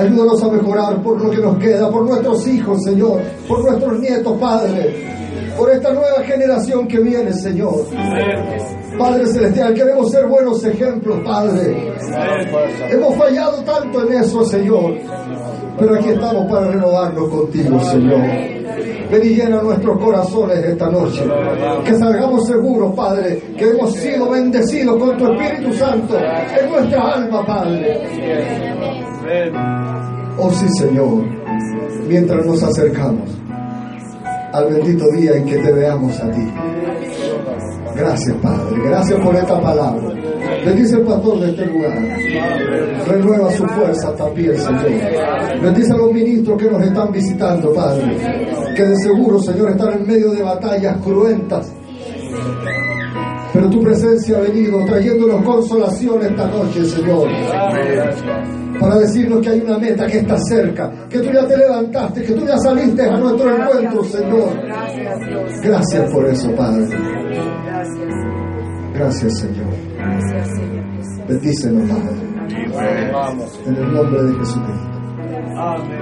Ayúdanos 0.00 0.42
a 0.42 0.48
mejorar 0.48 1.02
por 1.02 1.22
lo 1.22 1.30
que 1.30 1.36
nos 1.36 1.58
queda, 1.58 1.90
por 1.90 2.04
nuestros 2.04 2.46
hijos, 2.46 2.82
Señor, 2.82 3.20
por 3.46 3.62
nuestros 3.62 4.00
nietos, 4.00 4.34
Padre, 4.40 5.54
por 5.58 5.70
esta 5.70 5.92
nueva 5.92 6.22
generación 6.24 6.88
que 6.88 7.00
viene, 7.00 7.30
Señor. 7.34 7.84
Padre 8.98 9.26
Celestial, 9.26 9.74
queremos 9.74 10.10
ser 10.10 10.26
buenos 10.26 10.64
ejemplos, 10.64 11.18
Padre. 11.22 11.92
Hemos 12.90 13.14
fallado 13.14 13.62
tanto 13.62 14.06
en 14.06 14.22
eso, 14.22 14.42
Señor, 14.42 14.94
pero 15.78 15.94
aquí 15.94 16.08
estamos 16.08 16.50
para 16.50 16.68
renovarnos 16.68 17.28
contigo, 17.28 17.78
Señor. 17.80 18.20
Ven 19.10 19.22
y 19.24 19.34
llena 19.34 19.60
nuestros 19.60 19.98
corazones 19.98 20.64
esta 20.64 20.88
noche. 20.88 21.22
Que 21.84 21.94
salgamos 21.94 22.46
seguros, 22.46 22.94
Padre, 22.94 23.42
que 23.58 23.68
hemos 23.68 23.92
sido 23.92 24.30
bendecidos 24.30 24.96
con 24.96 25.18
tu 25.18 25.30
Espíritu 25.30 25.74
Santo 25.74 26.16
en 26.16 26.70
nuestra 26.70 27.12
alma, 27.16 27.44
Padre. 27.44 28.89
Oh 30.38 30.50
sí, 30.50 30.66
Señor, 30.80 31.22
mientras 32.08 32.44
nos 32.44 32.60
acercamos 32.64 33.30
al 34.52 34.74
bendito 34.74 35.08
día 35.12 35.36
en 35.36 35.44
que 35.44 35.58
te 35.58 35.70
veamos 35.70 36.18
a 36.18 36.28
ti. 36.32 36.52
Gracias, 37.94 38.36
Padre. 38.42 38.82
Gracias 38.84 39.20
por 39.20 39.36
esta 39.36 39.60
palabra. 39.60 40.14
Bendice 40.66 40.96
el 40.96 41.02
pastor 41.02 41.40
de 41.40 41.50
este 41.50 41.66
lugar. 41.66 41.96
Renueva 43.06 43.52
su 43.52 43.64
fuerza 43.66 44.16
también, 44.16 44.56
Señor. 44.58 45.62
Bendice 45.62 45.92
a 45.92 45.96
los 45.96 46.12
ministros 46.12 46.60
que 46.60 46.68
nos 46.68 46.82
están 46.82 47.12
visitando, 47.12 47.72
Padre. 47.72 48.16
Que 48.74 48.84
de 48.84 48.96
seguro, 48.96 49.38
Señor, 49.38 49.70
están 49.70 49.92
en 49.92 50.08
medio 50.08 50.32
de 50.32 50.42
batallas 50.42 50.96
cruentas. 51.04 51.72
Pero 53.60 53.72
tu 53.72 53.82
presencia 53.82 54.38
ha 54.38 54.40
venido 54.40 54.82
trayéndonos 54.86 55.44
consolación 55.44 56.22
esta 56.22 56.46
noche, 56.46 56.82
Señor. 56.82 57.28
Para 58.80 58.98
decirnos 59.00 59.40
que 59.42 59.50
hay 59.50 59.60
una 59.60 59.76
meta 59.76 60.06
que 60.06 60.20
está 60.20 60.38
cerca, 60.48 60.90
que 61.10 61.18
tú 61.18 61.30
ya 61.30 61.46
te 61.46 61.58
levantaste, 61.58 62.22
que 62.22 62.32
tú 62.32 62.46
ya 62.46 62.56
saliste 62.56 63.02
a 63.02 63.18
nuestro 63.18 63.54
encuentro, 63.54 64.02
Señor. 64.04 64.48
Gracias 65.62 66.10
por 66.10 66.24
eso, 66.26 66.50
Padre. 66.56 66.88
Gracias, 68.94 69.40
Señor. 69.40 69.68
Bendícenos, 71.28 71.90
Padre. 71.90 72.16
En 73.66 73.76
el 73.76 73.92
nombre 73.92 74.22
de 74.22 74.38
Jesucristo. 74.38 74.88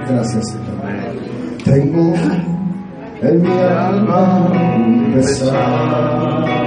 Gracias, 0.07 0.49
Señor. 0.49 0.77
Tengo 1.65 2.13
en 3.21 3.41
mi 3.41 3.51
alma 3.51 4.49
un 4.77 5.13
pesar 5.13 6.58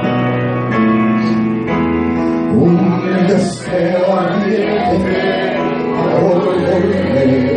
un 2.54 3.26
deseo 3.26 4.16
ardiente 4.16 5.56
por 5.96 6.12
volver 6.22 7.56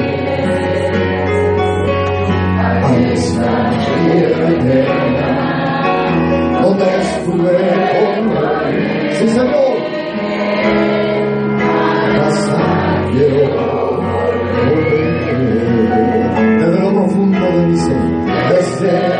a 2.48 2.88
esa 3.14 3.52
tierra 3.70 4.50
eterna 4.50 5.30
donde 6.62 6.86
estuve 7.02 7.56
con 7.94 8.16
Sí, 9.18 9.26
Señor. 9.30 9.76
Casa 12.16 12.66
quiero 13.12 13.46
volver 14.06 14.76
desde 16.60 16.80
lo 16.80 16.90
profundo 16.94 17.46
de 17.46 17.62
mi 17.68 17.76
ser, 17.78 19.15